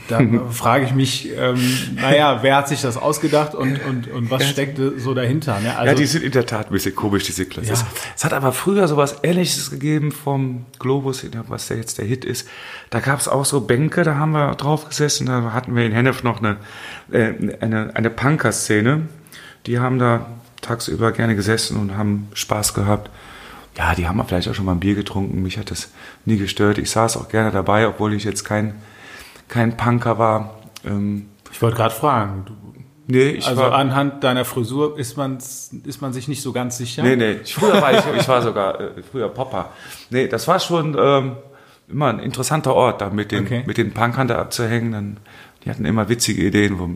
Da 0.07 0.19
frage 0.49 0.85
ich 0.85 0.93
mich, 0.93 1.29
ähm, 1.37 1.59
naja, 1.95 2.39
wer 2.41 2.55
hat 2.55 2.67
sich 2.67 2.81
das 2.81 2.97
ausgedacht 2.97 3.53
und, 3.53 3.79
und, 3.85 4.07
und 4.07 4.31
was 4.31 4.49
steckte 4.49 4.99
so 4.99 5.13
dahinter? 5.13 5.59
Ne? 5.59 5.77
Also, 5.77 5.91
ja, 5.91 5.93
die 5.93 6.05
sind 6.05 6.23
in 6.23 6.31
der 6.31 6.47
Tat 6.47 6.67
ein 6.67 6.73
bisschen 6.73 6.95
komisch, 6.95 7.25
diese 7.25 7.45
Klötze. 7.45 7.73
Ja. 7.73 7.87
Es 8.15 8.25
hat 8.25 8.33
aber 8.33 8.53
früher 8.53 8.87
sowas 8.87 9.17
Ähnliches 9.21 9.69
gegeben 9.69 10.11
vom 10.11 10.65
Globus, 10.79 11.23
was 11.47 11.67
der 11.67 11.77
jetzt 11.77 11.99
der 11.99 12.05
Hit 12.05 12.25
ist. 12.25 12.47
Da 12.89 12.99
gab 12.99 13.19
es 13.19 13.27
auch 13.27 13.45
so 13.45 13.61
Bänke, 13.61 14.03
da 14.03 14.15
haben 14.15 14.31
wir 14.31 14.55
drauf 14.55 14.89
gesessen. 14.89 15.27
Da 15.27 15.53
hatten 15.53 15.75
wir 15.75 15.85
in 15.85 15.91
Hennef 15.91 16.23
noch 16.23 16.39
eine, 16.39 16.57
äh, 17.11 17.33
eine, 17.59 17.95
eine 17.95 18.09
Punker-Szene. 18.09 19.07
Die 19.67 19.79
haben 19.79 19.99
da 19.99 20.25
tagsüber 20.61 21.11
gerne 21.11 21.35
gesessen 21.35 21.77
und 21.77 21.95
haben 21.95 22.29
Spaß 22.33 22.73
gehabt 22.73 23.11
ja, 23.77 23.95
die 23.95 24.07
haben 24.07 24.21
vielleicht 24.27 24.49
auch 24.49 24.53
schon 24.53 24.65
mal 24.65 24.73
ein 24.73 24.79
Bier 24.79 24.95
getrunken. 24.95 25.41
Mich 25.41 25.57
hat 25.57 25.71
das 25.71 25.89
nie 26.25 26.37
gestört. 26.37 26.77
Ich 26.77 26.91
saß 26.91 27.17
auch 27.17 27.29
gerne 27.29 27.51
dabei, 27.51 27.87
obwohl 27.87 28.13
ich 28.13 28.23
jetzt 28.23 28.43
kein, 28.43 28.75
kein 29.51 29.77
Punker 29.77 30.17
war. 30.17 30.55
Ähm, 30.83 31.27
ich 31.51 31.61
wollte 31.61 31.77
gerade 31.77 31.93
fragen. 31.93 32.45
Du, 32.45 32.53
nee, 33.07 33.29
ich 33.29 33.45
also 33.45 33.61
war, 33.61 33.73
anhand 33.73 34.23
deiner 34.23 34.45
Frisur 34.45 34.97
ist 34.97 35.17
man, 35.17 35.37
ist 35.37 36.01
man 36.01 36.13
sich 36.13 36.27
nicht 36.27 36.41
so 36.41 36.53
ganz 36.53 36.77
sicher? 36.77 37.03
Nee, 37.03 37.17
nee. 37.17 37.35
Früher 37.45 37.79
war 37.79 37.93
ich, 37.93 38.03
ich 38.19 38.27
war 38.27 38.41
sogar 38.41 38.79
äh, 38.79 39.03
früher 39.03 39.29
Popper. 39.29 39.69
Nee, 40.09 40.27
das 40.27 40.47
war 40.47 40.59
schon 40.59 40.97
ähm, 40.97 41.35
immer 41.87 42.07
ein 42.07 42.19
interessanter 42.19 42.73
Ort, 42.73 43.01
da 43.01 43.09
mit 43.09 43.31
den, 43.31 43.45
okay. 43.45 43.63
mit 43.67 43.77
den 43.77 43.93
Punkern 43.93 44.27
da 44.27 44.39
abzuhängen. 44.39 44.93
Dann 44.93 45.17
die 45.65 45.69
hatten 45.69 45.85
immer 45.85 46.07
witzige 46.07 46.43
Ideen. 46.43 46.79
Wo, 46.79 46.89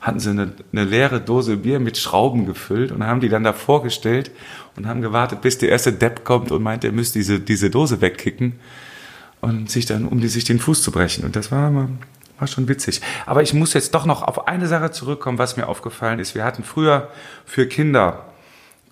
hatten 0.00 0.18
sie 0.18 0.30
eine, 0.30 0.52
eine 0.72 0.84
leere 0.84 1.20
Dose 1.20 1.58
Bier 1.58 1.78
mit 1.78 1.96
Schrauben 1.96 2.44
gefüllt 2.44 2.90
und 2.90 3.06
haben 3.06 3.20
die 3.20 3.28
dann 3.28 3.44
da 3.44 3.52
vorgestellt 3.52 4.32
und 4.76 4.86
haben 4.86 5.00
gewartet, 5.00 5.40
bis 5.40 5.58
der 5.58 5.68
erste 5.68 5.92
Depp 5.92 6.24
kommt 6.24 6.50
und 6.50 6.62
meint, 6.62 6.84
er 6.84 6.92
müsste 6.92 7.20
diese, 7.20 7.38
diese 7.38 7.70
Dose 7.70 8.00
wegkicken 8.00 8.58
und 9.40 9.70
sich 9.70 9.86
dann, 9.86 10.06
um 10.06 10.20
die, 10.20 10.28
sich 10.28 10.44
den 10.44 10.58
Fuß 10.58 10.82
zu 10.82 10.92
brechen. 10.92 11.24
Und 11.24 11.36
das 11.36 11.50
war, 11.50 11.72
war 12.38 12.46
schon 12.46 12.68
witzig. 12.68 13.00
Aber 13.26 13.42
ich 13.42 13.54
muss 13.54 13.72
jetzt 13.74 13.94
doch 13.94 14.06
noch 14.06 14.22
auf 14.22 14.48
eine 14.48 14.66
Sache 14.66 14.90
zurückkommen, 14.90 15.38
was 15.38 15.56
mir 15.56 15.68
aufgefallen 15.68 16.18
ist. 16.18 16.34
Wir 16.34 16.44
hatten 16.44 16.64
früher 16.64 17.08
für 17.46 17.66
Kinder 17.66 18.24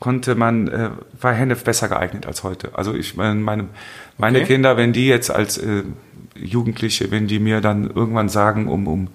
konnte 0.00 0.34
man, 0.34 0.68
äh, 0.68 0.90
war 1.20 1.32
Hennef 1.32 1.64
besser 1.64 1.88
geeignet 1.88 2.26
als 2.26 2.44
heute. 2.44 2.70
Also 2.74 2.94
ich 2.94 3.16
meine, 3.16 3.34
meine, 3.34 3.66
meine 4.16 4.38
okay. 4.38 4.46
Kinder, 4.46 4.76
wenn 4.76 4.92
die 4.92 5.08
jetzt 5.08 5.30
als 5.30 5.58
äh, 5.58 5.82
Jugendliche, 6.36 7.10
wenn 7.10 7.26
die 7.26 7.40
mir 7.40 7.60
dann 7.60 7.90
irgendwann 7.90 8.28
sagen, 8.28 8.68
um, 8.68 8.86
um 8.86 9.08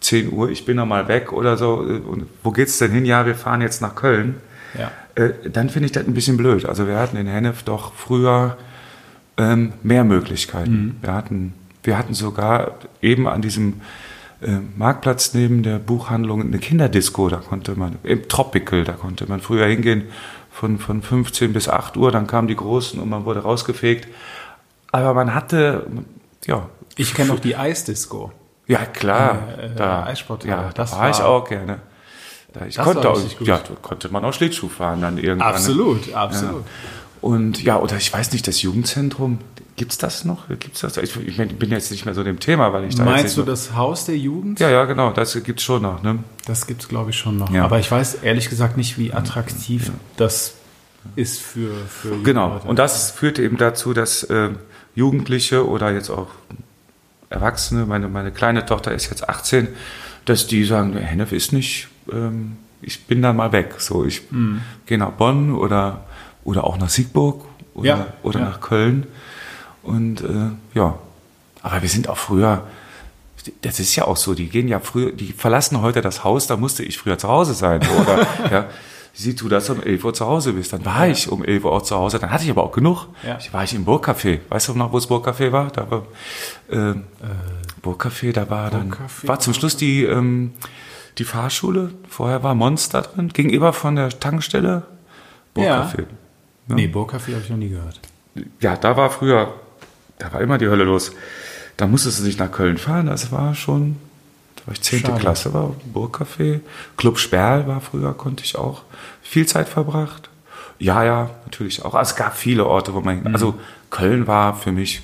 10 0.00 0.32
Uhr, 0.32 0.48
ich 0.50 0.64
bin 0.64 0.76
noch 0.76 0.86
mal 0.86 1.08
weg 1.08 1.32
oder 1.32 1.56
so, 1.56 1.84
äh, 1.84 1.98
und 1.98 2.26
wo 2.42 2.52
geht's 2.52 2.78
denn 2.78 2.92
hin? 2.92 3.04
Ja, 3.04 3.26
wir 3.26 3.34
fahren 3.34 3.60
jetzt 3.60 3.82
nach 3.82 3.96
Köln. 3.96 4.36
Ja. 4.78 4.92
Äh, 5.16 5.50
dann 5.50 5.70
finde 5.70 5.86
ich 5.86 5.92
das 5.92 6.06
ein 6.06 6.14
bisschen 6.14 6.36
blöd. 6.36 6.66
Also 6.66 6.86
wir 6.86 6.98
hatten 6.98 7.16
in 7.16 7.26
Hennef 7.26 7.64
doch 7.64 7.92
früher 7.94 8.56
ähm, 9.38 9.72
mehr 9.82 10.04
Möglichkeiten. 10.04 10.70
Mhm. 10.70 10.96
Wir, 11.00 11.14
hatten, 11.14 11.54
wir 11.82 11.96
hatten 11.96 12.12
sogar 12.12 12.74
eben 13.00 13.26
an 13.28 13.40
diesem 13.40 13.80
äh, 14.42 14.58
Marktplatz 14.76 15.32
neben 15.34 15.62
der 15.62 15.78
Buchhandlung 15.78 16.42
eine 16.42 16.58
Kinderdisco, 16.58 17.28
da 17.28 17.38
konnte 17.38 17.76
man, 17.76 17.96
im 18.02 18.28
Tropical, 18.28 18.84
da 18.84 18.92
konnte 18.92 19.26
man 19.28 19.40
früher 19.40 19.66
hingehen 19.66 20.04
von, 20.50 20.78
von 20.78 21.02
15 21.02 21.52
bis 21.52 21.68
8 21.68 21.96
Uhr, 21.96 22.10
dann 22.10 22.26
kamen 22.26 22.48
die 22.48 22.56
Großen 22.56 23.00
und 23.00 23.08
man 23.08 23.24
wurde 23.24 23.40
rausgefegt. 23.40 24.08
Aber 24.90 25.14
man 25.14 25.34
hatte, 25.34 25.86
ja. 26.46 26.68
Ich 26.96 27.14
kenne 27.14 27.28
noch 27.28 27.40
die 27.40 27.56
Eisdisco. 27.56 28.32
Ja, 28.66 28.84
klar. 28.84 29.38
Äh, 29.58 29.70
da 29.76 30.04
Eissport, 30.04 30.44
ja, 30.44 30.70
das 30.74 30.92
war, 30.92 31.00
war 31.00 31.10
ich 31.10 31.20
auch 31.20 31.48
gerne. 31.48 31.78
Da 32.52 32.66
ich 32.66 32.76
konnte 32.76 33.10
auch, 33.10 33.20
ja, 33.40 33.60
konnte 33.82 34.08
man 34.08 34.24
auch 34.24 34.32
Schlittschuh 34.32 34.68
fahren 34.68 35.00
dann 35.00 35.18
irgendwann. 35.18 35.48
Absolut, 35.48 36.12
absolut. 36.14 36.64
Ja. 36.64 36.70
Und 37.20 37.62
ja, 37.62 37.78
oder 37.78 37.96
ich 37.96 38.12
weiß 38.12 38.32
nicht, 38.32 38.46
das 38.46 38.62
Jugendzentrum, 38.62 39.38
gibt 39.76 39.92
es 39.92 39.98
das 39.98 40.24
noch? 40.24 40.48
Gibt's 40.48 40.80
das? 40.80 40.96
Ich, 40.98 41.16
ich, 41.16 41.36
bin 41.36 41.70
jetzt 41.70 41.90
nicht 41.90 42.04
mehr 42.04 42.14
so 42.14 42.22
dem 42.22 42.40
Thema, 42.40 42.72
weil 42.72 42.84
ich 42.84 42.94
da 42.96 43.04
Meinst 43.04 43.36
du 43.36 43.42
das 43.42 43.74
Haus 43.74 44.04
der 44.04 44.16
Jugend? 44.16 44.60
Ja, 44.60 44.70
ja, 44.70 44.84
genau, 44.84 45.12
das 45.12 45.40
gibt 45.42 45.60
es 45.60 45.64
schon 45.64 45.82
noch. 45.82 46.02
Ne? 46.02 46.18
Das 46.46 46.66
gibt 46.66 46.82
es, 46.82 46.88
glaube 46.88 47.10
ich, 47.10 47.16
schon 47.16 47.38
noch. 47.38 47.50
Ja. 47.50 47.64
Aber 47.64 47.78
ich 47.78 47.90
weiß 47.90 48.16
ehrlich 48.22 48.50
gesagt 48.50 48.76
nicht, 48.76 48.98
wie 48.98 49.12
attraktiv 49.12 49.86
ja. 49.86 49.94
das 50.16 50.54
ist 51.16 51.40
für, 51.40 51.70
für 51.88 52.22
Genau, 52.22 52.60
und 52.66 52.78
das 52.78 53.10
führte 53.12 53.42
eben 53.42 53.56
dazu, 53.56 53.94
dass 53.94 54.24
äh, 54.24 54.50
Jugendliche 54.94 55.66
oder 55.66 55.92
jetzt 55.92 56.10
auch 56.10 56.28
Erwachsene, 57.30 57.86
meine, 57.86 58.08
meine 58.08 58.32
kleine 58.32 58.66
Tochter 58.66 58.92
ist 58.92 59.10
jetzt 59.10 59.28
18, 59.28 59.68
dass 60.24 60.46
die 60.46 60.64
sagen, 60.64 60.96
Hennef 60.96 61.32
ist 61.32 61.52
nicht, 61.52 61.88
ähm, 62.12 62.56
ich 62.80 63.06
bin 63.06 63.22
dann 63.22 63.36
mal 63.36 63.52
weg. 63.52 63.74
So, 63.78 64.04
ich 64.04 64.22
mhm. 64.30 64.62
gehe 64.86 64.98
nach 64.98 65.12
Bonn 65.12 65.54
oder, 65.54 66.04
oder 66.48 66.64
auch 66.64 66.78
nach 66.78 66.88
Siegburg 66.88 67.44
oder, 67.74 67.86
ja, 67.86 68.06
oder 68.22 68.40
ja. 68.40 68.46
nach 68.46 68.60
Köln. 68.62 69.06
Und 69.82 70.22
äh, 70.22 70.50
ja, 70.72 70.98
aber 71.62 71.82
wir 71.82 71.88
sind 71.90 72.08
auch 72.08 72.16
früher, 72.16 72.62
das 73.60 73.80
ist 73.80 73.94
ja 73.96 74.06
auch 74.06 74.16
so, 74.16 74.32
die 74.32 74.48
gehen 74.48 74.66
ja 74.66 74.80
früher, 74.80 75.12
die 75.12 75.32
verlassen 75.32 75.82
heute 75.82 76.00
das 76.00 76.24
Haus, 76.24 76.46
da 76.46 76.56
musste 76.56 76.82
ich 76.82 76.96
früher 76.96 77.18
zu 77.18 77.28
Hause 77.28 77.52
sein. 77.52 77.82
Oder 78.00 78.26
ja, 78.50 78.66
sieh 79.12 79.34
du, 79.34 79.50
dass 79.50 79.66
du 79.66 79.74
um 79.74 79.82
11 79.82 80.04
Uhr 80.04 80.14
zu 80.14 80.24
Hause 80.24 80.54
bist. 80.54 80.72
Dann 80.72 80.86
war 80.86 81.04
ja. 81.04 81.12
ich 81.12 81.30
um 81.30 81.44
11 81.44 81.64
Uhr 81.66 81.72
auch 81.72 81.82
zu 81.82 81.96
Hause, 81.96 82.18
dann 82.18 82.30
hatte 82.30 82.44
ich 82.44 82.50
aber 82.50 82.64
auch 82.64 82.72
genug. 82.72 83.08
Ja. 83.22 83.36
Ich 83.38 83.52
war 83.52 83.64
ich 83.64 83.74
im 83.74 83.84
Burgcafé. 83.84 84.40
Weißt 84.48 84.68
du 84.68 84.74
noch, 84.74 84.90
wo 84.90 84.96
das 84.96 85.10
Burgcafé 85.10 85.52
war? 85.52 85.70
Da 85.70 85.90
war 85.90 86.04
äh, 86.70 86.92
äh, 86.92 86.94
Burgcafé, 87.82 88.32
da 88.32 88.48
war 88.48 88.70
dann, 88.70 88.96
war 89.24 89.38
zum 89.38 89.52
Schluss 89.52 89.76
die, 89.76 90.04
ähm, 90.04 90.54
die 91.18 91.24
Fahrschule. 91.24 91.90
Vorher 92.08 92.42
war 92.42 92.54
Monster 92.54 93.02
drin, 93.02 93.28
gegenüber 93.28 93.74
von 93.74 93.96
der 93.96 94.08
Tankstelle. 94.18 94.84
Burgcafé. 95.54 96.00
Ja. 96.00 96.06
Ja. 96.68 96.74
Nee, 96.74 96.86
Burgcafé 96.86 97.32
habe 97.32 97.42
ich 97.42 97.50
noch 97.50 97.56
nie 97.56 97.70
gehört. 97.70 98.00
Ja, 98.60 98.76
da 98.76 98.96
war 98.96 99.10
früher, 99.10 99.54
da 100.18 100.32
war 100.32 100.40
immer 100.40 100.58
die 100.58 100.68
Hölle 100.68 100.84
los. 100.84 101.12
Da 101.76 101.86
musstest 101.86 102.20
du 102.20 102.24
nicht 102.24 102.38
nach 102.38 102.50
Köln 102.50 102.76
fahren, 102.76 103.06
das 103.06 103.30
war 103.30 103.54
schon, 103.54 103.96
da 104.56 104.66
war 104.66 104.74
ich 104.74 104.82
10. 104.82 105.00
Schade. 105.00 105.20
Klasse, 105.20 105.54
war 105.54 105.74
Burgcafé. 105.94 106.60
Club 106.96 107.18
Sperl 107.18 107.66
war 107.66 107.80
früher, 107.80 108.12
konnte 108.14 108.44
ich 108.44 108.56
auch 108.56 108.82
viel 109.22 109.46
Zeit 109.46 109.68
verbracht. 109.68 110.28
Ja, 110.78 111.04
ja, 111.04 111.30
natürlich 111.44 111.84
auch. 111.84 111.94
Also 111.94 112.10
es 112.10 112.16
gab 112.16 112.36
viele 112.36 112.66
Orte, 112.66 112.94
wo 112.94 113.00
man, 113.00 113.20
mhm. 113.20 113.26
also 113.28 113.58
Köln 113.90 114.26
war 114.26 114.54
für 114.54 114.72
mich, 114.72 115.02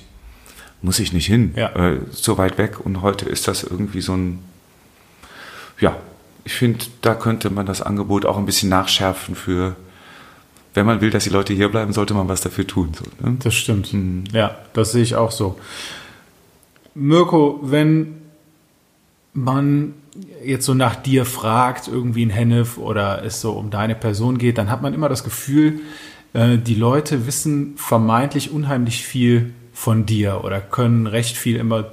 muss 0.81 0.99
ich 0.99 1.13
nicht 1.13 1.25
hin, 1.25 1.53
ja. 1.55 1.69
äh, 1.69 1.99
so 2.11 2.37
weit 2.37 2.57
weg. 2.57 2.85
Und 2.85 3.01
heute 3.01 3.25
ist 3.25 3.47
das 3.47 3.63
irgendwie 3.63 4.01
so 4.01 4.13
ein, 4.13 4.43
ja, 5.79 5.95
ich 6.43 6.53
finde, 6.53 6.85
da 7.01 7.15
könnte 7.15 7.49
man 7.49 7.65
das 7.65 7.81
Angebot 7.81 8.25
auch 8.25 8.37
ein 8.37 8.45
bisschen 8.45 8.69
nachschärfen 8.69 9.35
für, 9.35 9.75
wenn 10.75 10.85
man 10.85 11.01
will, 11.01 11.09
dass 11.09 11.23
die 11.23 11.29
Leute 11.29 11.53
hier 11.53 11.69
bleiben, 11.69 11.93
sollte 11.93 12.13
man 12.13 12.27
was 12.27 12.41
dafür 12.41 12.67
tun. 12.67 12.91
So, 12.93 13.05
ne? 13.25 13.37
Das 13.41 13.55
stimmt. 13.55 13.93
Mhm. 13.93 14.25
Ja, 14.31 14.55
das 14.73 14.91
sehe 14.91 15.03
ich 15.03 15.15
auch 15.15 15.31
so. 15.31 15.57
Mirko, 16.93 17.59
wenn 17.63 18.21
man 19.33 19.93
jetzt 20.43 20.65
so 20.65 20.73
nach 20.73 20.95
dir 20.95 21.25
fragt, 21.25 21.87
irgendwie 21.87 22.23
in 22.23 22.29
Hennef 22.29 22.77
oder 22.77 23.23
es 23.23 23.41
so 23.41 23.53
um 23.53 23.69
deine 23.69 23.95
Person 23.95 24.37
geht, 24.37 24.57
dann 24.57 24.69
hat 24.69 24.81
man 24.81 24.93
immer 24.93 25.09
das 25.09 25.23
Gefühl, 25.23 25.81
äh, 26.33 26.57
die 26.57 26.75
Leute 26.75 27.27
wissen 27.27 27.73
vermeintlich 27.75 28.51
unheimlich 28.51 29.03
viel 29.03 29.53
von 29.75 30.05
dir 30.05 30.45
oder 30.45 30.61
können 30.61 31.05
recht 31.05 31.35
viel 31.35 31.57
immer 31.57 31.83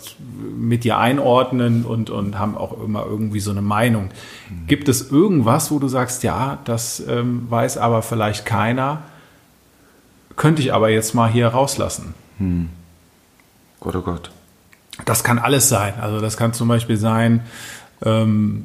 mit 0.57 0.85
dir 0.85 0.99
einordnen 0.99 1.85
und, 1.85 2.11
und 2.11 2.39
haben 2.39 2.57
auch 2.57 2.81
immer 2.81 3.05
irgendwie 3.05 3.41
so 3.41 3.51
eine 3.51 3.61
Meinung. 3.61 4.05
Mhm. 4.05 4.69
Gibt 4.69 4.89
es 4.89 5.11
irgendwas, 5.11 5.73
wo 5.73 5.81
du 5.81 5.89
sagst, 5.89 6.23
ja, 6.23 6.59
das 6.65 7.03
ähm, 7.07 7.49
weiß 7.51 7.79
aber 7.79 8.03
vielleicht 8.03 8.47
keiner, 8.47 9.03
könnte 10.37 10.63
ich 10.63 10.73
aber 10.73 10.91
jetzt 10.91 11.15
mal 11.15 11.29
hier 11.29 11.49
rauslassen? 11.49 12.15
Hm. 12.39 12.69
Gott, 13.81 13.97
oh 13.97 14.03
Gott. 14.03 14.31
Das 15.05 15.25
kann 15.25 15.41
alles 15.41 15.69
sein. 15.69 15.95
Also 16.01 16.21
das 16.21 16.37
kann 16.37 16.53
zum 16.53 16.69
Beispiel 16.69 16.97
sein, 16.97 17.41
ähm, 18.05 18.65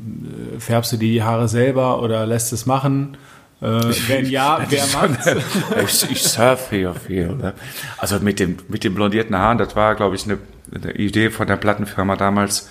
färbst 0.59 0.91
du 0.91 0.97
die 0.97 1.23
Haare 1.23 1.47
selber 1.47 2.03
oder 2.03 2.27
lässt 2.27 2.53
es 2.53 2.67
machen? 2.67 3.17
Äh, 3.61 3.65
wenn 4.07 4.25
ja, 4.27 4.59
wer 4.69 4.85
macht 4.87 5.19
ich, 5.83 6.11
ich 6.11 6.23
surfe 6.23 6.75
hier 6.75 6.93
viel. 6.93 7.27
Ne? 7.27 7.53
Also 7.97 8.19
mit 8.19 8.39
dem, 8.39 8.57
mit 8.67 8.83
den 8.83 8.93
blondierten 8.93 9.35
Haaren, 9.35 9.57
das 9.57 9.75
war, 9.75 9.95
glaube 9.95 10.15
ich, 10.15 10.25
eine, 10.25 10.37
eine, 10.73 10.91
Idee 10.93 11.29
von 11.29 11.47
der 11.47 11.57
Plattenfirma 11.57 12.15
damals. 12.15 12.69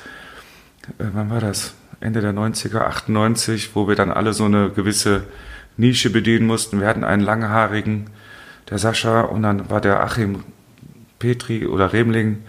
Äh, 0.99 1.05
wann 1.13 1.31
war 1.31 1.41
das? 1.41 1.75
Ende 2.01 2.21
der 2.21 2.33
90er, 2.33 2.81
98, 2.81 3.75
wo 3.75 3.89
wir 3.89 3.97
dann 3.97 4.11
alle 4.11 4.33
so 4.33 4.45
eine 4.45 4.71
gewisse 4.71 5.25
Nische 5.77 6.11
bedienen 6.11 6.47
mussten. 6.47 6.81
Wir 6.81 6.89
hatten 6.89 7.05
einen 7.05 7.23
langhaarigen, 7.23 8.11
der 8.71 8.79
Sascha, 8.79 9.23
und 9.23 9.43
dann 9.43 9.71
war 9.71 9.81
der 9.81 10.03
Achim 10.03 10.45
Petri 11.19 11.67
oder 11.67 11.93
Remling, 11.93 12.43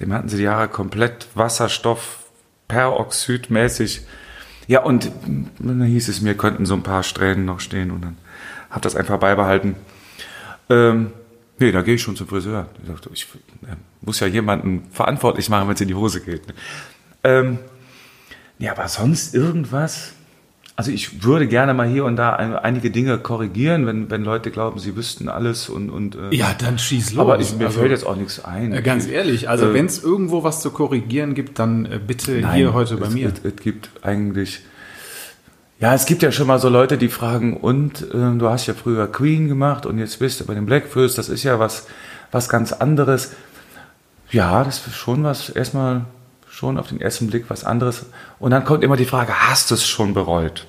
dem 0.00 0.12
hatten 0.12 0.28
sie 0.28 0.38
die 0.38 0.48
Haare 0.48 0.68
komplett 0.68 1.28
Wasserstoff, 1.34 2.24
Peroxidmäßig 2.68 4.06
ja, 4.66 4.82
und 4.82 5.10
dann 5.58 5.82
hieß 5.82 6.08
es 6.08 6.20
mir, 6.20 6.36
könnten 6.36 6.66
so 6.66 6.74
ein 6.74 6.82
paar 6.82 7.02
Strähnen 7.02 7.44
noch 7.44 7.60
stehen 7.60 7.90
und 7.90 8.02
dann 8.02 8.16
habe 8.70 8.80
das 8.80 8.96
einfach 8.96 9.18
beibehalten. 9.18 9.76
Ähm, 10.68 11.12
nee, 11.58 11.72
da 11.72 11.82
gehe 11.82 11.94
ich 11.94 12.02
schon 12.02 12.16
zum 12.16 12.26
Friseur. 12.26 12.68
Ich, 12.82 12.88
dachte, 12.88 13.10
ich 13.12 13.26
äh, 13.62 13.76
muss 14.00 14.20
ja 14.20 14.26
jemanden 14.26 14.88
verantwortlich 14.90 15.48
machen, 15.48 15.68
wenn 15.68 15.74
es 15.74 15.80
in 15.80 15.88
die 15.88 15.94
Hose 15.94 16.20
geht. 16.20 16.46
Ne? 16.48 16.54
Ähm, 17.22 17.58
ja, 18.58 18.72
aber 18.72 18.88
sonst 18.88 19.34
irgendwas? 19.34 20.12
Also 20.78 20.90
ich 20.90 21.24
würde 21.24 21.46
gerne 21.46 21.72
mal 21.72 21.88
hier 21.88 22.04
und 22.04 22.16
da 22.16 22.34
einige 22.34 22.90
Dinge 22.90 23.16
korrigieren, 23.16 23.86
wenn, 23.86 24.10
wenn 24.10 24.24
Leute 24.24 24.50
glauben, 24.50 24.78
sie 24.78 24.94
wüssten 24.94 25.30
alles 25.30 25.70
und, 25.70 25.88
und 25.88 26.16
äh, 26.16 26.34
ja, 26.36 26.54
dann 26.58 26.78
schieß 26.78 27.14
los. 27.14 27.20
Aber 27.20 27.40
ich, 27.40 27.56
mir 27.56 27.66
also, 27.66 27.80
fällt 27.80 27.92
jetzt 27.92 28.06
auch 28.06 28.16
nichts 28.16 28.44
ein. 28.44 28.74
Äh, 28.74 28.82
ganz 28.82 29.08
ehrlich, 29.08 29.48
also 29.48 29.70
äh, 29.70 29.74
wenn 29.74 29.86
es 29.86 30.04
irgendwo 30.04 30.44
was 30.44 30.60
zu 30.60 30.70
korrigieren 30.70 31.32
gibt, 31.32 31.58
dann 31.58 31.86
äh, 31.86 31.98
bitte 31.98 32.40
nein, 32.40 32.56
hier 32.56 32.74
heute 32.74 32.98
bei 32.98 33.06
es, 33.06 33.14
mir. 33.14 33.28
Es, 33.28 33.40
es, 33.42 33.56
gibt 33.56 33.88
eigentlich 34.02 34.60
ja, 35.80 35.94
es 35.94 36.04
gibt 36.04 36.22
ja 36.22 36.30
schon 36.30 36.46
mal 36.46 36.58
so 36.58 36.68
Leute, 36.68 36.98
die 36.98 37.08
fragen, 37.08 37.56
und 37.56 38.02
äh, 38.02 38.36
du 38.38 38.48
hast 38.48 38.66
ja 38.66 38.74
früher 38.74 39.10
Queen 39.10 39.48
gemacht 39.48 39.86
und 39.86 39.98
jetzt 39.98 40.18
bist 40.18 40.40
du 40.40 40.44
bei 40.44 40.52
den 40.52 40.66
Blackfurs, 40.66 41.14
das 41.14 41.30
ist 41.30 41.42
ja 41.42 41.58
was 41.58 41.86
was 42.32 42.48
ganz 42.48 42.72
anderes. 42.72 43.32
Ja, 44.30 44.64
das 44.64 44.86
ist 44.86 44.96
schon 44.96 45.24
was 45.24 45.48
erstmal 45.48 46.04
schon 46.56 46.78
auf 46.78 46.88
den 46.88 47.02
ersten 47.02 47.26
Blick 47.26 47.50
was 47.50 47.64
anderes. 47.64 48.06
Und 48.38 48.50
dann 48.50 48.64
kommt 48.64 48.82
immer 48.82 48.96
die 48.96 49.04
Frage, 49.04 49.34
hast 49.34 49.70
du 49.70 49.74
es 49.74 49.86
schon 49.86 50.14
bereut? 50.14 50.66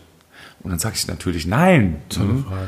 Und 0.62 0.72
dann 0.72 0.80
sage 0.80 0.96
ich 0.98 1.08
natürlich 1.08 1.48
nein. 1.48 2.02
Tolle 2.10 2.34
mhm. 2.34 2.44
Frage. 2.44 2.68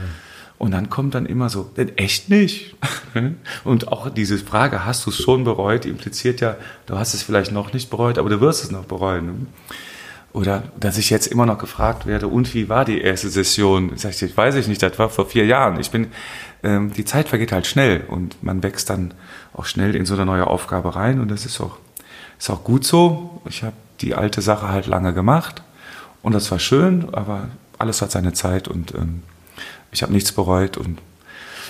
Und 0.57 0.71
dann 0.71 0.89
kommt 0.89 1.15
dann 1.15 1.25
immer 1.25 1.49
so, 1.49 1.69
denn 1.75 1.97
echt 1.97 2.29
nicht. 2.29 2.75
Und 3.65 3.89
auch 3.89 4.09
diese 4.09 4.37
Frage, 4.37 4.85
hast 4.85 5.05
du 5.05 5.09
es 5.09 5.17
schon 5.17 5.43
bereut, 5.43 5.85
impliziert 5.85 6.39
ja, 6.39 6.55
du 6.85 6.97
hast 6.97 7.13
es 7.13 7.21
vielleicht 7.23 7.51
noch 7.51 7.73
nicht 7.73 7.89
bereut, 7.89 8.17
aber 8.17 8.29
du 8.29 8.39
wirst 8.39 8.63
es 8.63 8.71
noch 8.71 8.85
bereuen. 8.85 9.47
Oder 10.31 10.63
dass 10.79 10.97
ich 10.97 11.09
jetzt 11.09 11.27
immer 11.27 11.45
noch 11.45 11.57
gefragt 11.57 12.05
werde, 12.05 12.27
und 12.27 12.53
wie 12.53 12.69
war 12.69 12.85
die 12.85 13.01
erste 13.01 13.29
Session? 13.29 13.93
Sag 13.95 14.21
ich, 14.21 14.37
weiß 14.37 14.55
ich 14.55 14.67
nicht, 14.67 14.81
das 14.81 14.97
war 14.97 15.09
vor 15.09 15.25
vier 15.25 15.45
Jahren. 15.45 15.79
Ich 15.79 15.91
bin, 15.91 16.07
ähm, 16.63 16.93
die 16.93 17.05
Zeit 17.05 17.27
vergeht 17.27 17.51
halt 17.51 17.67
schnell 17.67 18.05
und 18.07 18.41
man 18.43 18.63
wächst 18.63 18.89
dann 18.89 19.13
auch 19.53 19.65
schnell 19.65 19.95
in 19.95 20.05
so 20.05 20.13
eine 20.13 20.25
neue 20.25 20.47
Aufgabe 20.47 20.95
rein 20.95 21.19
und 21.19 21.29
das 21.31 21.45
ist 21.45 21.59
auch 21.59 21.77
ist 22.39 22.49
auch 22.49 22.63
gut 22.63 22.85
so. 22.85 23.41
Ich 23.45 23.63
habe 23.63 23.75
die 24.01 24.15
alte 24.15 24.41
Sache 24.41 24.69
halt 24.69 24.87
lange 24.87 25.13
gemacht 25.13 25.61
und 26.21 26.33
das 26.33 26.49
war 26.51 26.59
schön, 26.59 27.13
aber 27.13 27.49
alles 27.77 28.01
hat 28.01 28.11
seine 28.11 28.33
Zeit 28.33 28.67
und 28.67 28.93
ähm, 28.95 29.23
ich 29.91 30.01
habe 30.01 30.13
nichts 30.13 30.31
bereut. 30.31 30.77
Und 30.77 30.99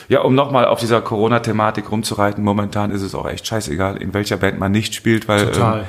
ja, 0.08 0.22
um 0.22 0.36
nochmal 0.36 0.66
auf 0.66 0.80
dieser 0.80 1.02
Corona-Thematik 1.02 1.92
rumzureiten, 1.92 2.44
momentan 2.44 2.92
ist 2.92 3.02
es 3.02 3.16
auch 3.16 3.28
echt 3.28 3.46
scheißegal, 3.48 3.98
in 3.98 4.14
welcher 4.14 4.38
Band 4.38 4.60
man 4.60 4.72
nicht 4.72 4.96
spielt, 4.96 5.28
weil 5.28 5.52
Total. 5.52 5.80
Ähm, 5.80 5.86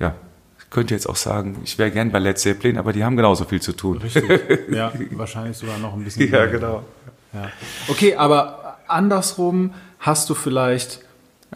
ja, 0.00 0.14
ich 0.58 0.70
könnte 0.70 0.94
jetzt 0.94 1.08
auch 1.08 1.16
sagen, 1.16 1.60
ich 1.64 1.78
wäre 1.78 1.90
gern 1.90 2.10
bei 2.10 2.18
Led 2.18 2.38
Zeppelin, 2.38 2.78
aber 2.78 2.92
die 2.92 3.04
haben 3.04 3.16
genauso 3.16 3.44
viel 3.44 3.60
zu 3.60 3.72
tun. 3.72 3.98
Richtig. 3.98 4.24
Ja, 4.70 4.92
wahrscheinlich 5.12 5.56
sogar 5.56 5.78
noch 5.78 5.94
ein 5.94 6.04
bisschen. 6.04 6.30
Ja, 6.30 6.40
mehr. 6.40 6.48
genau. 6.48 6.82
Ja. 7.32 7.50
Okay, 7.88 8.14
aber 8.16 8.78
andersrum 8.86 9.74
hast 9.98 10.30
du 10.30 10.34
vielleicht 10.34 11.00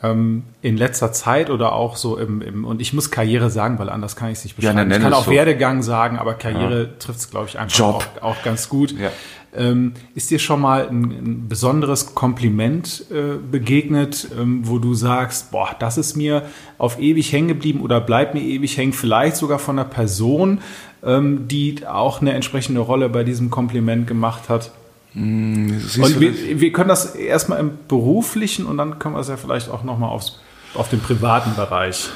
ähm, 0.02 0.42
in 0.62 0.76
letzter 0.76 1.12
Zeit 1.12 1.50
oder 1.50 1.72
auch 1.72 1.96
so 1.96 2.16
im, 2.16 2.42
im, 2.42 2.64
und 2.64 2.80
ich 2.80 2.92
muss 2.92 3.10
Karriere 3.10 3.50
sagen, 3.50 3.78
weil 3.78 3.88
anders 3.88 4.16
kann 4.16 4.30
ich 4.30 4.38
es 4.38 4.44
nicht 4.44 4.56
beschreiben. 4.56 4.90
Ja, 4.90 4.96
ich 4.96 5.02
kann 5.02 5.12
auch 5.12 5.26
so. 5.26 5.30
Werdegang 5.30 5.82
sagen, 5.82 6.18
aber 6.18 6.34
Karriere 6.34 6.82
ja. 6.82 6.88
trifft 6.98 7.20
es, 7.20 7.30
glaube 7.30 7.48
ich, 7.48 7.58
einfach 7.58 7.78
Job. 7.78 8.08
Auch, 8.20 8.30
auch 8.30 8.42
ganz 8.42 8.68
gut. 8.68 8.92
Ja. 8.98 9.10
Ähm, 9.54 9.92
ist 10.14 10.30
dir 10.30 10.38
schon 10.38 10.62
mal 10.62 10.88
ein, 10.88 11.04
ein 11.04 11.48
besonderes 11.48 12.14
Kompliment 12.14 13.04
äh, 13.10 13.36
begegnet, 13.36 14.28
ähm, 14.38 14.66
wo 14.66 14.78
du 14.78 14.94
sagst, 14.94 15.50
boah, 15.50 15.76
das 15.78 15.98
ist 15.98 16.16
mir 16.16 16.44
auf 16.78 16.98
ewig 16.98 17.32
hängen 17.32 17.48
geblieben 17.48 17.82
oder 17.82 18.00
bleibt 18.00 18.32
mir 18.34 18.40
ewig 18.40 18.78
hängen, 18.78 18.94
vielleicht 18.94 19.36
sogar 19.36 19.58
von 19.58 19.78
einer 19.78 19.88
Person, 19.88 20.62
ähm, 21.04 21.48
die 21.48 21.86
auch 21.86 22.22
eine 22.22 22.32
entsprechende 22.32 22.80
Rolle 22.80 23.10
bei 23.10 23.24
diesem 23.24 23.50
Kompliment 23.50 24.06
gemacht 24.06 24.48
hat? 24.48 24.72
Mm, 25.14 25.78
und 25.98 26.20
wir, 26.20 26.60
wir, 26.60 26.72
können 26.72 26.88
das 26.88 27.14
erstmal 27.14 27.60
im 27.60 27.72
beruflichen 27.86 28.66
und 28.66 28.78
dann 28.78 28.98
können 28.98 29.14
wir 29.14 29.20
es 29.20 29.28
ja 29.28 29.36
vielleicht 29.36 29.68
auch 29.68 29.84
nochmal 29.84 30.10
auf 30.10 30.88
den 30.88 31.00
privaten 31.00 31.54
Bereich. 31.54 32.08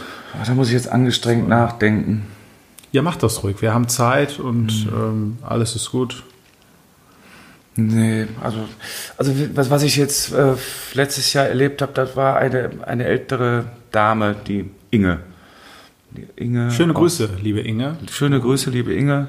Da 0.44 0.54
muss 0.54 0.68
ich 0.68 0.74
jetzt 0.74 0.88
angestrengt 0.88 1.48
nachdenken. 1.48 2.26
Ja, 2.92 3.02
mach 3.02 3.16
das 3.16 3.42
ruhig. 3.42 3.60
Wir 3.60 3.74
haben 3.74 3.88
Zeit 3.88 4.38
und 4.38 4.86
mhm. 4.86 4.92
ähm, 4.96 5.38
alles 5.42 5.76
ist 5.76 5.90
gut. 5.90 6.22
Nee, 7.78 8.26
also, 8.42 8.60
also 9.18 9.32
was, 9.54 9.68
was 9.68 9.82
ich 9.82 9.96
jetzt 9.96 10.32
äh, 10.32 10.54
letztes 10.94 11.32
Jahr 11.34 11.46
erlebt 11.46 11.82
habe, 11.82 11.92
das 11.92 12.16
war 12.16 12.36
eine, 12.36 12.70
eine 12.86 13.04
ältere 13.04 13.66
Dame, 13.90 14.34
die 14.46 14.70
Inge. 14.90 15.20
Inge 16.36 16.70
schöne 16.70 16.92
Grüße, 16.92 17.30
liebe 17.42 17.60
Inge. 17.60 17.96
Schöne 18.10 18.40
Grüße, 18.40 18.70
liebe 18.70 18.94
Inge. 18.94 19.28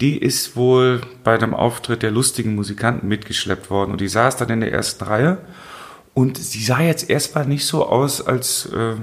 Die 0.00 0.16
ist 0.16 0.56
wohl 0.56 1.00
bei 1.24 1.34
einem 1.34 1.54
Auftritt 1.54 2.02
der 2.02 2.10
lustigen 2.10 2.54
Musikanten 2.54 3.08
mitgeschleppt 3.08 3.70
worden 3.70 3.92
und 3.92 4.00
die 4.00 4.08
saß 4.08 4.36
dann 4.36 4.50
in 4.50 4.60
der 4.60 4.72
ersten 4.72 5.04
Reihe 5.04 5.38
und 6.14 6.38
sie 6.38 6.62
sah 6.62 6.80
jetzt 6.80 7.10
erstmal 7.10 7.46
nicht 7.46 7.66
so 7.66 7.86
aus, 7.86 8.26
als 8.26 8.66
äh, 8.66 8.94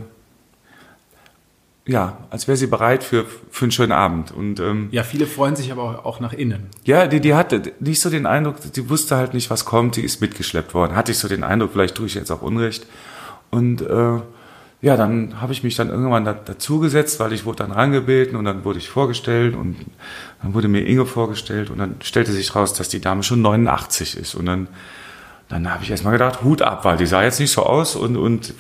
ja, 1.86 2.18
als 2.30 2.48
wäre 2.48 2.56
sie 2.56 2.68
bereit 2.68 3.04
für, 3.04 3.26
für 3.52 3.66
einen 3.66 3.72
schönen 3.72 3.92
Abend. 3.92 4.32
Und, 4.32 4.60
ähm, 4.60 4.88
ja, 4.92 5.04
viele 5.04 5.28
freuen 5.28 5.56
sich 5.56 5.72
aber 5.72 6.06
auch 6.06 6.20
nach 6.20 6.32
innen. 6.32 6.68
Ja, 6.86 7.08
die, 7.08 7.20
die 7.20 7.36
hatte 7.36 7.74
nicht 7.80 8.00
so 8.00 8.10
den 8.10 8.26
Eindruck, 8.26 8.56
die 8.74 8.90
wusste 8.90 9.18
halt 9.18 9.34
nicht, 9.34 9.50
was 9.50 9.66
kommt, 9.66 9.98
die 9.98 10.02
ist 10.02 10.22
mitgeschleppt 10.22 10.74
worden. 10.74 10.96
Hatte 10.96 11.12
ich 11.12 11.18
so 11.18 11.28
den 11.28 11.44
Eindruck, 11.44 11.72
vielleicht 11.74 11.96
tue 11.96 12.06
ich 12.06 12.14
jetzt 12.14 12.32
auch 12.32 12.42
Unrecht. 12.42 12.88
Und 13.52 13.82
äh, 13.82 14.20
ja, 14.84 14.98
dann 14.98 15.40
habe 15.40 15.54
ich 15.54 15.64
mich 15.64 15.78
dann 15.78 15.88
irgendwann 15.88 16.26
da, 16.26 16.34
dazugesetzt, 16.34 17.18
weil 17.22 17.32
ich 17.32 17.46
wurde 17.46 17.60
dann 17.60 17.72
rangebeten 17.72 18.36
und 18.36 18.44
dann 18.44 18.66
wurde 18.66 18.80
ich 18.80 18.90
vorgestellt 18.90 19.56
und 19.56 19.78
dann 20.42 20.54
wurde 20.54 20.68
mir 20.68 20.86
Inge 20.86 21.06
vorgestellt 21.06 21.70
und 21.70 21.78
dann 21.78 21.96
stellte 22.04 22.34
sich 22.34 22.54
raus, 22.54 22.74
dass 22.74 22.90
die 22.90 23.00
Dame 23.00 23.24
schon 23.24 23.42
89 23.42 24.18
ist 24.18 24.36
und 24.36 24.46
dann, 24.46 24.68
dann 25.48 25.72
habe 25.72 25.84
ich 25.84 25.90
erstmal 25.90 26.12
gedacht, 26.12 26.44
Hut 26.44 26.62
ab, 26.62 26.84
weil 26.84 26.98
die 26.98 27.06
sah 27.06 27.24
jetzt 27.24 27.40
nicht 27.40 27.52
so 27.52 27.64
aus 27.64 27.96
und, 27.96 28.18
und 28.18 28.54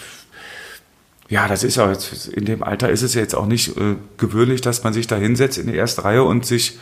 ja, 1.27 1.49
das 1.49 1.65
ist 1.65 1.75
ja 1.75 1.89
jetzt, 1.89 2.29
in 2.29 2.45
dem 2.45 2.63
Alter 2.63 2.89
ist 2.89 3.01
es 3.01 3.15
ja 3.15 3.21
jetzt 3.21 3.35
auch 3.35 3.45
nicht 3.45 3.75
äh, 3.75 3.97
gewöhnlich, 4.15 4.61
dass 4.61 4.81
man 4.85 4.93
sich 4.93 5.07
da 5.07 5.17
hinsetzt 5.17 5.57
in 5.57 5.67
die 5.67 5.75
erste 5.75 6.05
Reihe 6.05 6.23
und 6.23 6.45
sich 6.45 6.79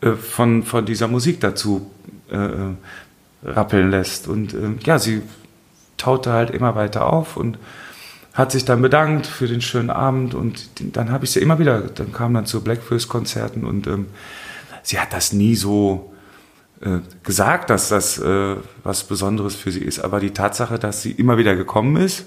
äh, 0.00 0.12
von, 0.12 0.62
von 0.62 0.86
dieser 0.86 1.08
Musik 1.08 1.40
dazu 1.40 1.90
äh, 2.30 3.46
rappeln 3.46 3.90
lässt. 3.90 4.28
Und 4.28 4.54
äh, 4.54 4.70
ja, 4.86 4.98
sie 4.98 5.20
taute 5.98 6.32
halt 6.32 6.48
immer 6.48 6.74
weiter 6.74 7.12
auf 7.12 7.36
und 7.36 7.58
hat 8.38 8.52
sich 8.52 8.64
dann 8.64 8.80
bedankt 8.80 9.26
für 9.26 9.48
den 9.48 9.60
schönen 9.60 9.90
Abend 9.90 10.32
und 10.32 10.70
dann 10.96 11.10
habe 11.10 11.24
ich 11.24 11.32
sie 11.32 11.40
immer 11.40 11.58
wieder, 11.58 11.80
dann 11.80 12.12
kam 12.12 12.34
dann 12.34 12.46
zu 12.46 12.62
Blackfist-Konzerten 12.62 13.64
und 13.64 13.88
ähm, 13.88 14.06
sie 14.84 15.00
hat 15.00 15.12
das 15.12 15.32
nie 15.32 15.56
so 15.56 16.12
äh, 16.80 17.00
gesagt, 17.24 17.68
dass 17.68 17.88
das 17.88 18.16
äh, 18.20 18.54
was 18.84 19.02
Besonderes 19.02 19.56
für 19.56 19.72
sie 19.72 19.80
ist, 19.80 19.98
aber 19.98 20.20
die 20.20 20.30
Tatsache, 20.30 20.78
dass 20.78 21.02
sie 21.02 21.10
immer 21.10 21.36
wieder 21.36 21.56
gekommen 21.56 21.96
ist, 21.96 22.26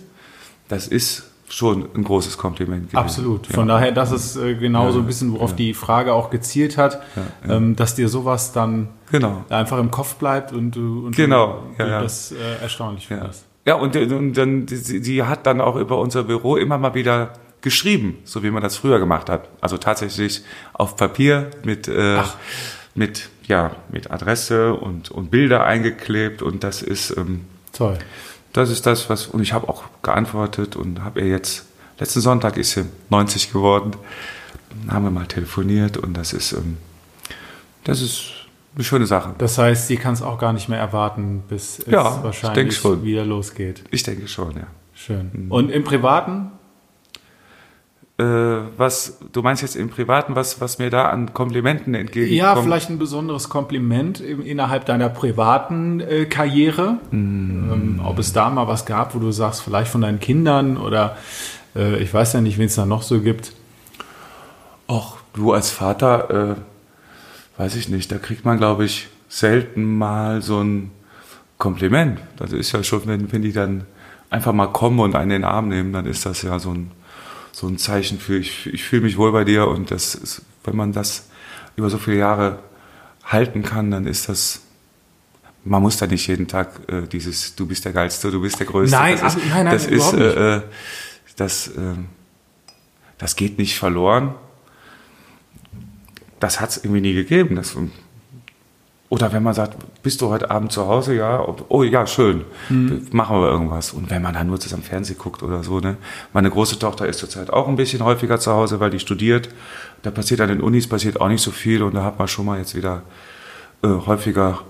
das 0.68 0.86
ist 0.86 1.24
schon 1.48 1.88
ein 1.96 2.04
großes 2.04 2.38
Kompliment 2.38 2.90
gewesen. 2.90 2.98
Absolut. 2.98 3.48
Von 3.48 3.70
ja. 3.70 3.76
daher, 3.76 3.94
das 3.94 4.12
ist 4.12 4.36
äh, 4.36 4.56
genau 4.56 4.88
ja, 4.88 4.92
so 4.92 5.00
ein 5.00 5.06
bisschen, 5.06 5.32
worauf 5.32 5.52
ja. 5.52 5.56
die 5.56 5.74
Frage 5.74 6.14
auch 6.14 6.30
gezielt 6.30 6.78
hat, 6.78 7.02
ähm, 7.48 7.78
dass 7.78 7.96
dir 7.96 8.10
sowas 8.10 8.52
dann 8.52 8.90
genau. 9.14 9.46
einfach 9.48 9.80
im 9.80 9.92
Kopf 9.92 10.16
bleibt 10.16 10.52
und 10.52 10.72
du, 10.72 11.06
und 11.06 11.16
genau. 11.16 11.64
du, 11.78 11.86
das 11.86 12.34
äh, 12.34 12.62
erstaunlich 12.62 13.08
findest. 13.08 13.46
Ja, 13.66 13.76
und, 13.76 13.96
und 13.96 14.34
dann, 14.34 14.68
sie, 14.68 15.04
sie 15.04 15.24
hat 15.24 15.46
dann 15.46 15.62
auch 15.62 15.76
über 15.76 16.00
unser 16.00 16.24
Büro 16.24 16.58
immer 16.58 16.78
mal 16.78 16.96
wieder 16.96 17.34
geschrieben, 17.62 18.18
so 18.24 18.44
wie 18.44 18.50
man 18.52 18.64
das 18.64 18.78
früher 18.78 19.00
gemacht 19.00 19.30
hat. 19.30 19.48
Also 19.62 19.78
tatsächlich 19.78 20.44
auf 20.74 20.96
Papier 20.96 21.52
mit, 21.64 21.88
äh, 21.88 22.22
mit, 22.96 23.30
ja, 23.48 23.76
mit 23.92 24.10
Adresse 24.12 24.74
und, 24.74 25.12
und 25.12 25.30
Bilder 25.30 25.64
eingeklebt 25.64 26.42
und 26.42 26.64
das 26.64 26.82
ist, 26.82 27.16
ähm, 27.18 27.46
Toll. 27.72 27.98
Das 28.54 28.70
ist 28.70 28.86
das, 28.86 29.10
was, 29.10 29.28
und 29.28 29.42
ich 29.42 29.54
habe 29.54 29.70
auch 29.70 29.84
geantwortet 30.02 30.76
und 30.76 31.04
habe 31.04 31.22
ihr 31.22 31.28
jetzt, 31.28 31.68
letzten 32.00 32.20
Sonntag 32.20 32.58
ist 32.58 32.72
sie 32.72 32.86
90 33.10 33.54
geworden, 33.54 33.92
haben 34.90 35.06
wir 35.06 35.12
mal 35.12 35.28
telefoniert 35.28 35.98
und 35.98 36.16
das 36.16 36.34
ist, 36.34 36.52
ähm, 36.54 36.78
das 37.84 38.02
ist 38.02 38.41
eine 38.76 38.84
schöne 38.84 39.06
Sache. 39.06 39.36
Das 39.38 39.58
heißt, 39.58 39.88
sie 39.88 39.98
kann 39.98 40.14
es 40.14 40.22
auch 40.22 40.38
gar 40.38 40.54
nicht 40.54 40.70
mehr 40.70 40.80
erwarten, 40.80 41.44
bis 41.48 41.80
es 41.80 41.86
Ja, 41.88 42.16
ich 42.18 42.24
wahrscheinlich 42.24 43.04
wieder 43.04 43.26
losgeht. 43.26 43.84
Ich 43.92 44.04
denke 44.04 44.28
schon, 44.28 44.56
ja. 44.56 44.68
Schön. 44.94 45.48
Und 45.50 45.70
im 45.70 45.84
Privaten? 45.84 46.52
Äh, 48.18 48.24
was, 48.78 49.18
du 49.32 49.42
meinst 49.42 49.64
jetzt 49.64 49.76
im 49.76 49.90
Privaten, 49.90 50.36
was, 50.36 50.62
was 50.62 50.78
mir 50.78 50.90
da 50.90 51.10
an 51.10 51.34
Komplimenten 51.34 51.96
entgegenkommt? 51.96 52.38
Ja, 52.38 52.56
vielleicht 52.62 52.90
ein 52.90 53.00
besonderes 53.00 53.50
Kompliment 53.50 54.20
im, 54.20 54.46
innerhalb 54.46 54.86
deiner 54.86 55.10
privaten 55.10 56.02
äh, 56.02 56.26
Karriere. 56.26 57.00
Ähm, 57.12 58.00
ob 58.04 58.20
es 58.20 58.32
da 58.32 58.50
mal 58.50 58.68
was 58.68 58.86
gab, 58.86 59.16
wo 59.16 59.20
du 59.20 59.32
sagst, 59.32 59.64
vielleicht 59.64 59.92
von 59.92 60.02
deinen 60.02 60.20
Kindern 60.20 60.78
oder 60.78 61.18
äh, 61.76 61.98
ich 61.98 62.14
weiß 62.14 62.34
ja 62.34 62.42
nicht, 62.42 62.58
wen 62.60 62.68
es 62.68 62.76
da 62.76 62.86
noch 62.86 63.02
so 63.02 63.22
gibt. 63.22 63.54
Och, 64.88 65.18
du 65.34 65.54
als 65.54 65.72
Vater, 65.72 66.52
äh, 66.52 66.56
weiß 67.62 67.76
ich 67.76 67.90
nicht, 67.90 68.12
da 68.12 68.18
kriegt 68.18 68.44
man, 68.44 68.58
glaube 68.58 68.86
ich, 68.86 69.08
selten 69.30 70.00
mal 70.00 70.42
so 70.42 70.64
ein 70.64 70.90
Kompliment. 71.60 72.20
Das 72.38 72.54
ist 72.54 72.72
ja 72.72 72.84
schon, 72.84 73.06
wenn, 73.06 73.32
wenn 73.32 73.44
die 73.44 73.54
dann 73.54 73.86
einfach 74.32 74.52
mal 74.52 74.66
kommen 74.66 75.00
und 75.00 75.16
einen 75.16 75.30
in 75.30 75.42
den 75.42 75.44
Arm 75.44 75.70
nehmen, 75.70 75.94
dann 75.94 76.08
ist 76.08 76.26
das 76.26 76.42
ja 76.42 76.58
so 76.58 76.72
ein, 76.72 76.90
so 77.52 77.68
ein 77.68 77.78
Zeichen 77.78 78.18
für, 78.18 78.40
ich, 78.40 78.66
ich 78.66 78.84
fühle 78.84 79.04
mich 79.04 79.16
wohl 79.16 79.32
bei 79.32 79.44
dir 79.44 79.68
und 79.68 79.92
das 79.92 80.16
ist, 80.16 80.42
wenn 80.64 80.76
man 80.76 80.92
das 80.92 81.30
über 81.76 81.92
so 81.92 82.00
viele 82.00 82.18
Jahre 82.18 82.60
halten 83.24 83.62
kann, 83.62 83.92
dann 83.92 84.08
ist 84.08 84.28
das, 84.28 84.62
man 85.64 85.84
muss 85.84 85.98
da 85.98 86.08
nicht 86.08 86.26
jeden 86.26 86.48
Tag 86.48 86.90
äh, 86.92 87.04
dieses, 87.04 87.56
du 87.56 87.68
bist 87.68 87.86
der 87.86 87.94
Geilste, 87.94 88.32
du 88.32 88.42
bist 88.42 88.60
der 88.60 88.66
Größte. 88.66 88.98
Nein, 88.98 89.20
das 89.22 89.36
ist, 89.36 89.42
ach, 89.44 89.50
nein, 89.50 89.66
nein, 89.66 89.74
das 89.74 89.86
ist, 89.86 90.14
äh, 90.14 90.56
äh, 90.56 90.62
das, 91.36 91.68
äh, 91.68 91.94
das 93.20 93.36
geht 93.36 93.60
nicht 93.60 93.78
verloren. 93.78 94.34
Das 96.42 96.60
hat 96.60 96.72
es 96.72 96.78
irgendwie 96.84 97.00
nie 97.02 97.14
gegeben. 97.14 97.56
Das, 97.56 97.76
oder 99.10 99.34
wenn 99.34 99.44
man 99.44 99.54
sagt, 99.54 99.76
bist 100.04 100.22
du 100.22 100.30
heute 100.30 100.50
Abend 100.52 100.72
zu 100.72 100.88
Hause? 100.88 101.14
Ja, 101.16 101.46
oh 101.68 101.84
ja, 101.84 102.08
schön, 102.08 102.46
Mhm. 102.70 103.08
machen 103.12 103.42
wir 103.42 103.50
irgendwas. 103.50 103.92
Und 103.92 104.10
wenn 104.10 104.22
man 104.22 104.34
dann 104.34 104.48
nur 104.48 104.58
zusammen 104.60 104.84
Fernsehen 104.84 105.18
guckt 105.18 105.44
oder 105.44 105.64
so, 105.64 105.80
ne? 105.82 105.98
Meine 106.32 106.50
große 106.50 106.80
Tochter 106.80 107.08
ist 107.08 107.20
zurzeit 107.20 107.50
auch 107.50 107.68
ein 107.68 107.76
bisschen 107.76 108.04
häufiger 108.04 108.40
zu 108.40 108.52
Hause, 108.54 108.80
weil 108.80 108.90
die 108.90 109.00
studiert. 109.00 109.50
Da 110.04 110.12
passiert 110.12 110.40
an 110.42 110.48
den 110.50 110.62
Unis 110.62 110.88
passiert 110.88 111.20
auch 111.20 111.28
nicht 111.28 111.42
so 111.42 111.52
viel 111.52 111.84
und 111.84 111.94
da 111.94 112.04
hat 112.04 112.18
man 112.20 112.28
schon 112.30 112.46
mal 112.46 112.58
jetzt 112.58 112.74
wieder 112.74 113.04
äh, 113.84 113.88
häufiger 113.88 114.62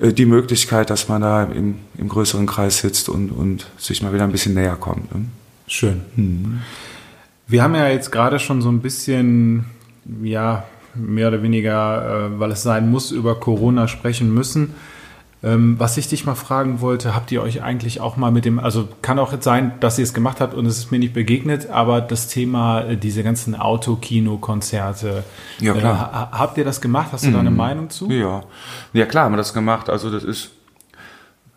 äh, 0.00 0.12
die 0.12 0.26
Möglichkeit, 0.26 0.90
dass 0.90 1.08
man 1.08 1.22
da 1.22 1.44
im, 1.44 1.76
im 1.96 2.08
größeren 2.08 2.46
Kreis 2.46 2.78
sitzt 2.78 3.08
und, 3.08 3.30
und 3.30 3.66
sich 3.78 4.02
mal 4.02 4.12
wieder 4.12 4.24
ein 4.24 4.32
bisschen 4.32 4.54
näher 4.54 4.74
kommt. 4.76 5.14
Ne? 5.14 5.26
Schön. 5.68 6.60
Wir 7.46 7.62
haben 7.62 7.74
ja 7.76 7.86
jetzt 7.88 8.10
gerade 8.10 8.40
schon 8.40 8.60
so 8.62 8.68
ein 8.68 8.80
bisschen, 8.80 9.64
ja, 10.22 10.64
mehr 10.94 11.28
oder 11.28 11.42
weniger, 11.42 12.26
äh, 12.34 12.40
weil 12.40 12.50
es 12.52 12.62
sein 12.62 12.90
muss, 12.90 13.10
über 13.10 13.34
Corona 13.38 13.88
sprechen 13.88 14.32
müssen. 14.34 14.74
Ähm, 15.42 15.76
was 15.78 15.96
ich 15.96 16.06
dich 16.06 16.26
mal 16.26 16.34
fragen 16.34 16.82
wollte, 16.82 17.14
habt 17.14 17.32
ihr 17.32 17.40
euch 17.42 17.62
eigentlich 17.62 18.02
auch 18.02 18.18
mal 18.18 18.30
mit 18.30 18.44
dem, 18.44 18.58
also 18.58 18.88
kann 19.00 19.18
auch 19.18 19.32
jetzt 19.32 19.44
sein, 19.44 19.72
dass 19.80 19.98
ihr 19.98 20.02
es 20.02 20.12
gemacht 20.12 20.38
habt 20.38 20.52
und 20.52 20.66
es 20.66 20.76
ist 20.76 20.90
mir 20.92 20.98
nicht 20.98 21.14
begegnet, 21.14 21.70
aber 21.70 22.02
das 22.02 22.28
Thema, 22.28 22.82
äh, 22.82 22.96
diese 22.98 23.22
ganzen 23.22 23.54
Autokino-Konzerte, 23.54 25.24
Ja, 25.60 25.72
klar. 25.74 25.94
Äh, 25.94 25.98
ha- 25.98 26.28
habt 26.32 26.58
ihr 26.58 26.64
das 26.64 26.80
gemacht? 26.80 27.08
Hast 27.12 27.24
du 27.24 27.30
da 27.32 27.40
eine 27.40 27.50
Meinung 27.50 27.90
zu? 27.90 28.10
Ja. 28.10 28.42
ja, 28.92 29.06
klar 29.06 29.24
haben 29.24 29.32
wir 29.32 29.36
das 29.38 29.54
gemacht. 29.54 29.88
Also 29.90 30.10
das 30.10 30.24
ist. 30.24 30.50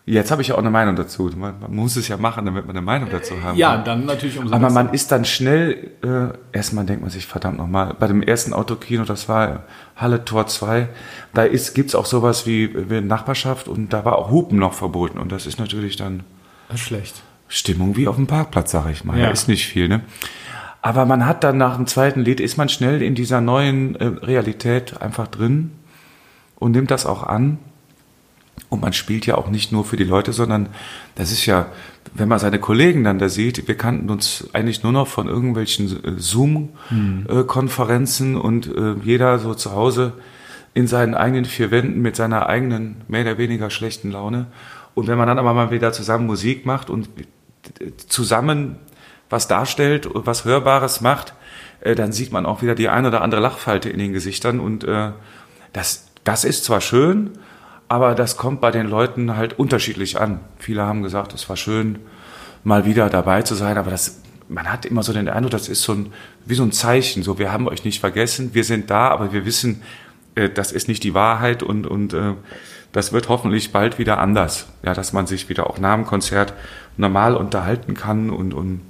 Jetzt 0.06 0.30
habe 0.30 0.42
ich 0.42 0.48
ja 0.48 0.54
auch 0.56 0.58
eine 0.58 0.70
Meinung 0.70 0.96
dazu. 0.96 1.30
Man, 1.34 1.60
man 1.60 1.74
muss 1.74 1.96
es 1.96 2.08
ja 2.08 2.18
machen, 2.18 2.44
damit 2.44 2.66
man 2.66 2.76
eine 2.76 2.84
Meinung 2.84 3.08
dazu 3.10 3.42
haben 3.42 3.56
Ja, 3.56 3.76
kann. 3.76 3.84
dann 3.86 4.04
natürlich 4.04 4.38
umso 4.38 4.54
Aber 4.54 4.68
man 4.68 4.92
ist 4.92 5.10
dann 5.10 5.24
schnell, 5.24 5.92
äh, 6.02 6.56
erstmal 6.56 6.84
denkt 6.84 7.00
man 7.00 7.10
sich, 7.10 7.26
verdammt 7.26 7.56
nochmal, 7.56 7.94
bei 7.98 8.06
dem 8.06 8.22
ersten 8.22 8.52
Autokino, 8.52 9.04
das 9.04 9.30
war 9.30 9.62
Halle 9.96 10.22
Tor 10.26 10.46
2, 10.46 10.88
da 11.32 11.44
ist, 11.44 11.74
gibt's 11.74 11.94
auch 11.94 12.04
sowas 12.04 12.46
wie, 12.46 12.90
wie 12.90 13.00
Nachbarschaft 13.00 13.66
und 13.66 13.94
da 13.94 14.04
war 14.04 14.18
auch 14.18 14.30
Hupen 14.30 14.58
noch 14.58 14.74
verboten. 14.74 15.18
Und 15.18 15.32
das 15.32 15.46
ist 15.46 15.58
natürlich 15.58 15.96
dann 15.96 16.22
Das 16.68 16.80
ist 16.80 16.86
schlecht. 16.86 17.22
Stimmung 17.48 17.96
wie 17.96 18.06
auf 18.06 18.16
dem 18.16 18.26
Parkplatz, 18.26 18.72
sag 18.72 18.90
ich 18.90 19.04
mal. 19.04 19.18
Ja. 19.18 19.26
Da 19.26 19.30
ist 19.30 19.48
nicht 19.48 19.66
viel, 19.66 19.88
ne? 19.88 20.02
Aber 20.82 21.06
man 21.06 21.24
hat 21.24 21.44
dann 21.44 21.56
nach 21.56 21.76
dem 21.76 21.86
zweiten 21.86 22.20
Lied, 22.20 22.40
ist 22.40 22.58
man 22.58 22.68
schnell 22.68 23.00
in 23.00 23.14
dieser 23.14 23.40
neuen 23.40 23.96
äh, 23.96 24.04
Realität 24.04 25.00
einfach 25.00 25.28
drin 25.28 25.70
und 26.56 26.72
nimmt 26.72 26.90
das 26.90 27.06
auch 27.06 27.22
an. 27.22 27.56
Und 28.68 28.82
man 28.82 28.92
spielt 28.92 29.26
ja 29.26 29.36
auch 29.36 29.48
nicht 29.48 29.72
nur 29.72 29.84
für 29.84 29.96
die 29.96 30.04
Leute, 30.04 30.32
sondern 30.32 30.68
das 31.14 31.30
ist 31.30 31.46
ja, 31.46 31.66
wenn 32.14 32.28
man 32.28 32.38
seine 32.38 32.58
Kollegen 32.58 33.04
dann 33.04 33.18
da 33.18 33.28
sieht, 33.28 33.68
wir 33.68 33.76
kannten 33.76 34.08
uns 34.10 34.48
eigentlich 34.52 34.82
nur 34.82 34.92
noch 34.92 35.08
von 35.08 35.28
irgendwelchen 35.28 36.04
äh, 36.04 36.12
Zoom-Konferenzen 36.18 38.36
und 38.36 38.66
äh, 38.66 38.94
jeder 39.02 39.38
so 39.38 39.54
zu 39.54 39.72
Hause 39.72 40.12
in 40.74 40.86
seinen 40.86 41.14
eigenen 41.14 41.44
vier 41.44 41.70
Wänden 41.70 42.00
mit 42.02 42.16
seiner 42.16 42.48
eigenen 42.48 42.96
mehr 43.06 43.22
oder 43.22 43.38
weniger 43.38 43.70
schlechten 43.70 44.10
Laune. 44.10 44.46
Und 44.94 45.06
wenn 45.06 45.18
man 45.18 45.28
dann 45.28 45.38
aber 45.38 45.54
mal 45.54 45.70
wieder 45.70 45.92
zusammen 45.92 46.26
Musik 46.26 46.66
macht 46.66 46.90
und 46.90 47.08
äh, 47.80 47.92
zusammen 47.96 48.76
was 49.30 49.48
darstellt, 49.48 50.08
was 50.12 50.44
Hörbares 50.44 51.00
macht, 51.00 51.32
dann 51.96 52.12
sieht 52.12 52.32
man 52.32 52.46
auch 52.46 52.62
wieder 52.62 52.74
die 52.74 52.88
ein 52.88 53.04
oder 53.04 53.20
andere 53.20 53.40
Lachfalte 53.40 53.88
in 53.88 53.98
den 53.98 54.12
Gesichtern 54.12 54.60
und 54.60 54.86
das, 55.72 56.06
das 56.24 56.44
ist 56.44 56.64
zwar 56.64 56.80
schön, 56.80 57.30
aber 57.88 58.14
das 58.14 58.36
kommt 58.36 58.60
bei 58.60 58.70
den 58.70 58.88
Leuten 58.88 59.36
halt 59.36 59.58
unterschiedlich 59.58 60.20
an. 60.20 60.40
Viele 60.58 60.82
haben 60.82 61.02
gesagt, 61.02 61.34
es 61.34 61.48
war 61.48 61.56
schön, 61.56 61.98
mal 62.64 62.84
wieder 62.86 63.10
dabei 63.10 63.42
zu 63.42 63.54
sein, 63.54 63.76
aber 63.76 63.90
das, 63.90 64.20
man 64.48 64.70
hat 64.72 64.86
immer 64.86 65.02
so 65.02 65.12
den 65.12 65.28
Eindruck, 65.28 65.50
das 65.50 65.68
ist 65.68 65.82
so 65.82 65.92
ein, 65.92 66.12
wie 66.46 66.54
so 66.54 66.62
ein 66.62 66.72
Zeichen, 66.72 67.22
so 67.22 67.38
wir 67.38 67.52
haben 67.52 67.68
euch 67.68 67.84
nicht 67.84 68.00
vergessen, 68.00 68.54
wir 68.54 68.64
sind 68.64 68.90
da, 68.90 69.08
aber 69.08 69.32
wir 69.32 69.44
wissen, 69.44 69.82
äh, 70.34 70.48
das 70.48 70.72
ist 70.72 70.88
nicht 70.88 71.04
die 71.04 71.14
Wahrheit 71.14 71.62
und, 71.62 71.86
und 71.86 72.14
äh, 72.14 72.32
das 72.92 73.12
wird 73.12 73.28
hoffentlich 73.28 73.72
bald 73.72 73.98
wieder 73.98 74.18
anders. 74.18 74.66
Ja, 74.82 74.94
dass 74.94 75.12
man 75.12 75.26
sich 75.26 75.48
wieder 75.48 75.68
auch 75.68 75.78
nach 75.78 75.94
dem 75.94 76.06
Konzert 76.06 76.54
normal 76.96 77.36
unterhalten 77.36 77.94
kann 77.94 78.30
und, 78.30 78.54
und 78.54 78.80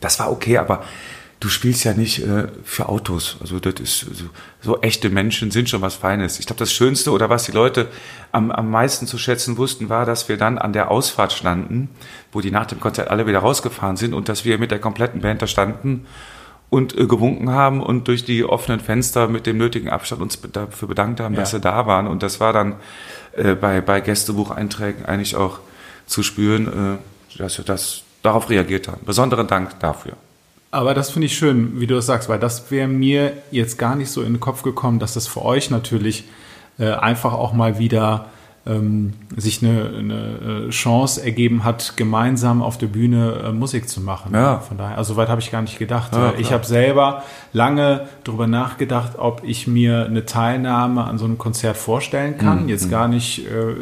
das 0.00 0.18
war 0.18 0.30
okay, 0.30 0.58
aber 0.58 0.82
du 1.42 1.48
spielst 1.48 1.82
ja 1.82 1.92
nicht 1.92 2.20
äh, 2.24 2.46
für 2.62 2.88
Autos. 2.88 3.36
Also 3.40 3.58
das 3.58 3.74
ist 3.80 3.98
so, 4.00 4.24
so 4.60 4.80
echte 4.80 5.10
Menschen 5.10 5.50
sind 5.50 5.68
schon 5.68 5.82
was 5.82 5.96
Feines. 5.96 6.38
Ich 6.38 6.46
glaube, 6.46 6.60
das 6.60 6.72
Schönste 6.72 7.10
oder 7.10 7.30
was 7.30 7.42
die 7.44 7.52
Leute 7.52 7.88
am, 8.30 8.52
am 8.52 8.70
meisten 8.70 9.08
zu 9.08 9.18
schätzen 9.18 9.56
wussten, 9.56 9.88
war, 9.88 10.06
dass 10.06 10.28
wir 10.28 10.36
dann 10.36 10.56
an 10.58 10.72
der 10.72 10.88
Ausfahrt 10.92 11.32
standen, 11.32 11.88
wo 12.30 12.40
die 12.40 12.52
nach 12.52 12.66
dem 12.66 12.78
Konzert 12.78 13.08
alle 13.10 13.26
wieder 13.26 13.40
rausgefahren 13.40 13.96
sind 13.96 14.14
und 14.14 14.28
dass 14.28 14.44
wir 14.44 14.58
mit 14.58 14.70
der 14.70 14.78
kompletten 14.78 15.20
Band 15.20 15.42
da 15.42 15.48
standen 15.48 16.06
und 16.70 16.96
äh, 16.96 17.06
gewunken 17.06 17.50
haben 17.50 17.82
und 17.82 18.06
durch 18.06 18.24
die 18.24 18.44
offenen 18.44 18.78
Fenster 18.78 19.26
mit 19.26 19.44
dem 19.44 19.58
nötigen 19.58 19.90
Abstand 19.90 20.22
uns 20.22 20.38
dafür 20.52 20.86
bedankt 20.86 21.18
haben, 21.18 21.34
dass 21.34 21.50
Ja. 21.50 21.58
sie 21.58 21.62
da 21.62 21.86
waren. 21.88 22.06
Und 22.06 22.22
das 22.22 22.38
war 22.38 22.52
dann 22.52 22.76
äh, 23.34 23.56
bei, 23.56 23.80
bei 23.80 24.00
Gästebucheinträgen 24.00 25.06
eigentlich 25.06 25.34
auch 25.34 25.58
zu 26.06 26.22
spüren, 26.22 26.98
äh, 27.34 27.38
dass 27.38 27.58
wir 27.58 27.64
das 27.64 28.04
darauf 28.22 28.48
reagiert 28.48 28.86
haben. 28.86 29.00
Besonderen 29.04 29.48
Dank 29.48 29.80
dafür. 29.80 30.12
Aber 30.72 30.94
das 30.94 31.10
finde 31.10 31.26
ich 31.26 31.36
schön, 31.36 31.80
wie 31.80 31.86
du 31.86 31.94
das 31.94 32.06
sagst, 32.06 32.30
weil 32.30 32.38
das 32.38 32.70
wäre 32.70 32.88
mir 32.88 33.34
jetzt 33.50 33.78
gar 33.78 33.94
nicht 33.94 34.10
so 34.10 34.22
in 34.22 34.32
den 34.32 34.40
Kopf 34.40 34.62
gekommen, 34.62 34.98
dass 34.98 35.12
das 35.12 35.26
für 35.26 35.44
euch 35.44 35.70
natürlich 35.70 36.24
äh, 36.78 36.92
einfach 36.92 37.34
auch 37.34 37.52
mal 37.52 37.78
wieder 37.78 38.26
ähm, 38.64 39.12
sich 39.36 39.62
eine, 39.62 39.90
eine 39.98 40.66
äh, 40.68 40.70
Chance 40.70 41.22
ergeben 41.22 41.64
hat, 41.64 41.96
gemeinsam 41.96 42.62
auf 42.62 42.78
der 42.78 42.86
Bühne 42.86 43.42
äh, 43.44 43.52
Musik 43.52 43.86
zu 43.86 44.00
machen. 44.00 44.32
Ja. 44.34 44.60
Von 44.60 44.78
daher, 44.78 44.96
also 44.96 45.16
weit 45.16 45.28
habe 45.28 45.42
ich 45.42 45.50
gar 45.50 45.60
nicht 45.60 45.78
gedacht. 45.78 46.12
Ja, 46.14 46.32
ich 46.38 46.52
habe 46.52 46.64
selber 46.64 47.22
lange 47.52 48.06
darüber 48.24 48.46
nachgedacht, 48.46 49.18
ob 49.18 49.42
ich 49.44 49.66
mir 49.66 50.06
eine 50.06 50.24
Teilnahme 50.24 51.04
an 51.04 51.18
so 51.18 51.26
einem 51.26 51.36
Konzert 51.38 51.76
vorstellen 51.76 52.38
kann. 52.38 52.68
Jetzt 52.68 52.90
gar 52.90 53.08
nicht 53.08 53.46
äh, 53.46 53.72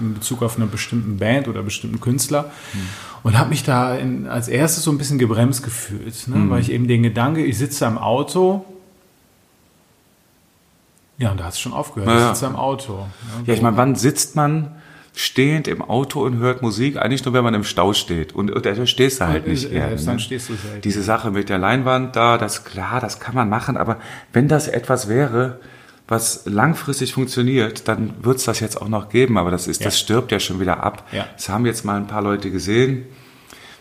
in 0.00 0.14
Bezug 0.14 0.42
auf 0.42 0.56
eine 0.56 0.66
bestimmten 0.66 1.18
Band 1.18 1.48
oder 1.48 1.62
bestimmten 1.62 2.00
Künstler. 2.00 2.46
Und 3.26 3.36
habe 3.36 3.50
mich 3.50 3.64
da 3.64 3.96
in, 3.96 4.28
als 4.28 4.46
erstes 4.46 4.84
so 4.84 4.92
ein 4.92 4.98
bisschen 4.98 5.18
gebremst 5.18 5.64
gefühlt, 5.64 6.28
ne? 6.28 6.48
weil 6.48 6.60
ich 6.60 6.70
eben 6.70 6.86
den 6.86 7.02
Gedanke, 7.02 7.44
ich 7.44 7.58
sitze 7.58 7.84
am 7.84 7.98
Auto. 7.98 8.64
Ja, 11.18 11.32
und 11.32 11.40
da 11.40 11.46
hat 11.46 11.54
es 11.54 11.58
schon 11.58 11.72
aufgehört. 11.72 12.08
Ja, 12.08 12.30
ich 12.30 12.36
sitze 12.36 12.46
am 12.46 12.54
Auto. 12.54 13.04
Ja, 13.44 13.54
ich 13.54 13.62
meine, 13.62 13.76
wann 13.76 13.96
sitzt 13.96 14.36
man 14.36 14.76
stehend 15.12 15.66
im 15.66 15.82
Auto 15.82 16.24
und 16.24 16.36
hört 16.36 16.62
Musik? 16.62 16.98
Eigentlich 16.98 17.24
nur, 17.24 17.34
wenn 17.34 17.42
man 17.42 17.54
im 17.54 17.64
Stau 17.64 17.94
steht. 17.94 18.32
Und, 18.32 18.52
und 18.52 18.64
da 18.64 18.86
stehst 18.86 19.20
du 19.20 19.26
halt 19.26 19.48
nicht 19.48 19.64
Äh, 19.64 19.70
gerne. 19.70 19.88
Selbst 19.88 20.06
dann 20.06 20.14
ne? 20.14 20.20
stehst 20.20 20.48
du 20.48 20.54
selten. 20.54 20.82
Diese 20.82 21.02
Sache 21.02 21.32
mit 21.32 21.48
der 21.48 21.58
Leinwand 21.58 22.14
da, 22.14 22.38
das 22.38 22.64
klar, 22.64 23.00
das 23.00 23.18
kann 23.18 23.34
man 23.34 23.48
machen, 23.48 23.76
aber 23.76 23.96
wenn 24.32 24.46
das 24.46 24.68
etwas 24.68 25.08
wäre, 25.08 25.58
was 26.08 26.42
langfristig 26.46 27.12
funktioniert, 27.14 27.88
dann 27.88 28.14
wird 28.22 28.36
es 28.38 28.44
das 28.44 28.60
jetzt 28.60 28.80
auch 28.80 28.88
noch 28.88 29.08
geben, 29.08 29.38
aber 29.38 29.50
das 29.50 29.66
ist, 29.66 29.80
Ja. 29.80 29.86
das 29.86 29.98
stirbt 29.98 30.30
ja 30.32 30.38
schon 30.38 30.60
wieder 30.60 30.82
ab. 30.82 31.06
Ja. 31.12 31.26
Das 31.36 31.48
haben 31.48 31.66
jetzt 31.66 31.84
mal 31.84 31.96
ein 31.96 32.06
paar 32.06 32.22
Leute 32.22 32.50
gesehen. 32.50 33.06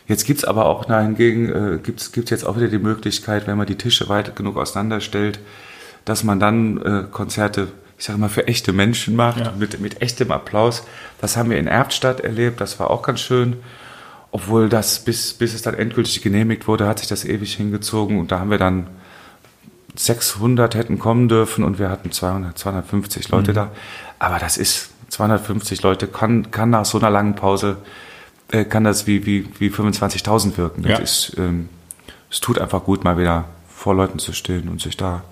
Jetzt 0.08 0.26
gibt's 0.26 0.44
aber 0.44 0.66
auch 0.66 0.86
dahingegen, 0.86 1.50
äh, 1.50 1.80
gibt's 1.82 2.12
gibt's 2.12 2.32
jetzt 2.32 2.46
auch 2.46 2.58
wieder 2.58 2.68
die 2.68 2.80
Möglichkeit, 2.80 3.48
wenn 3.48 3.58
man 3.58 3.68
die 3.68 3.76
Tische 3.78 4.08
weit 4.10 4.36
genug 4.36 4.58
auseinanderstellt, 4.58 5.40
dass 6.06 6.24
man 6.24 6.40
dann 6.40 6.78
äh, 6.82 7.04
Konzerte 7.12 7.68
ich 7.98 8.04
sage 8.04 8.20
mal, 8.20 8.28
für 8.28 8.46
echte 8.46 8.74
Menschen 8.74 9.16
macht, 9.16 9.40
Ja. 9.40 9.54
mit, 9.58 9.80
mit 9.80 10.02
echtem 10.02 10.30
Applaus. 10.32 10.84
Das 11.22 11.38
haben 11.38 11.50
wir 11.50 11.58
in 11.58 11.66
Erbstadt 11.68 12.20
erlebt, 12.20 12.60
das 12.60 12.78
war 12.78 12.92
auch 12.92 13.02
ganz 13.04 13.22
schön. 13.22 13.56
Obwohl 14.32 14.68
das, 14.68 15.00
bis, 15.06 15.34
bis 15.34 15.54
es 15.54 15.62
dann 15.62 15.76
endgültig 15.76 16.22
genehmigt 16.22 16.68
wurde, 16.68 16.88
hat 16.88 17.00
sich 17.00 17.08
das 17.08 17.24
ewig 17.24 17.54
hingezogen 17.56 18.20
und 18.20 18.34
da 18.34 18.40
haben 18.40 18.50
wir 18.52 18.58
dann 18.58 18.88
600 19.96 20.76
hätten 20.76 21.00
kommen 21.00 21.28
dürfen 21.28 21.64
und 21.64 21.80
wir 21.80 21.90
hatten 21.90 22.12
200, 22.12 22.58
250 22.58 23.30
Leute 23.30 23.54
da. 23.54 23.72
Aber 24.20 24.40
das 24.40 24.58
ist 24.58 24.90
250 25.10 25.82
Leute, 25.84 26.08
kann, 26.08 26.52
kann 26.52 26.70
nach 26.70 26.86
so 26.86 26.98
einer 26.98 27.10
langen 27.10 27.36
Pause, 27.36 27.78
äh, 28.52 28.66
kann 28.66 28.84
das 28.84 29.08
wie, 29.08 29.26
wie, 29.26 29.48
wie 29.60 29.70
25.000 29.70 30.58
wirken. 30.58 30.84
Das 30.84 30.92
Ja. 30.92 30.98
ist, 31.00 31.34
ähm, 31.38 31.70
es 32.30 32.40
tut 32.42 32.60
einfach 32.60 32.84
gut, 32.84 33.04
mal 33.04 33.18
wieder 33.18 33.46
vor 33.68 33.96
Leuten 33.96 34.20
zu 34.20 34.34
stehen 34.34 34.68
und 34.70 34.82
sich 34.82 34.98
da 34.98 35.24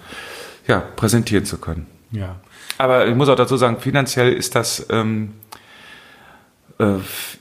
ja, 0.67 0.79
präsentieren 0.79 1.45
zu 1.45 1.57
können. 1.57 1.87
Ja. 2.11 2.35
Aber 2.77 3.07
ich 3.07 3.15
muss 3.15 3.29
auch 3.29 3.35
dazu 3.35 3.57
sagen, 3.57 3.77
finanziell 3.79 4.31
ist 4.33 4.55
das, 4.55 4.85
ähm, 4.89 5.33
äh, 5.33 5.42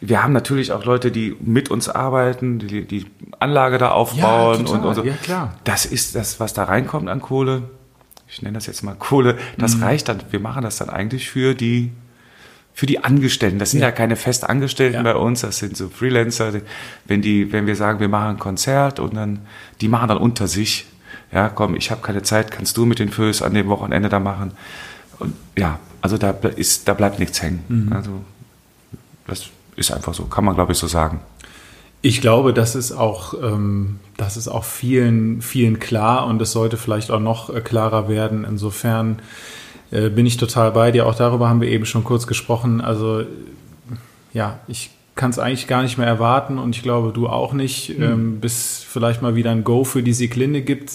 wir 0.00 0.22
haben 0.22 0.32
natürlich 0.32 0.72
auch 0.72 0.84
Leute, 0.84 1.10
die 1.10 1.34
mit 1.40 1.70
uns 1.70 1.88
arbeiten, 1.88 2.58
die 2.58 2.84
die 2.84 3.06
Anlage 3.40 3.78
da 3.78 3.90
aufbauen 3.90 4.66
total. 4.66 4.80
und, 4.80 4.86
und 4.86 4.94
so. 4.94 5.04
Ja, 5.04 5.14
klar. 5.14 5.54
Das 5.64 5.84
ist 5.86 6.14
das, 6.14 6.38
was 6.38 6.52
da 6.54 6.64
reinkommt 6.64 7.08
an 7.08 7.20
Kohle. 7.20 7.62
Ich 8.28 8.42
nenne 8.42 8.54
das 8.54 8.66
jetzt 8.66 8.82
mal 8.82 8.94
Kohle. 8.94 9.38
Das 9.58 9.76
Mhm. 9.76 9.82
reicht 9.82 10.08
dann. 10.08 10.18
Wir 10.30 10.38
machen 10.40 10.62
das 10.62 10.76
dann 10.76 10.90
eigentlich 10.90 11.28
für 11.28 11.54
die, 11.54 11.92
für 12.74 12.86
die 12.86 13.02
Angestellten. 13.04 13.58
Das 13.58 13.72
sind 13.72 13.80
ja, 13.80 13.90
keine 13.90 14.16
Festangestellten 14.16 15.04
Ja. 15.04 15.12
bei 15.12 15.16
uns. 15.18 15.40
Das 15.40 15.58
sind 15.58 15.76
so 15.76 15.88
Freelancer. 15.88 16.52
Wenn 17.06 17.20
die, 17.22 17.52
wenn 17.52 17.66
wir 17.66 17.74
sagen, 17.76 18.00
wir 18.00 18.08
machen 18.08 18.28
ein 18.30 18.38
Konzert 18.38 19.00
und 19.00 19.14
dann, 19.16 19.40
die 19.80 19.88
machen 19.88 20.08
dann 20.08 20.18
unter 20.18 20.46
sich. 20.46 20.86
Ja, 21.32 21.48
komm, 21.48 21.74
ich 21.74 21.90
habe 21.90 22.02
keine 22.02 22.22
Zeit, 22.22 22.50
kannst 22.50 22.76
du 22.76 22.84
mit 22.84 22.98
den 22.98 23.08
Föß 23.10 23.42
an 23.42 23.54
dem 23.54 23.68
Wochenende 23.68 24.08
da 24.10 24.20
machen? 24.20 24.52
Und 25.18 25.32
ja, 25.56 25.78
also 26.02 26.18
da 26.18 26.30
ist, 26.30 26.86
da 26.88 26.94
bleibt 26.94 27.18
nichts 27.18 27.40
hängen. 27.42 27.64
Mhm. 27.68 27.92
Also 27.92 28.10
das 29.26 29.46
ist 29.76 29.90
einfach 29.92 30.14
so, 30.14 30.24
kann 30.24 30.44
man 30.44 30.54
glaube 30.54 30.72
ich 30.72 30.78
so 30.78 30.86
sagen. 30.86 31.20
Ich 32.04 32.20
glaube, 32.20 32.52
das 32.52 32.74
ist 32.74 32.90
auch, 32.90 33.34
ähm, 33.40 34.00
das 34.16 34.36
ist 34.36 34.48
auch 34.48 34.64
vielen, 34.64 35.40
vielen 35.40 35.78
klar 35.78 36.26
und 36.26 36.42
es 36.42 36.50
sollte 36.50 36.76
vielleicht 36.76 37.12
auch 37.12 37.20
noch 37.20 37.54
äh, 37.54 37.60
klarer 37.60 38.08
werden. 38.08 38.44
Insofern 38.48 39.20
äh, 39.92 40.08
bin 40.08 40.26
ich 40.26 40.36
total 40.36 40.72
bei 40.72 40.90
dir. 40.90 41.06
Auch 41.06 41.14
darüber 41.14 41.48
haben 41.48 41.60
wir 41.60 41.68
eben 41.68 41.86
schon 41.86 42.02
kurz 42.02 42.26
gesprochen. 42.26 42.80
Also 42.80 43.20
äh, 43.20 43.26
ja, 44.32 44.58
ich 44.66 44.90
kann 45.14 45.30
es 45.30 45.38
eigentlich 45.38 45.68
gar 45.68 45.82
nicht 45.82 45.96
mehr 45.96 46.06
erwarten 46.08 46.58
und 46.58 46.74
ich 46.74 46.82
glaube, 46.82 47.12
du 47.12 47.28
auch 47.28 47.52
nicht, 47.52 47.90
Hm. 47.90 48.02
ähm, 48.02 48.40
bis 48.40 48.84
vielleicht 48.88 49.22
mal 49.22 49.36
wieder 49.36 49.50
ein 49.52 49.62
Go 49.62 49.84
für 49.84 50.02
die 50.02 50.12
Sieglinde 50.14 50.62
gibt. 50.62 50.90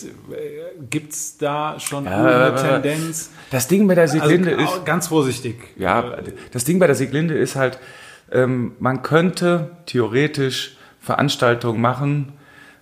Gibt 0.89 1.13
es 1.13 1.37
da 1.37 1.79
schon 1.79 2.03
Ja, 2.05 2.17
eine 2.17 2.35
aber- 2.35 2.81
Tendenz? 2.81 3.29
Das 3.49 3.67
Ding 3.69 3.87
bei 3.87 3.95
der 3.95 4.07
Sieglinde 4.09 4.57
also, 4.57 4.75
ist, 4.75 4.85
ganz 4.85 5.07
vorsichtig. 5.07 5.55
Ja, 5.77 6.17
das 6.51 6.65
Ding 6.65 6.79
bei 6.79 6.87
der 6.87 6.95
Sieglinde 6.95 7.35
ist 7.35 7.55
halt, 7.55 7.79
ähm, 8.31 8.73
man 8.79 9.01
könnte 9.01 9.71
theoretisch 9.85 10.77
Veranstaltungen 10.99 11.81
machen, 11.81 12.33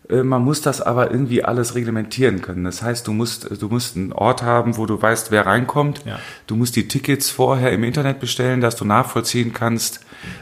äh, 0.09 0.23
man 0.23 0.43
muss 0.43 0.61
das 0.61 0.81
aber 0.81 1.11
irgendwie 1.11 1.43
alles 1.43 1.75
reglementieren 1.75 2.41
können. 2.41 2.63
Das 2.63 2.81
heißt, 2.81 3.07
du 3.07 3.13
musst, 3.13 3.61
du 3.61 3.67
musst 3.67 3.95
einen 3.95 4.13
Ort 4.13 4.43
haben, 4.43 4.77
wo 4.77 4.85
du 4.85 5.01
weißt, 5.01 5.31
wer 5.31 5.45
reinkommt. 5.45 6.01
Ja. 6.05 6.19
Du 6.47 6.55
musst 6.55 6.75
die 6.75 6.87
Tickets 6.87 7.29
vorher 7.29 7.71
im 7.71 7.83
Internet 7.83 8.19
bestellen, 8.19 8.61
dass 8.61 8.75
du 8.75 8.85
nachvollziehen 8.85 9.53
kannst. 9.53 10.01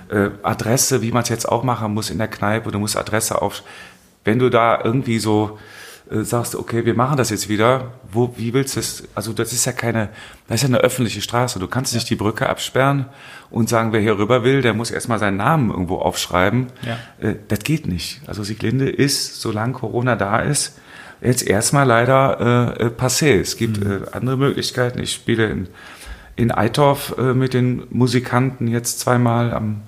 Äh, 0.09 0.29
Adresse, 0.43 1.01
wie 1.01 1.11
man 1.11 1.23
es 1.23 1.29
jetzt 1.29 1.47
auch 1.47 1.63
machen 1.63 1.93
muss 1.93 2.09
in 2.09 2.17
der 2.17 2.27
Kneipe, 2.27 2.71
du 2.71 2.79
musst 2.79 2.97
Adresse 2.97 3.41
auf. 3.41 3.63
Wenn 4.23 4.39
du 4.39 4.49
da 4.49 4.79
irgendwie 4.83 5.19
so 5.19 5.59
äh, 6.11 6.23
sagst, 6.23 6.55
okay, 6.55 6.85
wir 6.85 6.95
machen 6.95 7.17
das 7.17 7.29
jetzt 7.29 7.49
wieder, 7.49 7.93
wo, 8.11 8.33
wie 8.37 8.53
willst 8.53 8.75
du 8.75 8.79
es? 8.79 9.03
Also 9.15 9.33
das 9.33 9.53
ist 9.53 9.65
ja 9.65 9.71
keine, 9.71 10.09
das 10.47 10.55
ist 10.55 10.61
ja 10.63 10.67
eine 10.67 10.83
öffentliche 10.83 11.21
Straße. 11.21 11.59
Du 11.59 11.67
kannst 11.67 11.93
nicht 11.93 12.09
die 12.09 12.15
Brücke 12.15 12.49
absperren 12.49 13.05
und 13.49 13.69
sagen, 13.69 13.93
wer 13.93 14.01
hier 14.01 14.17
rüber 14.17 14.43
will, 14.43 14.61
der 14.61 14.73
muss 14.73 14.91
erstmal 14.91 15.19
seinen 15.19 15.37
Namen 15.37 15.71
irgendwo 15.71 15.97
aufschreiben. 15.97 16.67
Ja. 16.81 16.97
Äh, 17.25 17.35
das 17.47 17.59
geht 17.59 17.87
nicht. 17.87 18.21
Also 18.27 18.43
Sieglinde 18.43 18.89
ist, 18.89 19.41
solange 19.41 19.73
Corona 19.73 20.15
da 20.15 20.39
ist, 20.39 20.79
jetzt 21.21 21.47
erstmal 21.47 21.87
leider 21.87 22.77
äh, 22.79 22.83
äh, 22.83 22.87
passé. 22.89 23.39
Es 23.39 23.57
gibt 23.57 23.83
äh, 23.83 24.01
andere 24.11 24.37
Möglichkeiten. 24.37 24.99
Ich 24.99 25.13
spiele 25.13 25.49
in, 25.49 25.67
in 26.35 26.51
Eitorf 26.51 27.15
äh, 27.17 27.33
mit 27.33 27.53
den 27.53 27.83
Musikanten 27.89 28.67
jetzt 28.67 28.99
zweimal 28.99 29.53
am 29.53 29.81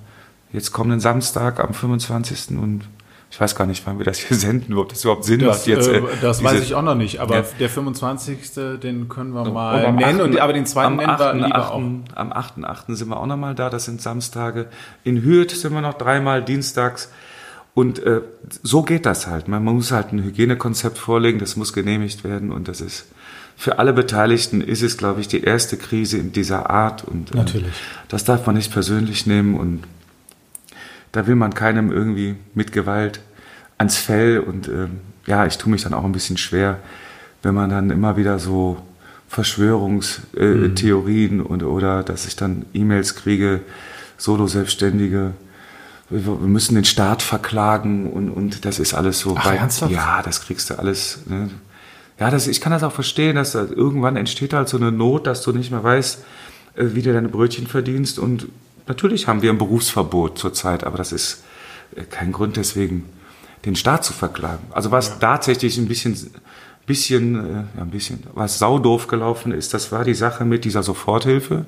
jetzt 0.52 0.72
kommenden 0.72 1.00
Samstag 1.00 1.60
am 1.60 1.74
25. 1.74 2.56
und 2.56 2.82
ich 3.30 3.40
weiß 3.40 3.54
gar 3.56 3.66
nicht, 3.66 3.86
wann 3.86 3.98
wir 3.98 4.04
das 4.04 4.18
hier 4.18 4.36
senden, 4.46 4.74
ob 4.78 4.88
das 4.88 5.02
überhaupt 5.04 5.24
Sinn 5.24 5.40
Das, 5.40 5.58
macht 5.58 5.66
jetzt. 5.66 5.88
äh, 5.88 5.98
äh, 5.98 6.02
das 6.22 6.38
diese- 6.38 6.50
weiß 6.50 6.62
ich 6.62 6.74
auch 6.74 6.82
noch 6.82 6.94
nicht, 6.94 7.18
aber 7.20 7.36
Ja. 7.38 7.44
der 7.58 7.68
25. 7.68 8.78
den 8.82 9.08
können 9.08 9.32
wir 9.32 9.44
mal 9.50 9.84
und 9.86 9.96
nennen, 9.96 10.20
8., 10.20 10.24
und, 10.26 10.38
aber 10.40 10.52
den 10.52 10.66
zweiten 10.66 10.96
nennen 10.96 11.18
wir 11.18 11.26
8., 11.30 11.34
lieber 11.34 11.70
auch. 11.70 11.74
Am 11.76 12.04
8.8. 12.32 12.94
sind 12.96 13.08
wir 13.08 13.16
auch 13.18 13.26
nochmal 13.26 13.54
da, 13.54 13.68
das 13.70 13.84
sind 13.84 14.00
Samstage. 14.00 14.66
In 15.04 15.22
Hürth 15.22 15.50
sind 15.50 15.72
wir 15.74 15.80
noch 15.80 15.94
dreimal 15.94 16.42
dienstags. 16.42 17.10
Und 17.74 17.98
äh, 17.98 18.22
so 18.62 18.82
geht 18.82 19.04
das 19.04 19.26
halt. 19.26 19.48
Man 19.48 19.62
muss 19.62 19.92
halt 19.92 20.10
ein 20.12 20.22
Hygienekonzept 20.22 20.96
vorlegen, 20.96 21.38
das 21.38 21.56
muss 21.56 21.74
genehmigt 21.74 22.24
werden 22.24 22.50
und 22.52 22.68
das 22.68 22.80
ist 22.80 23.06
für 23.58 23.78
alle 23.78 23.92
Beteiligten 23.94 24.60
ist 24.62 24.82
es, 24.82 24.96
glaube 24.98 25.20
ich, 25.22 25.28
die 25.28 25.42
erste 25.42 25.76
Krise 25.78 26.16
in 26.18 26.30
dieser 26.32 26.68
Art 26.70 27.04
und 27.04 27.32
äh, 27.32 27.36
Natürlich. 27.38 27.72
das 28.08 28.24
darf 28.24 28.46
man 28.46 28.54
nicht 28.56 28.70
persönlich 28.72 29.26
nehmen 29.26 29.54
und 29.58 29.82
da 31.12 31.26
will 31.26 31.34
man 31.34 31.54
keinem 31.54 31.90
irgendwie 31.90 32.36
mit 32.54 32.72
Gewalt 32.72 33.20
ans 33.78 33.96
Fell 33.96 34.40
und 34.40 34.68
ähm, 34.68 35.00
ja, 35.26 35.46
ich 35.46 35.58
tue 35.58 35.70
mich 35.70 35.82
dann 35.82 35.94
auch 35.94 36.04
ein 36.04 36.12
bisschen 36.12 36.36
schwer, 36.36 36.78
wenn 37.42 37.54
man 37.54 37.70
dann 37.70 37.90
immer 37.90 38.16
wieder 38.16 38.38
so 38.38 38.78
Verschwörungstheorien 39.28 40.72
äh, 40.72 40.74
Theorien 40.74 41.40
und 41.40 41.62
oder 41.62 42.02
dass 42.02 42.26
ich 42.26 42.36
dann 42.36 42.64
E-Mails 42.72 43.16
kriege, 43.16 43.60
Solo-Selbstständige, 44.18 45.32
wir 46.08 46.26
wir 46.26 46.48
müssen 46.48 46.76
den 46.76 46.84
Staat 46.84 47.22
verklagen 47.22 48.10
und, 48.10 48.30
und 48.30 48.64
das 48.64 48.78
ist 48.78 48.94
alles 48.94 49.18
so. 49.18 49.34
Ach, 49.36 49.52
ernsthaft? 49.52 49.92
Ja, 49.92 50.22
das 50.22 50.42
kriegst 50.42 50.70
du 50.70 50.78
alles. 50.78 51.20
Ne? 51.26 51.50
Ja, 52.18 52.30
das, 52.30 52.46
ich 52.46 52.60
kann 52.60 52.72
das 52.72 52.82
auch 52.82 52.92
verstehen, 52.92 53.36
dass 53.36 53.52
da 53.52 53.64
irgendwann 53.64 54.16
entsteht 54.16 54.54
halt 54.54 54.68
so 54.68 54.76
eine 54.76 54.92
Not, 54.92 55.26
dass 55.26 55.42
du 55.42 55.52
nicht 55.52 55.70
mehr 55.70 55.82
weißt, 55.82 56.24
äh, 56.76 56.84
wie 56.92 57.02
du 57.02 57.12
deine 57.12 57.28
Brötchen 57.28 57.66
verdienst. 57.66 58.18
Und 58.18 58.48
natürlich 58.86 59.26
haben 59.28 59.42
wir 59.42 59.50
ein 59.50 59.58
Berufsverbot 59.58 60.38
zurzeit, 60.38 60.84
aber 60.84 60.98
das 60.98 61.12
ist 61.12 61.44
äh, 61.96 62.02
kein 62.02 62.32
Grund 62.32 62.56
deswegen, 62.56 63.08
den 63.64 63.76
Staat 63.76 64.04
zu 64.04 64.12
verklagen. 64.12 64.64
Also 64.70 64.90
was 64.90 65.18
tatsächlich 65.18 65.76
ein 65.78 65.88
bisschen, 65.88 66.16
bisschen, 66.86 67.34
äh, 67.36 67.52
ja, 67.76 67.82
ein 67.82 67.90
bisschen, 67.90 68.22
was 68.34 68.58
saudoof 68.58 69.06
gelaufen 69.08 69.52
ist, 69.52 69.74
das 69.74 69.90
war 69.92 70.04
die 70.04 70.14
Sache 70.14 70.44
mit 70.44 70.64
dieser 70.64 70.82
Soforthilfe 70.82 71.64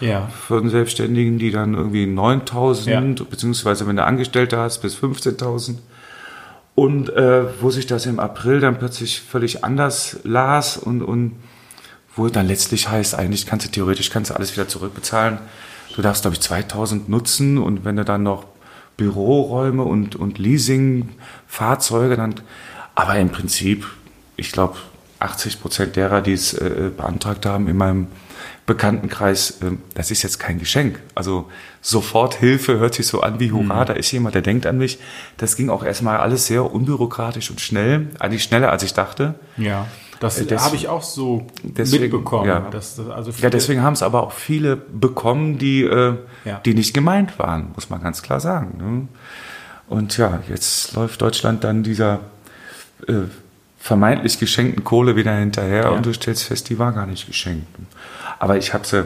Ja. 0.00 0.28
von 0.48 0.68
Selbstständigen, 0.70 1.38
die 1.38 1.50
dann 1.50 1.74
irgendwie 1.74 2.06
9.000, 2.06 2.88
Ja. 2.90 3.00
beziehungsweise 3.24 3.86
wenn 3.86 3.96
du 3.96 4.04
Angestellte 4.04 4.56
hast, 4.58 4.78
bis 4.80 4.96
15.000. 4.96 5.76
Und 6.74 7.10
äh, 7.10 7.44
wo 7.60 7.70
sich 7.70 7.86
das 7.86 8.06
im 8.06 8.18
April 8.18 8.60
dann 8.60 8.78
plötzlich 8.78 9.20
völlig 9.20 9.62
anders 9.62 10.20
las 10.24 10.78
und, 10.78 11.02
und 11.02 11.32
wo 12.16 12.28
dann 12.28 12.46
letztlich 12.46 12.88
heißt, 12.88 13.14
eigentlich 13.14 13.44
kannst 13.46 13.66
du 13.66 13.70
theoretisch 13.70 14.08
kannst 14.10 14.30
du 14.30 14.34
alles 14.34 14.52
wieder 14.54 14.68
zurückbezahlen. 14.68 15.38
Du 15.94 16.02
darfst, 16.02 16.22
glaube 16.22 16.34
ich, 16.34 16.40
2000 16.40 17.08
nutzen 17.08 17.58
und 17.58 17.84
wenn 17.84 17.96
du 17.96 18.04
dann 18.04 18.22
noch 18.22 18.44
Büroräume 18.96 19.82
und, 19.82 20.16
und 20.16 20.38
Leasing-Fahrzeuge, 20.38 22.16
dann, 22.16 22.34
aber 22.94 23.16
im 23.16 23.30
Prinzip, 23.30 23.86
ich 24.36 24.52
glaube, 24.52 24.76
80 25.18 25.60
Prozent 25.60 25.96
derer, 25.96 26.20
die 26.20 26.32
es 26.32 26.54
äh, 26.54 26.90
beantragt 26.96 27.46
haben 27.46 27.68
in 27.68 27.76
meinem 27.76 28.08
Bekanntenkreis, 28.66 29.62
äh, 29.62 29.72
das 29.94 30.10
ist 30.10 30.22
jetzt 30.22 30.38
kein 30.38 30.58
Geschenk. 30.58 31.00
Also 31.14 31.50
Soforthilfe 31.80 32.78
hört 32.78 32.94
sich 32.94 33.06
so 33.06 33.20
an 33.20 33.40
wie 33.40 33.52
Hurra, 33.52 33.84
da 33.84 33.92
ist 33.92 34.10
jemand, 34.12 34.34
der 34.34 34.42
denkt 34.42 34.66
an 34.66 34.78
mich. 34.78 34.98
Das 35.36 35.56
ging 35.56 35.70
auch 35.70 35.84
erstmal 35.84 36.18
alles 36.18 36.46
sehr 36.46 36.72
unbürokratisch 36.72 37.50
und 37.50 37.60
schnell, 37.60 38.08
eigentlich 38.18 38.42
schneller 38.42 38.70
als 38.70 38.82
ich 38.82 38.94
dachte. 38.94 39.34
Ja. 39.56 39.86
Das 40.22 40.40
Äh, 40.40 40.56
habe 40.56 40.76
ich 40.76 40.88
auch 40.88 41.02
so 41.02 41.46
deswegen, 41.62 42.02
mitbekommen. 42.04 42.46
ja. 42.48 42.60
dass 42.70 42.96
das 42.96 43.08
also 43.08 43.30
Ja, 43.30 43.36
viele- 43.36 43.50
deswegen 43.50 43.82
haben 43.82 43.94
es 43.94 44.02
aber 44.02 44.22
auch 44.22 44.32
viele 44.32 44.76
bekommen, 44.76 45.58
die, 45.58 45.82
äh, 45.82 46.16
Ja. 46.44 46.60
die 46.64 46.74
nicht 46.74 46.94
gemeint 46.94 47.38
waren, 47.38 47.72
muss 47.74 47.90
man 47.90 48.00
ganz 48.02 48.22
klar 48.22 48.38
sagen. 48.40 48.76
Ne? 48.78 49.08
Und 49.88 50.16
ja, 50.16 50.40
jetzt 50.48 50.94
läuft 50.94 51.20
Deutschland 51.22 51.64
dann 51.64 51.82
dieser 51.82 52.20
äh, 53.08 53.22
vermeintlich 53.78 54.38
geschenkten 54.38 54.84
Kohle 54.84 55.16
wieder 55.16 55.34
hinterher 55.34 55.82
Ja. 55.82 55.88
und 55.90 56.06
du 56.06 56.12
stellst 56.14 56.44
fest, 56.44 56.68
die 56.68 56.78
war 56.78 56.92
gar 56.92 57.06
nicht 57.06 57.26
geschenkt. 57.26 57.66
Aber 58.38 58.56
ich 58.56 58.72
habe 58.74 58.86
sie 58.86 59.04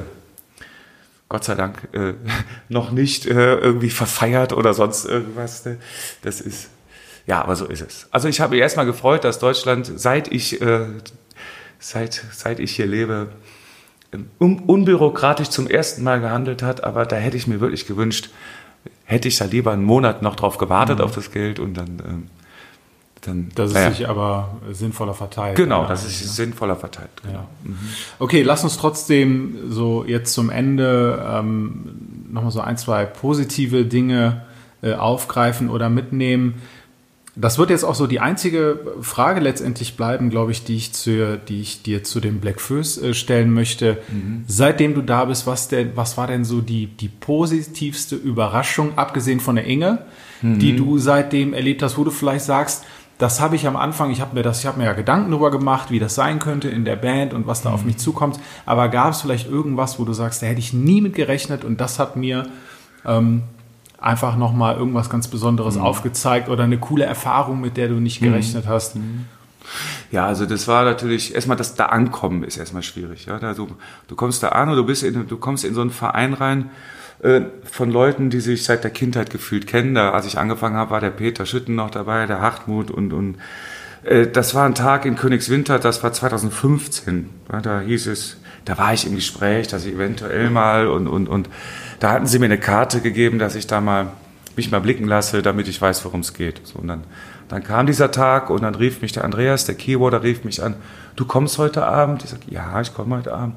Gott 1.30 1.44
sei 1.44 1.54
Dank 1.54 1.88
äh, 1.92 2.12
noch 2.68 2.90
nicht 2.92 3.24
äh, 3.26 3.54
irgendwie 3.56 3.88
verfeiert 3.90 4.52
oder 4.52 4.74
sonst 4.74 5.06
irgendwas. 5.06 5.64
Ne? 5.64 5.78
Das 6.22 6.42
ist 6.42 6.68
ja, 7.26 7.42
aber 7.42 7.56
so 7.56 7.66
ist 7.66 7.82
es. 7.82 8.08
Also 8.10 8.28
ich 8.28 8.40
habe 8.40 8.52
mich 8.54 8.60
erstmal 8.60 8.86
gefreut, 8.86 9.24
dass 9.24 9.38
Deutschland, 9.38 9.90
seit 9.96 10.32
ich 10.32 10.60
äh, 10.60 10.86
seit 11.78 12.24
seit 12.32 12.60
ich 12.60 12.76
hier 12.76 12.86
lebe, 12.86 13.28
un 14.38 14.60
unbürokratisch 14.60 15.48
zum 15.50 15.66
ersten 15.66 16.02
Mal 16.02 16.20
gehandelt 16.20 16.62
hat. 16.62 16.84
Aber 16.84 17.04
da 17.06 17.16
hätte 17.16 17.36
ich 17.36 17.46
mir 17.46 17.60
wirklich 17.60 17.86
gewünscht, 17.86 18.30
hätte 19.04 19.28
ich 19.28 19.36
da 19.36 19.44
lieber 19.44 19.72
einen 19.72 19.84
Monat 19.84 20.22
noch 20.22 20.36
drauf 20.36 20.58
gewartet 20.58 21.00
auf 21.00 21.14
das 21.14 21.30
Geld 21.30 21.58
und 21.58 21.74
dann 21.74 22.02
ähm, 22.06 22.28
dann. 23.26 23.48
Das 23.54 23.70
ist 23.70 23.74
naja. 23.74 23.90
sich 23.90 24.08
aber 24.08 24.56
sinnvoller 24.72 25.14
verteilt. 25.14 25.56
Genau, 25.56 25.82
Ja, 25.82 25.88
das 25.88 26.04
ist 26.04 26.20
ja. 26.20 26.26
sinnvoller 26.28 26.76
verteilt. 26.76 27.10
Genau. 27.22 27.38
Ja. 27.38 27.72
Okay, 28.18 28.42
lass 28.42 28.64
uns 28.64 28.76
trotzdem 28.76 29.70
so 29.70 30.04
jetzt 30.04 30.32
zum 30.32 30.50
Ende 30.50 31.24
ähm, 31.28 32.26
nochmal 32.30 32.52
so 32.52 32.60
ein, 32.60 32.76
zwei 32.76 33.04
positive 33.04 33.84
Dinge 33.84 34.42
äh, 34.82 34.94
aufgreifen 34.94 35.70
oder 35.70 35.88
mitnehmen. 35.88 36.62
Das 37.38 37.58
wird 37.58 37.68
jetzt 37.68 37.84
auch 37.84 37.94
so 37.94 38.06
die 38.06 38.20
einzige 38.20 38.80
Frage 39.02 39.40
letztendlich 39.40 39.96
bleiben, 39.96 40.30
glaube 40.30 40.52
ich, 40.52 40.64
die 40.64 40.76
ich, 40.76 40.92
zu, 40.92 41.38
die 41.38 41.60
ich 41.60 41.82
dir 41.82 42.02
zu 42.02 42.18
dem 42.18 42.40
Black 42.40 42.60
Föß 42.60 42.98
äh, 42.98 43.14
stellen 43.14 43.52
möchte. 43.52 43.98
Seitdem 44.46 44.94
du 44.94 45.02
da 45.02 45.26
bist, 45.26 45.46
was, 45.46 45.68
denn, 45.68 45.92
was 45.94 46.16
war 46.16 46.26
denn 46.26 46.44
so 46.46 46.62
die, 46.62 46.86
die 46.86 47.08
positivste 47.08 48.16
Überraschung, 48.16 48.96
abgesehen 48.96 49.40
von 49.40 49.56
der 49.56 49.66
Inge, 49.66 49.98
die 50.42 50.76
du 50.76 50.98
seitdem 50.98 51.54
erlebt 51.54 51.82
hast, 51.82 51.98
wo 51.98 52.04
du 52.04 52.10
vielleicht 52.10 52.44
sagst, 52.44 52.84
das 53.18 53.40
habe 53.40 53.56
ich 53.56 53.66
am 53.66 53.76
Anfang, 53.76 54.10
ich 54.10 54.20
habe 54.20 54.34
mir 54.34 54.42
das, 54.42 54.60
ich 54.60 54.66
habe 54.66 54.78
mir 54.78 54.84
ja 54.84 54.92
Gedanken 54.92 55.30
darüber 55.30 55.50
gemacht, 55.50 55.90
wie 55.90 55.98
das 55.98 56.14
sein 56.14 56.38
könnte 56.38 56.68
in 56.68 56.84
der 56.84 56.96
Band 56.96 57.32
und 57.32 57.46
was 57.46 57.62
da 57.62 57.70
auf 57.70 57.84
mich 57.84 57.96
zukommt. 57.96 58.38
Aber 58.66 58.88
gab 58.88 59.12
es 59.12 59.22
vielleicht 59.22 59.48
irgendwas, 59.48 59.98
wo 59.98 60.04
du 60.04 60.12
sagst, 60.12 60.42
da 60.42 60.46
hätte 60.46 60.60
ich 60.60 60.72
nie 60.72 61.00
mit 61.00 61.14
gerechnet 61.14 61.64
und 61.64 61.80
das 61.80 61.98
hat 61.98 62.16
mir 62.16 62.46
ähm, 63.06 63.42
einfach 63.98 64.36
nochmal 64.36 64.76
irgendwas 64.76 65.10
ganz 65.10 65.28
Besonderes 65.28 65.76
aufgezeigt 65.76 66.48
oder 66.48 66.64
eine 66.64 66.78
coole 66.78 67.04
Erfahrung, 67.04 67.60
mit 67.60 67.76
der 67.76 67.88
du 67.88 67.94
nicht 67.94 68.20
gerechnet 68.20 68.66
hast? 68.66 68.96
Ja, 70.12 70.26
also 70.26 70.46
das 70.46 70.68
war 70.68 70.84
natürlich, 70.84 71.34
erstmal 71.34 71.56
das 71.56 71.74
da 71.74 71.86
ankommen 71.86 72.44
ist 72.44 72.56
erstmal 72.56 72.82
schwierig. 72.82 73.26
Ja? 73.26 73.38
Da, 73.38 73.54
du, 73.54 73.68
du 74.06 74.14
kommst 74.14 74.42
da 74.42 74.50
an 74.50 74.68
und 74.68 74.76
du, 74.76 74.84
bist 74.84 75.02
in, 75.02 75.26
du 75.26 75.36
kommst 75.36 75.64
in 75.64 75.74
so 75.74 75.80
einen 75.80 75.90
Verein 75.90 76.34
rein 76.34 76.70
äh, 77.22 77.42
von 77.64 77.90
Leuten, 77.90 78.30
die 78.30 78.40
sich 78.40 78.64
seit 78.64 78.84
der 78.84 78.90
Kindheit 78.90 79.30
gefühlt 79.30 79.66
kennen. 79.66 79.94
Da, 79.94 80.12
als 80.12 80.26
ich 80.26 80.38
angefangen 80.38 80.76
habe, 80.76 80.90
war 80.90 81.00
der 81.00 81.10
Peter 81.10 81.46
Schütten 81.46 81.74
noch 81.74 81.90
dabei, 81.90 82.26
der 82.26 82.40
Hartmut 82.40 82.90
und, 82.90 83.12
und 83.12 83.38
äh, 84.04 84.26
das 84.26 84.54
war 84.54 84.66
ein 84.66 84.74
Tag 84.74 85.04
in 85.04 85.16
Königswinter, 85.16 85.78
das 85.78 86.02
war 86.02 86.12
2015. 86.12 87.30
Ja, 87.52 87.60
da 87.60 87.80
hieß 87.80 88.06
es, 88.06 88.36
da 88.64 88.78
war 88.78 88.92
ich 88.92 89.06
im 89.06 89.14
Gespräch, 89.14 89.68
dass 89.68 89.84
ich 89.84 89.94
eventuell 89.94 90.50
mal 90.50 90.86
und, 90.88 91.08
und, 91.08 91.28
und 91.28 91.48
da 92.00 92.12
hatten 92.12 92.26
sie 92.26 92.38
mir 92.38 92.46
eine 92.46 92.58
Karte 92.58 93.00
gegeben, 93.00 93.38
dass 93.38 93.54
ich 93.54 93.66
da 93.66 93.80
mal 93.80 94.08
mich 94.56 94.70
mal 94.70 94.80
blicken 94.80 95.06
lasse, 95.06 95.42
damit 95.42 95.68
ich 95.68 95.80
weiß, 95.80 96.04
worum 96.04 96.20
es 96.20 96.32
geht. 96.32 96.62
So, 96.64 96.78
und 96.78 96.88
dann, 96.88 97.04
dann 97.48 97.62
kam 97.62 97.86
dieser 97.86 98.10
Tag 98.10 98.50
und 98.50 98.62
dann 98.62 98.74
rief 98.74 99.02
mich 99.02 99.12
der 99.12 99.24
Andreas, 99.24 99.66
der 99.66 99.74
Keyboarder, 99.74 100.22
rief 100.22 100.44
mich 100.44 100.62
an, 100.62 100.74
du 101.14 101.24
kommst 101.26 101.58
heute 101.58 101.86
Abend? 101.86 102.24
Ich 102.24 102.30
sage, 102.30 102.42
ja, 102.48 102.80
ich 102.80 102.94
komme 102.94 103.16
heute 103.16 103.34
Abend. 103.34 103.56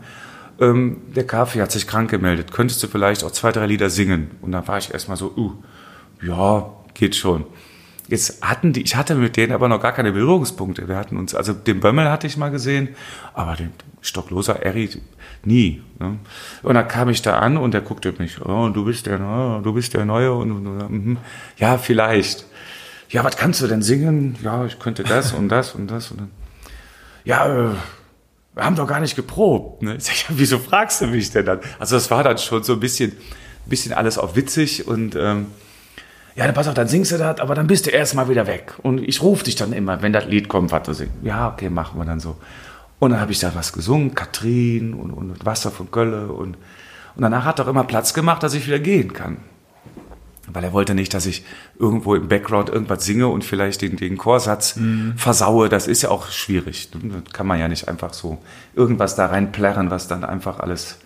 Ähm, 0.60 0.98
der 1.16 1.26
Kaffee 1.26 1.62
hat 1.62 1.72
sich 1.72 1.88
krank 1.88 2.10
gemeldet. 2.10 2.52
Könntest 2.52 2.84
du 2.84 2.88
vielleicht 2.88 3.24
auch 3.24 3.32
zwei, 3.32 3.52
drei 3.52 3.66
Lieder 3.66 3.90
singen? 3.90 4.32
Und 4.42 4.52
dann 4.52 4.68
war 4.68 4.78
ich 4.78 4.94
erstmal 4.94 5.16
so, 5.16 5.34
uh, 5.38 5.54
ja, 6.22 6.70
geht 6.94 7.16
schon. 7.16 7.46
Jetzt 8.10 8.44
hatten 8.44 8.74
die, 8.74 8.82
ich 8.82 8.96
hatte 8.96 9.16
mit 9.16 9.38
denen 9.38 9.54
aber 9.54 9.70
noch 9.70 9.82
gar 9.82 9.92
keine 9.92 10.12
Berührungspunkte. 10.12 10.88
Wir 10.88 10.98
hatten 10.98 11.16
uns, 11.16 11.36
also 11.36 11.54
den 11.54 11.80
Bömmel 11.80 12.10
hatte 12.10 12.28
ich 12.28 12.38
mal 12.38 12.50
gesehen, 12.50 12.90
aber 13.34 13.56
den 13.56 13.72
stockloser 14.02 14.62
Eri 14.64 14.90
nie. 15.44 15.82
Ne? 16.00 16.18
Und 16.64 16.76
dann 16.76 16.88
kam 16.88 17.10
ich 17.10 17.22
da 17.22 17.40
an 17.40 17.58
und 17.58 17.74
der 17.74 17.82
guckte 17.82 18.14
mich, 18.18 18.42
oh, 18.42 18.70
du 18.70 18.86
bist 18.86 19.06
der 19.06 19.20
Neue, 19.20 19.62
du 19.62 19.74
bist 19.74 19.94
der 19.94 20.06
Neue 20.06 20.34
und, 20.34 20.52
und, 20.52 20.68
und 20.68 21.06
mhm. 21.06 21.18
ja, 21.58 21.78
vielleicht. 21.78 22.46
Ja, 23.10 23.24
was 23.24 23.38
kannst 23.38 23.62
du 23.62 23.68
denn 23.68 23.82
singen? 23.82 24.36
Ja, 24.44 24.66
ich 24.66 24.80
könnte 24.80 25.04
das 25.04 25.34
und 25.34 25.50
das 25.50 25.74
und 25.74 25.90
das 25.90 26.12
und 26.12 26.22
dann. 26.22 26.32
Ja, 27.24 27.48
äh, 27.48 27.70
wir 28.56 28.66
haben 28.66 28.76
doch 28.76 28.88
gar 28.88 29.00
nicht 29.00 29.16
geprobt. 29.16 29.82
Ne? 29.82 29.96
Ich 29.96 30.04
sag, 30.04 30.30
ja, 30.30 30.36
wieso 30.38 30.60
fragst 30.60 31.02
du 31.02 31.08
mich 31.08 31.32
denn 31.32 31.46
dann? 31.46 31.60
Also 31.80 31.96
das 31.96 32.12
war 32.12 32.24
dann 32.24 32.38
schon 32.38 32.64
so 32.64 32.74
ein 32.74 32.80
bisschen, 32.80 33.14
bisschen 33.66 33.94
alles 33.94 34.18
auch 34.18 34.36
witzig 34.36 34.88
und 34.88 35.16
ähm, 35.16 35.48
ja, 36.36 36.46
dann 36.46 36.54
pass 36.54 36.68
auf, 36.68 36.74
dann 36.74 36.88
singst 36.88 37.12
du 37.12 37.18
das, 37.18 37.40
aber 37.40 37.56
dann 37.56 37.68
bist 37.68 37.86
du 37.86 37.90
erstmal 37.90 38.30
wieder 38.30 38.48
weg. 38.48 38.74
Und 38.82 39.00
ich 39.00 39.22
rufe 39.22 39.44
dich 39.44 39.56
dann 39.56 39.74
immer, 39.74 40.02
wenn 40.02 40.14
das 40.14 40.26
Lied 40.26 40.48
kommt, 40.48 40.72
was 40.72 40.84
du 40.84 40.94
singst. 40.94 41.14
Ja, 41.22 41.50
okay, 41.50 41.70
machen 41.70 42.00
wir 42.00 42.06
dann 42.06 42.20
so. 42.20 42.38
Und 43.00 43.12
dann 43.12 43.22
habe 43.22 43.32
ich 43.32 43.40
da 43.40 43.56
was 43.56 43.74
gesungen, 43.74 44.14
Katrin 44.14 44.94
und, 44.94 45.12
und 45.12 45.46
Wasser 45.46 45.72
von 45.72 45.90
Kölle. 45.90 46.28
Und, 46.32 46.58
und 47.16 47.22
danach 47.22 47.46
hat 47.46 47.60
er 47.60 47.66
auch 47.66 47.70
immer 47.70 47.86
Platz 47.86 48.14
gemacht, 48.14 48.44
dass 48.44 48.54
ich 48.54 48.68
wieder 48.68 48.80
gehen 48.80 49.14
kann. 49.14 49.38
Weil 50.52 50.64
er 50.64 50.74
wollte 50.74 50.96
nicht, 50.96 51.14
dass 51.14 51.26
ich 51.26 51.46
irgendwo 51.78 52.16
im 52.16 52.28
Background 52.28 52.70
irgendwas 52.70 53.06
singe 53.06 53.28
und 53.28 53.44
vielleicht 53.46 53.82
den, 53.82 53.98
den 53.98 54.18
Chorsatz 54.18 54.80
versaue. 55.16 55.70
Das 55.70 55.88
ist 55.88 56.02
ja 56.02 56.10
auch 56.10 56.30
schwierig. 56.32 56.90
Das 56.92 57.34
kann 57.34 57.48
man 57.48 57.60
ja 57.60 57.68
nicht 57.68 57.88
einfach 57.88 58.14
so 58.14 58.40
irgendwas 58.76 59.16
da 59.16 59.28
reinplärren, 59.28 59.92
was 59.92 60.08
dann 60.08 60.24
einfach 60.24 60.60
alles 60.60 60.98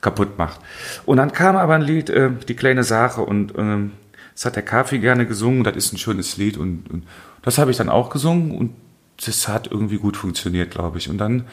kaputt 0.00 0.36
macht. 0.36 0.60
Und 1.06 1.16
dann 1.18 1.32
kam 1.32 1.56
aber 1.56 1.74
ein 1.74 1.82
Lied, 1.82 2.10
äh, 2.10 2.30
Die 2.48 2.54
kleine 2.54 2.84
Sache, 2.84 3.20
und 3.20 3.56
ähm, 3.56 3.92
das 4.34 4.44
hat 4.44 4.56
der 4.56 4.62
Kaffee 4.64 4.98
gerne 4.98 5.26
gesungen. 5.26 5.64
Das 5.64 5.76
ist 5.76 5.92
ein 5.92 5.98
schönes 5.98 6.36
Lied 6.36 6.56
und, 6.56 6.88
und 6.90 7.04
das 7.42 7.58
habe 7.58 7.70
ich 7.70 7.76
dann 7.76 7.88
auch 7.88 8.10
gesungen 8.10 8.56
und 8.56 8.74
das 9.24 9.48
hat 9.48 9.66
irgendwie 9.70 9.98
gut 9.98 10.16
funktioniert, 10.16 10.70
glaube 10.70 10.98
ich. 10.98 11.08
Und 11.08 11.18
dann 11.18 11.44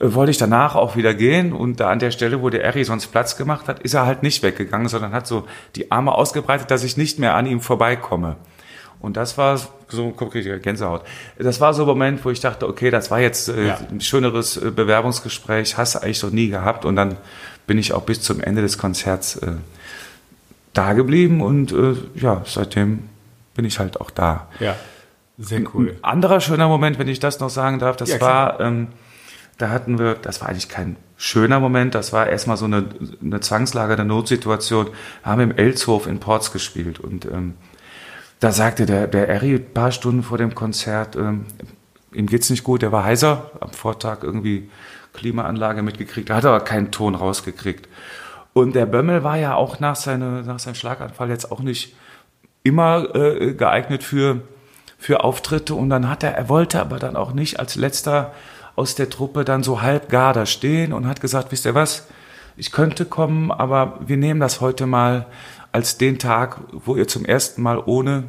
äh, 0.00 0.12
wollte 0.14 0.30
ich 0.30 0.38
danach 0.38 0.74
auch 0.76 0.96
wieder 0.96 1.14
gehen 1.14 1.52
und 1.52 1.80
da 1.80 1.90
an 1.90 1.98
der 1.98 2.10
Stelle, 2.10 2.42
wo 2.42 2.50
der 2.50 2.64
Eri 2.64 2.84
sonst 2.84 3.08
Platz 3.08 3.36
gemacht 3.36 3.68
hat, 3.68 3.80
ist 3.80 3.94
er 3.94 4.06
halt 4.06 4.22
nicht 4.22 4.42
weggegangen, 4.42 4.88
sondern 4.88 5.12
hat 5.12 5.26
so 5.26 5.46
die 5.76 5.90
Arme 5.90 6.12
ausgebreitet, 6.12 6.70
dass 6.70 6.84
ich 6.84 6.96
nicht 6.96 7.18
mehr 7.18 7.34
an 7.34 7.46
ihm 7.46 7.60
vorbeikomme. 7.60 8.36
Und 9.00 9.16
das 9.16 9.38
war 9.38 9.60
so, 9.88 10.12
guck 10.16 10.34
ich, 10.34 10.44
Gänsehaut. 10.62 11.02
Das 11.38 11.60
war 11.60 11.72
so 11.72 11.82
ein 11.84 11.86
Moment, 11.88 12.24
wo 12.24 12.30
ich 12.30 12.40
dachte, 12.40 12.66
okay, 12.68 12.90
das 12.90 13.10
war 13.12 13.20
jetzt 13.20 13.48
äh, 13.48 13.68
Ja. 13.68 13.78
ein 13.90 14.00
schöneres 14.00 14.56
äh, 14.56 14.70
Bewerbungsgespräch, 14.72 15.76
hast 15.76 15.94
du 15.94 16.02
eigentlich 16.02 16.22
noch 16.22 16.30
nie 16.30 16.48
gehabt. 16.48 16.84
Und 16.84 16.96
dann 16.96 17.16
bin 17.68 17.78
ich 17.78 17.92
auch 17.92 18.02
bis 18.02 18.20
zum 18.20 18.40
Ende 18.40 18.60
des 18.60 18.76
Konzerts 18.76 19.36
äh, 19.36 19.52
da 20.74 20.92
geblieben 20.94 21.40
und 21.42 21.72
äh, 21.72 21.94
ja, 22.16 22.42
seitdem 22.44 23.04
bin 23.54 23.64
ich 23.64 23.78
halt 23.78 24.00
auch 24.00 24.10
da. 24.10 24.48
Ja, 24.60 24.74
sehr 25.38 25.62
cool. 25.72 25.96
Ein 26.02 26.04
anderer 26.04 26.40
schöner 26.40 26.68
Moment, 26.68 26.98
wenn 26.98 27.08
ich 27.08 27.20
das 27.20 27.38
noch 27.38 27.50
sagen 27.50 27.78
darf, 27.78 27.96
das 27.96 28.10
Ja, 28.10 28.20
war, 28.20 28.60
ähm, 28.60 28.88
da 29.56 29.70
hatten 29.70 29.98
wir, 29.98 30.14
das 30.14 30.40
war 30.40 30.48
eigentlich 30.48 30.68
kein 30.68 30.96
schöner 31.16 31.60
Moment, 31.60 31.94
das 31.94 32.12
war 32.12 32.28
erstmal 32.28 32.56
so 32.56 32.64
eine, 32.64 32.84
eine 33.22 33.40
Zwangslage, 33.40 33.92
eine 33.94 34.04
Notsituation. 34.04 34.86
Wir 34.86 34.92
haben 35.24 35.40
im 35.40 35.56
Elshof 35.56 36.06
in 36.06 36.18
Ports 36.18 36.52
gespielt 36.52 36.98
und 36.98 37.24
ähm, 37.26 37.54
da 38.40 38.52
sagte 38.52 38.86
der, 38.86 39.06
der 39.06 39.28
Eri 39.28 39.54
ein 39.54 39.72
paar 39.72 39.92
Stunden 39.92 40.22
vor 40.22 40.38
dem 40.38 40.54
Konzert, 40.54 41.16
ähm, 41.16 41.46
ihm 42.12 42.26
geht's 42.26 42.50
nicht 42.50 42.64
gut, 42.64 42.82
der 42.82 42.92
war 42.92 43.04
heiser, 43.04 43.50
am 43.60 43.70
Vortag 43.70 44.22
irgendwie 44.22 44.70
Klimaanlage 45.12 45.82
mitgekriegt, 45.82 46.30
er 46.30 46.36
hat 46.36 46.44
aber 46.44 46.60
keinen 46.60 46.90
Ton 46.90 47.14
rausgekriegt. 47.14 47.88
Und 48.52 48.74
der 48.74 48.86
Bömmel 48.86 49.22
war 49.22 49.36
ja 49.36 49.54
auch 49.54 49.78
nach, 49.78 49.96
seine, 49.96 50.42
nach 50.42 50.58
seinem 50.58 50.74
Schlaganfall 50.74 51.28
jetzt 51.28 51.52
auch 51.52 51.60
nicht 51.60 51.94
immer 52.64 53.14
äh, 53.14 53.54
geeignet 53.54 54.02
für, 54.02 54.40
für 54.98 55.24
Auftritte. 55.24 55.74
Und 55.74 55.88
dann 55.88 56.08
hat 56.10 56.22
er, 56.22 56.34
er 56.34 56.48
wollte 56.48 56.80
aber 56.80 56.98
dann 56.98 57.16
auch 57.16 57.32
nicht 57.32 57.58
als 57.58 57.76
letzter 57.76 58.34
aus 58.76 58.94
der 58.94 59.08
Truppe 59.08 59.44
dann 59.44 59.62
so 59.62 59.80
halb 59.80 60.08
gar 60.08 60.32
da 60.32 60.44
stehen 60.44 60.92
und 60.92 61.06
hat 61.06 61.20
gesagt, 61.20 61.50
wisst 61.50 61.64
ihr 61.64 61.74
was, 61.74 62.06
ich 62.56 62.72
könnte 62.72 63.04
kommen, 63.04 63.50
aber 63.50 63.98
wir 64.04 64.16
nehmen 64.16 64.40
das 64.40 64.60
heute 64.60 64.86
mal 64.86 65.26
als 65.72 65.98
den 65.98 66.18
Tag, 66.18 66.60
wo 66.72 66.96
ihr 66.96 67.08
zum 67.08 67.24
ersten 67.24 67.62
Mal 67.62 67.78
ohne 67.78 68.24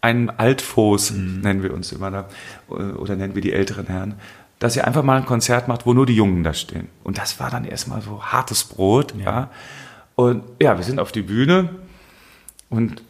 einen 0.00 0.30
Altfoß, 0.30 1.12
nennen 1.12 1.62
wir 1.62 1.74
uns 1.74 1.92
immer 1.92 2.10
da, 2.10 2.28
oder 2.68 3.16
nennen 3.16 3.34
wir 3.34 3.42
die 3.42 3.52
älteren 3.52 3.86
Herren, 3.86 4.14
dass 4.58 4.76
ihr 4.76 4.86
einfach 4.86 5.02
mal 5.02 5.18
ein 5.18 5.26
Konzert 5.26 5.68
macht, 5.68 5.86
wo 5.86 5.92
nur 5.92 6.06
die 6.06 6.16
Jungen 6.16 6.42
da 6.42 6.54
stehen. 6.54 6.88
Und 7.02 7.18
das 7.18 7.40
war 7.40 7.50
dann 7.50 7.64
erstmal 7.64 8.00
so 8.00 8.22
hartes 8.22 8.64
Brot, 8.64 9.14
ja. 9.18 9.50
Und 10.14 10.42
ja, 10.60 10.76
wir 10.76 10.84
sind 10.84 11.00
auf 11.00 11.12
die 11.12 11.22
Bühne 11.22 11.70
und 12.68 13.02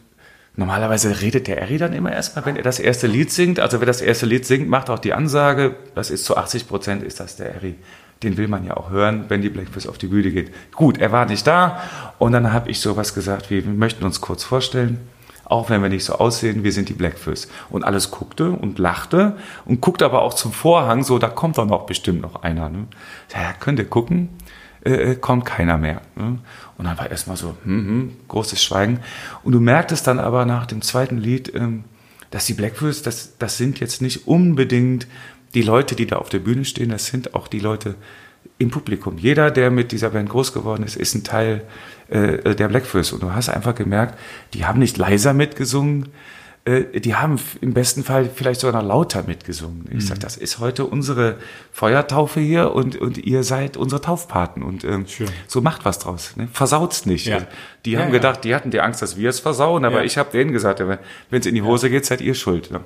normalerweise 0.61 1.21
redet 1.21 1.47
der 1.47 1.57
Eri 1.57 1.77
dann 1.77 1.91
immer 1.91 2.11
erstmal, 2.11 2.45
wenn 2.45 2.55
er 2.55 2.63
das 2.63 2.79
erste 2.79 3.07
Lied 3.07 3.31
singt. 3.31 3.59
Also 3.59 3.79
wer 3.79 3.87
das 3.87 4.01
erste 4.01 4.25
Lied 4.25 4.45
singt, 4.45 4.69
macht 4.69 4.89
auch 4.89 4.99
die 4.99 5.13
Ansage, 5.13 5.75
das 5.95 6.09
ist 6.11 6.23
zu 6.23 6.37
80 6.37 6.67
Prozent 6.67 7.03
ist 7.03 7.19
das 7.19 7.35
der 7.35 7.55
Eri. 7.55 7.75
Den 8.23 8.37
will 8.37 8.47
man 8.47 8.63
ja 8.63 8.77
auch 8.77 8.91
hören, 8.91 9.25
wenn 9.29 9.41
die 9.41 9.49
Blackfist 9.49 9.89
auf 9.89 9.97
die 9.97 10.07
Bühne 10.07 10.29
geht. 10.29 10.51
Gut, 10.75 10.99
er 10.99 11.11
war 11.11 11.25
nicht 11.25 11.45
da 11.47 11.81
und 12.19 12.31
dann 12.31 12.53
habe 12.53 12.69
ich 12.69 12.79
sowas 12.79 13.13
gesagt 13.13 13.49
wie, 13.49 13.65
wir 13.65 13.73
möchten 13.73 14.05
uns 14.05 14.21
kurz 14.21 14.43
vorstellen, 14.43 14.99
auch 15.45 15.69
wenn 15.69 15.81
wir 15.81 15.89
nicht 15.89 16.05
so 16.05 16.13
aussehen, 16.13 16.63
wir 16.63 16.71
sind 16.71 16.87
die 16.87 16.93
Blackfist. 16.93 17.51
Und 17.69 17.83
alles 17.83 18.09
guckte 18.09 18.51
und 18.51 18.79
lachte 18.79 19.35
und 19.65 19.81
guckte 19.81 20.05
aber 20.05 20.21
auch 20.21 20.33
zum 20.33 20.53
Vorhang, 20.53 21.03
so, 21.03 21.19
da 21.19 21.27
kommt 21.27 21.57
doch 21.57 21.65
noch 21.65 21.87
bestimmt 21.87 22.21
noch 22.21 22.43
einer. 22.43 22.69
Ne? 22.69 22.87
Ja, 23.33 23.53
könnt 23.59 23.79
ihr 23.79 23.85
gucken, 23.85 24.29
äh, 24.83 25.15
kommt 25.15 25.45
keiner 25.45 25.77
mehr. 25.77 26.01
Ne? 26.15 26.39
Und 26.77 26.85
dann 26.85 26.97
war 26.97 27.09
erstmal 27.09 27.37
so, 27.37 27.55
hm, 27.63 27.87
hm, 27.87 28.11
großes 28.27 28.63
Schweigen. 28.63 28.99
Und 29.43 29.53
du 29.53 29.59
merktest 29.59 30.07
dann 30.07 30.19
aber 30.19 30.45
nach 30.45 30.65
dem 30.65 30.81
zweiten 30.81 31.17
Lied, 31.17 31.53
ähm, 31.53 31.83
dass 32.31 32.45
die 32.45 32.53
Blackfist, 32.53 33.05
das, 33.05 33.37
das 33.37 33.57
sind 33.57 33.79
jetzt 33.79 34.01
nicht 34.01 34.27
unbedingt 34.27 35.07
die 35.53 35.61
Leute, 35.61 35.95
die 35.95 36.07
da 36.07 36.15
auf 36.17 36.29
der 36.29 36.39
Bühne 36.39 36.65
stehen, 36.65 36.89
das 36.89 37.07
sind 37.07 37.35
auch 37.35 37.47
die 37.47 37.59
Leute 37.59 37.95
im 38.57 38.71
Publikum. 38.71 39.17
Jeder, 39.17 39.51
der 39.51 39.69
mit 39.69 39.91
dieser 39.91 40.11
Band 40.11 40.29
groß 40.29 40.53
geworden 40.53 40.83
ist, 40.83 40.95
ist 40.95 41.13
ein 41.13 41.23
Teil 41.23 41.63
äh, 42.09 42.55
der 42.55 42.67
Blackfist. 42.67 43.13
Und 43.13 43.23
du 43.23 43.33
hast 43.33 43.49
einfach 43.49 43.75
gemerkt, 43.75 44.17
die 44.53 44.65
haben 44.65 44.79
nicht 44.79 44.97
leiser 44.97 45.33
mitgesungen, 45.33 46.09
äh, 46.63 46.99
die 46.99 47.15
haben 47.15 47.39
im 47.61 47.73
besten 47.73 48.03
Fall 48.03 48.29
vielleicht 48.33 48.59
sogar 48.61 48.81
noch 48.81 48.87
lauter 48.87 49.23
mitgesungen. 49.23 49.89
Ich 49.91 50.05
sage, 50.05 50.19
das 50.19 50.37
ist 50.37 50.59
heute 50.59 50.85
unsere 50.85 51.37
Feuertaufe 51.71 52.39
hier 52.39 52.73
und, 52.73 52.95
und 52.97 53.17
ihr 53.17 53.43
seid 53.43 53.77
unsere 53.77 53.99
Taufpaten. 53.99 54.61
Und 54.61 54.83
ähm, 54.83 55.07
Schön. 55.07 55.27
so 55.47 55.61
macht 55.61 55.85
was 55.85 55.97
draus. 55.97 56.35
Ne? 56.37 56.47
Versaut's 56.53 57.07
nicht. 57.07 57.25
Ja. 57.25 57.47
Die 57.85 57.97
haben 57.97 58.09
ja. 58.09 58.11
gedacht, 58.11 58.43
die 58.43 58.53
hatten 58.53 58.69
die 58.69 58.79
Angst, 58.79 59.01
dass 59.01 59.17
wir 59.17 59.29
es 59.29 59.39
versauen, 59.39 59.85
aber 59.85 60.05
ich 60.05 60.19
habe 60.19 60.31
denen 60.31 60.51
gesagt, 60.51 60.79
wenn 60.79 60.99
es 61.31 61.47
in 61.47 61.55
die 61.55 61.63
Hose 61.63 61.89
geht, 61.89 62.05
seid 62.05 62.21
ihr 62.21 62.35
schuld. 62.35 62.69
Ne? 62.69 62.81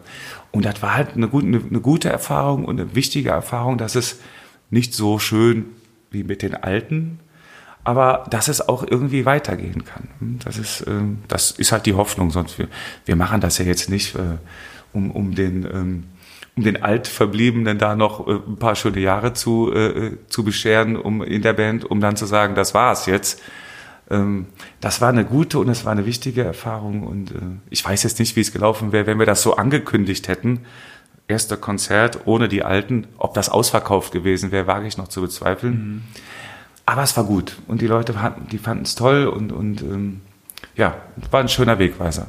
Und 0.51 0.63
das 0.63 0.81
war 0.81 0.95
halt 0.95 1.15
eine 1.15 1.27
gute, 1.27 1.47
eine, 1.47 1.61
eine 1.69 1.81
gute 1.81 2.07
Erfahrung 2.07 2.63
und 2.63 2.79
eine 2.79 2.95
wichtige 2.95 3.31
Erfahrung, 3.31 3.77
dass 3.77 3.95
es 3.95 4.21
nicht 4.69 4.93
so 4.93 5.19
schön 5.19 5.65
wie 6.11 6.23
mit 6.23 6.43
den 6.43 6.55
Alten, 6.55 7.19
aber 7.85 8.25
dass 8.31 8.47
es 8.47 8.67
auch 8.67 8.83
irgendwie 8.85 9.25
weitergehen 9.25 9.85
kann. 9.85 10.39
Das 10.43 10.57
ist, 10.57 10.83
ähm, 10.87 11.19
das 11.27 11.51
ist 11.51 11.71
halt 11.71 11.85
die 11.85 11.93
Hoffnung, 11.93 12.31
sonst 12.31 12.57
wir, 12.57 12.67
wir 13.05 13.15
machen 13.15 13.39
das 13.41 13.59
ja 13.59 13.65
jetzt 13.65 13.89
nicht, 13.89 14.15
äh, 14.15 14.37
um, 14.91 15.11
um 15.11 15.35
den, 15.35 15.65
ähm, 15.71 16.03
um 16.57 16.63
den 16.63 16.81
Altverbliebenen 16.81 17.77
da 17.77 17.95
noch 17.95 18.27
äh, 18.27 18.31
ein 18.31 18.57
paar 18.57 18.75
schöne 18.75 18.99
Jahre 18.99 19.33
zu, 19.33 19.71
äh, 19.71 20.17
zu 20.29 20.43
bescheren, 20.43 20.97
um 20.97 21.21
in 21.21 21.43
der 21.43 21.53
Band, 21.53 21.85
um 21.85 22.01
dann 22.01 22.15
zu 22.15 22.25
sagen, 22.25 22.55
das 22.55 22.73
war's 22.73 23.05
jetzt. 23.05 23.43
Ähm, 24.09 24.47
das 24.81 24.99
war 24.99 25.09
eine 25.09 25.23
gute 25.23 25.59
und 25.59 25.69
es 25.69 25.85
war 25.85 25.91
eine 25.91 26.07
wichtige 26.07 26.43
Erfahrung 26.43 27.03
und 27.03 27.33
ich 27.69 27.85
weiß 27.85 28.01
jetzt 28.03 28.19
nicht, 28.19 28.35
wie 28.35 28.41
es 28.41 28.51
gelaufen 28.51 28.91
wäre, 28.93 29.05
wenn 29.05 29.19
wir 29.19 29.25
das 29.27 29.43
so 29.43 29.57
angekündigt 29.57 30.27
hätten. 30.27 30.61
Erster 31.27 31.57
Konzert 31.57 32.21
ohne 32.25 32.47
die 32.47 32.63
Alten, 32.63 33.07
ob 33.17 33.33
das 33.35 33.49
ausverkauft 33.49 34.11
gewesen 34.11 34.51
wäre, 34.51 34.67
wage 34.67 34.87
ich 34.87 34.97
noch 34.97 35.07
zu 35.07 35.21
bezweifeln. 35.21 36.03
Aber 36.85 37.03
es 37.03 37.15
war 37.17 37.23
gut 37.23 37.57
und 37.67 37.81
die 37.81 37.87
Leute 37.87 38.13
fanden, 38.13 38.47
die 38.49 38.57
fanden 38.57 38.83
es 38.83 38.95
toll 38.95 39.25
und, 39.25 39.51
und 39.51 39.81
ähm, 39.81 40.21
ja, 40.75 40.95
war 41.31 41.39
ein 41.39 41.49
schöner 41.49 41.79
Wegweiser. 41.79 42.27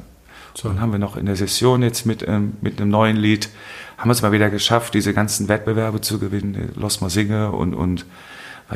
So, 0.55 0.69
dann 0.69 0.81
haben 0.81 0.91
wir 0.91 0.99
noch 0.99 1.15
in 1.17 1.27
der 1.27 1.35
Session 1.35 1.83
jetzt 1.83 2.05
mit, 2.07 2.27
ähm, 2.27 2.53
mit 2.61 2.81
einem 2.81 2.89
neuen 2.89 3.17
Lied, 3.17 3.49
haben 3.97 4.09
wir 4.09 4.13
es 4.13 4.21
mal 4.23 4.31
wieder 4.31 4.49
geschafft, 4.49 4.95
diese 4.95 5.13
ganzen 5.13 5.47
Wettbewerbe 5.47 6.01
zu 6.01 6.17
gewinnen, 6.17 6.71
Los 6.75 7.01
Mal 7.01 7.09
Singe 7.11 7.51
und, 7.51 7.75
und 7.75 8.05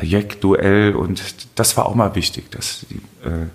Jack 0.00 0.40
Duell 0.40 0.94
und 0.94 1.20
das 1.56 1.76
war 1.76 1.86
auch 1.86 1.94
mal 1.94 2.14
wichtig, 2.14 2.50
dass 2.52 2.86
die 2.88 2.96
äh, 3.28 3.48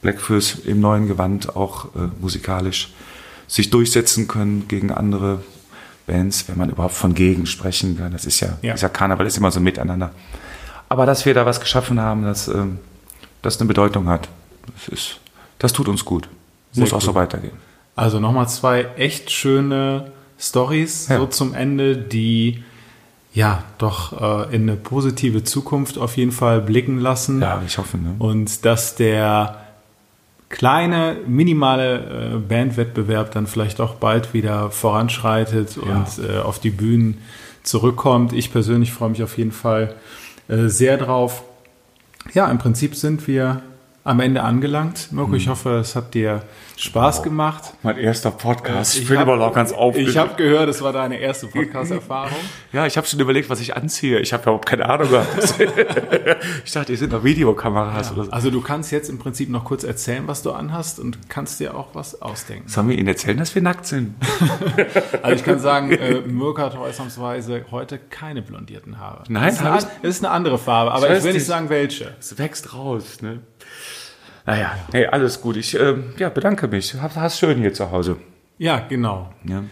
Blackfoes 0.00 0.60
im 0.64 0.80
neuen 0.80 1.06
Gewand 1.08 1.54
auch 1.56 1.86
äh, 1.96 2.08
musikalisch 2.20 2.92
sich 3.46 3.68
durchsetzen 3.70 4.26
können 4.28 4.68
gegen 4.68 4.90
andere 4.90 5.42
Bands, 6.06 6.48
wenn 6.48 6.56
man 6.56 6.70
überhaupt 6.70 6.94
von 6.94 7.14
gegen 7.14 7.44
sprechen 7.46 7.98
kann. 7.98 8.12
Das 8.12 8.24
ist 8.24 8.40
ja, 8.40 8.56
Ja. 8.62 8.72
dieser 8.74 8.88
Karneval 8.88 9.26
ist 9.26 9.36
immer 9.36 9.50
so 9.50 9.60
miteinander. 9.60 10.12
Aber 10.92 11.06
dass 11.06 11.24
wir 11.24 11.32
da 11.32 11.46
was 11.46 11.58
geschaffen 11.58 11.98
haben, 11.98 12.22
das, 12.22 12.48
ähm, 12.48 12.76
das 13.40 13.58
eine 13.58 13.66
Bedeutung 13.66 14.08
hat, 14.10 14.28
das, 14.74 14.88
ist, 14.88 15.20
das 15.58 15.72
tut 15.72 15.88
uns 15.88 16.04
gut. 16.04 16.28
Sehr 16.72 16.82
Muss 16.82 16.92
auch 16.92 16.98
gut. 16.98 17.06
so 17.06 17.14
weitergehen. 17.14 17.54
Also 17.96 18.20
nochmal 18.20 18.46
zwei 18.50 18.84
echt 18.98 19.30
schöne 19.30 20.12
Stories 20.38 21.08
Ja. 21.08 21.16
so 21.16 21.26
zum 21.28 21.54
Ende, 21.54 21.96
die 21.96 22.62
ja 23.32 23.64
doch 23.78 24.50
äh, 24.50 24.54
in 24.54 24.68
eine 24.68 24.76
positive 24.76 25.42
Zukunft 25.44 25.96
auf 25.96 26.18
jeden 26.18 26.30
Fall 26.30 26.60
blicken 26.60 26.98
lassen. 26.98 27.40
Ja, 27.40 27.62
ich 27.66 27.78
hoffe. 27.78 27.96
Ne? 27.96 28.14
Und 28.18 28.66
dass 28.66 28.94
der 28.94 29.62
kleine, 30.50 31.16
minimale 31.26 32.34
äh, 32.34 32.36
Bandwettbewerb 32.36 33.32
dann 33.32 33.46
vielleicht 33.46 33.80
auch 33.80 33.94
bald 33.94 34.34
wieder 34.34 34.70
voranschreitet 34.70 35.78
und 35.78 36.06
äh, 36.22 36.40
auf 36.40 36.58
die 36.58 36.68
Bühnen 36.68 37.16
zurückkommt. 37.62 38.34
Ich 38.34 38.52
persönlich 38.52 38.92
freue 38.92 39.08
mich 39.08 39.22
auf 39.22 39.38
jeden 39.38 39.52
Fall 39.52 39.94
sehr 40.48 40.96
drauf. 40.96 41.44
Ja, 42.34 42.50
im 42.50 42.58
Prinzip 42.58 42.94
sind 42.94 43.26
wir 43.26 43.62
am 44.04 44.18
Ende 44.18 44.42
angelangt. 44.42 45.12
Mirko, 45.12 45.34
ich 45.34 45.46
hoffe, 45.46 45.76
es 45.78 45.94
hat 45.94 46.12
dir 46.14 46.42
Spaß 46.76 47.22
gemacht. 47.22 47.74
Mein 47.84 47.98
erster 47.98 48.32
Podcast. 48.32 48.96
Ich 48.96 49.02
Ich 49.02 49.08
bin 49.08 49.18
hab- 49.18 49.28
aber 49.28 49.36
noch 49.36 49.54
ganz 49.54 49.70
aufgeregt. 49.72 50.10
Ich 50.10 50.16
habe 50.16 50.34
gehört, 50.34 50.68
es 50.68 50.82
war 50.82 50.92
deine 50.92 51.18
erste 51.18 51.46
Podcast-Erfahrung. 51.46 52.36
ja, 52.72 52.84
ich 52.84 52.96
habe 52.96 53.06
schon 53.06 53.20
überlegt, 53.20 53.48
was 53.48 53.60
ich 53.60 53.76
anziehe. 53.76 54.18
Ich 54.18 54.32
habe 54.32 54.42
überhaupt 54.42 54.66
keine 54.66 54.88
Ahnung 54.88 55.08
gehabt. 55.08 55.28
ich 56.64 56.72
dachte, 56.72 56.88
hier 56.88 56.96
sind 56.98 57.12
noch 57.12 57.22
Videokameras 57.22 58.10
oder 58.10 58.24
so. 58.24 58.30
Also 58.32 58.50
du 58.50 58.60
kannst 58.60 58.90
jetzt 58.90 59.08
im 59.08 59.20
Prinzip 59.20 59.48
noch 59.50 59.64
kurz 59.64 59.84
erzählen, 59.84 60.24
was 60.26 60.42
du 60.42 60.50
anhast 60.50 60.98
und 60.98 61.28
kannst 61.28 61.60
dir 61.60 61.76
auch 61.76 61.94
was 61.94 62.20
ausdenken. 62.20 62.68
Sollen 62.68 62.88
wir 62.88 62.98
Ihnen 62.98 63.06
erzählen, 63.06 63.36
dass 63.38 63.54
wir 63.54 63.62
nackt 63.62 63.86
sind? 63.86 64.14
Also 65.22 65.36
ich 65.36 65.44
kann 65.44 65.60
sagen, 65.60 65.92
äh, 65.92 66.20
Mirko 66.22 66.62
hat 66.62 66.74
ausnahmsweise 66.76 67.64
heute 67.70 67.98
keine 67.98 68.42
blondierten 68.42 68.98
Haare. 68.98 69.22
Nein, 69.28 69.44
das 69.44 69.54
ist, 69.54 69.60
eine, 69.60 69.70
an- 69.70 69.86
ist 70.02 70.24
eine 70.24 70.30
andere 70.34 70.58
Farbe, 70.58 70.90
aber 70.92 71.04
Ich 71.06 71.22
will 71.22 71.32
nicht 71.32 71.34
nicht. 71.34 71.46
sagen 71.46 71.68
welche. 71.68 72.14
Es 72.18 72.36
wächst 72.38 72.74
raus, 72.74 73.22
ne? 73.22 73.40
Naja, 74.44 74.76
hey, 74.92 75.06
alles 75.06 75.40
gut. 75.40 75.56
Ich 75.56 75.78
ähm, 75.78 76.14
ja, 76.18 76.28
bedanke 76.28 76.68
mich. 76.68 76.94
Hast 77.00 77.16
hast 77.16 77.38
schön 77.38 77.58
hier 77.58 77.72
zu 77.72 77.90
Hause. 77.90 78.16
Ja, 78.58 78.80
genau. 78.88 79.32
Ja. 79.44 79.64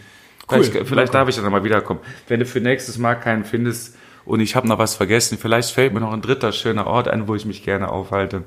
Vielleicht, 0.49 0.87
vielleicht 0.87 1.13
darf 1.13 1.29
ich 1.29 1.35
dann 1.35 1.51
mal 1.51 1.63
wiederkommen. 1.63 2.01
Wenn 2.27 2.39
du 2.41 2.45
für 2.45 2.59
nächstes 2.59 2.97
Mal 2.97 3.15
keinen 3.15 3.45
findest 3.45 3.97
und 4.25 4.41
ich 4.41 4.55
habe 4.55 4.67
noch 4.67 4.79
was 4.79 4.95
vergessen, 4.95 5.37
vielleicht 5.37 5.71
fällt 5.71 5.93
mir 5.93 6.01
noch 6.01 6.11
ein 6.11 6.21
dritter 6.21 6.51
schöner 6.51 6.87
Ort 6.87 7.07
ein, 7.07 7.27
wo 7.27 7.35
ich 7.35 7.45
mich 7.45 7.63
gerne 7.63 7.89
aufhalte. 7.89 8.43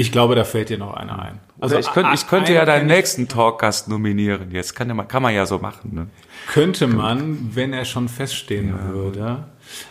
Ich 0.00 0.12
glaube, 0.12 0.34
da 0.34 0.44
fällt 0.44 0.70
dir 0.70 0.78
noch 0.78 0.94
einer 0.94 1.20
ein. 1.20 1.38
Also 1.60 1.76
ich, 1.76 1.90
könnte, 1.92 2.12
ich 2.14 2.26
könnte 2.26 2.54
ja 2.54 2.64
deinen 2.64 2.86
nächsten 2.86 3.28
Talkgast 3.28 3.86
nominieren. 3.88 4.50
Jetzt 4.50 4.74
kann, 4.74 4.88
ja 4.88 4.94
man- 4.94 5.06
kann 5.08 5.22
man 5.22 5.34
ja 5.34 5.44
so 5.44 5.58
machen. 5.58 5.94
Ne? 5.94 6.06
Könnte 6.50 6.86
man, 6.86 7.50
wenn 7.54 7.74
er 7.74 7.84
schon 7.84 8.08
feststehen 8.08 8.72
würde. 8.92 9.44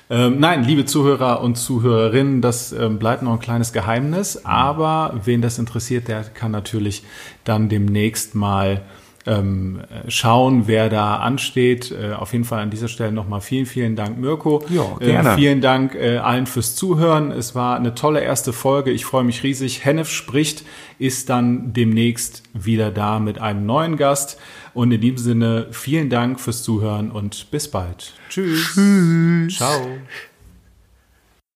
Ähm, 0.09 0.39
nein, 0.39 0.63
liebe 0.63 0.85
Zuhörer 0.85 1.41
und 1.41 1.57
Zuhörerinnen, 1.57 2.41
das 2.41 2.71
ähm, 2.71 2.97
bleibt 2.97 3.21
noch 3.21 3.33
ein 3.33 3.39
kleines 3.39 3.71
Geheimnis, 3.71 4.43
aber 4.45 5.13
wen 5.25 5.41
das 5.43 5.59
interessiert, 5.59 6.07
der 6.07 6.23
kann 6.23 6.51
natürlich 6.51 7.03
dann 7.43 7.69
demnächst 7.69 8.33
mal 8.33 8.81
ähm, 9.25 9.81
schauen, 10.07 10.63
wer 10.67 10.89
da 10.89 11.17
ansteht. 11.17 11.91
Äh, 11.91 12.13
auf 12.13 12.33
jeden 12.33 12.45
Fall 12.45 12.61
an 12.61 12.69
dieser 12.69 12.87
Stelle 12.87 13.11
nochmal 13.11 13.41
vielen, 13.41 13.65
vielen 13.65 13.95
Dank, 13.95 14.17
Mirko. 14.17 14.63
Ja, 14.69 14.95
gerne. 14.99 15.31
Äh, 15.31 15.35
vielen 15.35 15.61
Dank 15.61 15.95
äh, 15.95 16.17
allen 16.17 16.45
fürs 16.45 16.75
Zuhören. 16.75 17.31
Es 17.31 17.55
war 17.55 17.75
eine 17.75 17.95
tolle 17.95 18.21
erste 18.21 18.53
Folge. 18.53 18.91
Ich 18.91 19.05
freue 19.05 19.23
mich 19.23 19.43
riesig. 19.43 19.85
Hennef 19.85 20.09
spricht, 20.09 20.63
ist 20.97 21.29
dann 21.29 21.73
demnächst 21.73 22.43
wieder 22.53 22.91
da 22.91 23.19
mit 23.19 23.39
einem 23.39 23.65
neuen 23.65 23.97
Gast. 23.97 24.39
Und 24.73 24.91
in 24.91 25.01
diesem 25.01 25.17
Sinne, 25.17 25.67
vielen 25.71 26.09
Dank 26.09 26.39
fürs 26.39 26.63
Zuhören 26.63 27.11
und 27.11 27.51
bis 27.51 27.69
bald. 27.69 28.13
Tschüss. 28.29 28.79
Ciao. 29.49 29.81